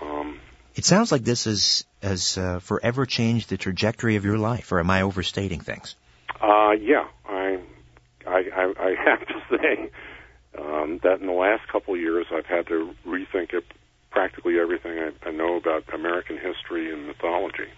Um, 0.00 0.40
it 0.74 0.84
sounds 0.84 1.10
like 1.10 1.24
this 1.24 1.46
is, 1.46 1.84
has 2.02 2.36
uh, 2.38 2.60
forever 2.60 3.06
changed 3.06 3.48
the 3.48 3.56
trajectory 3.56 4.16
of 4.16 4.24
your 4.24 4.38
life, 4.38 4.72
or 4.72 4.80
am 4.80 4.90
I 4.90 5.02
overstating 5.02 5.60
things? 5.60 5.94
Uh, 6.40 6.72
yeah, 6.72 7.06
I, 7.28 7.58
I, 8.26 8.44
I, 8.54 8.74
I 8.78 8.94
have 9.04 9.26
to 9.26 9.42
say 9.50 9.90
um, 10.58 11.00
that 11.02 11.20
in 11.20 11.26
the 11.26 11.32
last 11.32 11.66
couple 11.68 11.94
of 11.94 12.00
years, 12.00 12.26
I've 12.32 12.46
had 12.46 12.66
to 12.68 12.94
rethink 13.06 13.54
it, 13.54 13.64
practically 14.10 14.58
everything 14.58 14.98
I, 14.98 15.28
I 15.28 15.30
know 15.30 15.56
about 15.56 15.84
American 15.92 16.38
history 16.38 16.92
and 16.92 17.06
mythology. 17.06 17.68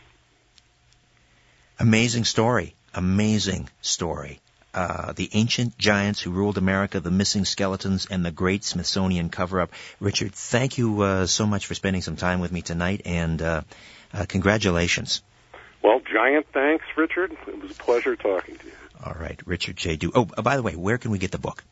Amazing 1.79 2.25
story. 2.25 2.75
Amazing 2.95 3.69
story. 3.81 4.41
Uh, 4.75 5.12
the 5.12 5.31
ancient 5.33 5.79
giants 5.79 6.21
who 6.21 6.31
ruled 6.31 6.59
America, 6.59 7.01
the 7.01 7.11
missing 7.11 7.45
skeletons, 7.45 8.07
and 8.11 8.25
the 8.25 8.31
great 8.31 8.64
Smithsonian 8.64 9.31
cover-up. 9.31 9.73
Richard, 9.99 10.35
thank 10.35 10.77
you 10.77 11.01
uh, 11.01 11.27
so 11.27 11.47
much 11.47 11.66
for 11.66 11.75
spending 11.75 12.03
some 12.03 12.16
time 12.16 12.41
with 12.41 12.53
me 12.53 12.62
tonight, 12.62 13.03
and 13.05 13.41
uh, 13.41 13.62
uh 14.12 14.27
congratulations. 14.29 15.23
Well, 15.83 16.01
giant 16.01 16.47
thanks, 16.53 16.85
Richard. 16.97 17.37
It 17.47 17.62
was 17.62 17.71
a 17.71 17.75
pleasure 17.75 18.14
talking 18.14 18.57
to 18.57 18.66
you. 18.66 18.73
All 19.05 19.16
right, 19.19 19.41
Richard 19.47 19.77
J. 19.77 19.97
Dew. 19.97 20.12
Oh, 20.14 20.25
by 20.25 20.57
the 20.57 20.62
way, 20.62 20.75
where 20.75 20.99
can 20.99 21.11
we 21.12 21.19
get 21.19 21.31
the 21.31 21.39
book? 21.39 21.64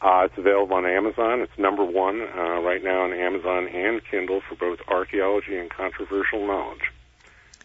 Uh, 0.00 0.22
it's 0.24 0.38
available 0.38 0.76
on 0.76 0.86
Amazon. 0.86 1.40
It's 1.40 1.58
number 1.58 1.84
one 1.84 2.22
uh, 2.22 2.60
right 2.60 2.82
now 2.82 3.02
on 3.02 3.12
Amazon 3.12 3.68
and 3.68 4.00
Kindle 4.10 4.40
for 4.40 4.56
both 4.56 4.80
archaeology 4.88 5.56
and 5.56 5.70
controversial 5.70 6.46
knowledge. 6.46 6.90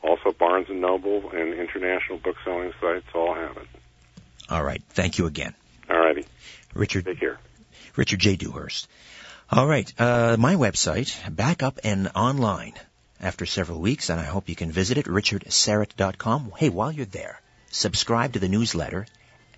Also, 0.03 0.32
Barnes 0.32 0.68
and 0.70 0.80
Noble 0.80 1.32
and 1.32 1.53
international 1.53 2.20
book 2.20 2.36
selling 2.43 2.74
sites 2.80 3.07
all 3.15 3.34
have 3.34 3.57
it. 3.57 3.68
All 4.49 4.63
right. 4.63 4.81
Thank 4.89 5.17
you 5.17 5.25
again. 5.25 5.53
All 5.89 5.97
righty. 5.97 6.25
Richard. 6.73 7.05
Take 7.05 7.19
care. 7.19 7.39
Richard 7.95 8.19
J. 8.19 8.35
Dewhurst. 8.35 8.87
All 9.49 9.67
right. 9.67 9.91
Uh, 9.99 10.35
my 10.37 10.55
website, 10.55 11.13
back 11.33 11.63
up 11.63 11.79
and 11.83 12.09
online 12.15 12.73
after 13.19 13.45
several 13.45 13.79
weeks, 13.79 14.09
and 14.09 14.19
I 14.19 14.25
hope 14.25 14.49
you 14.49 14.55
can 14.55 14.71
visit 14.71 14.97
it, 14.97 15.05
richardsyrett.com. 15.05 16.53
Hey, 16.57 16.69
while 16.69 16.91
you're 16.91 17.05
there, 17.05 17.41
subscribe 17.71 18.33
to 18.33 18.39
the 18.39 18.49
newsletter 18.49 19.07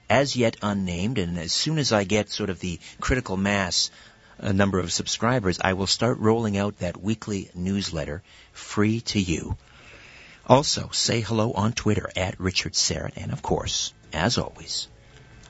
as 0.10 0.36
yet 0.36 0.58
unnamed, 0.62 1.18
and 1.18 1.38
as 1.38 1.52
soon 1.52 1.78
as 1.78 1.92
I 1.92 2.04
get 2.04 2.32
sort 2.32 2.50
of 2.50 2.60
the 2.60 2.80
critical 3.00 3.38
mass 3.38 3.92
uh, 4.40 4.52
number 4.52 4.80
of 4.80 4.92
subscribers, 4.92 5.60
I 5.62 5.74
will 5.74 5.88
start 5.88 6.20
rolling 6.20 6.58
out 6.58 6.80
that 6.80 7.02
weekly 7.02 7.50
newsletter 7.54 8.24
free 8.52 9.02
to 9.02 9.20
you. 9.20 9.58
Also, 10.48 10.90
say 10.92 11.22
hello 11.22 11.52
on 11.52 11.74
Twitter 11.74 12.10
at 12.16 12.40
Richard 12.40 12.74
Syrett, 12.74 13.18
and 13.18 13.32
of 13.32 13.42
course, 13.42 13.94
as 14.14 14.38
always, 14.38 14.88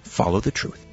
follow 0.04 0.40
the 0.40 0.52
truth. 0.52 0.86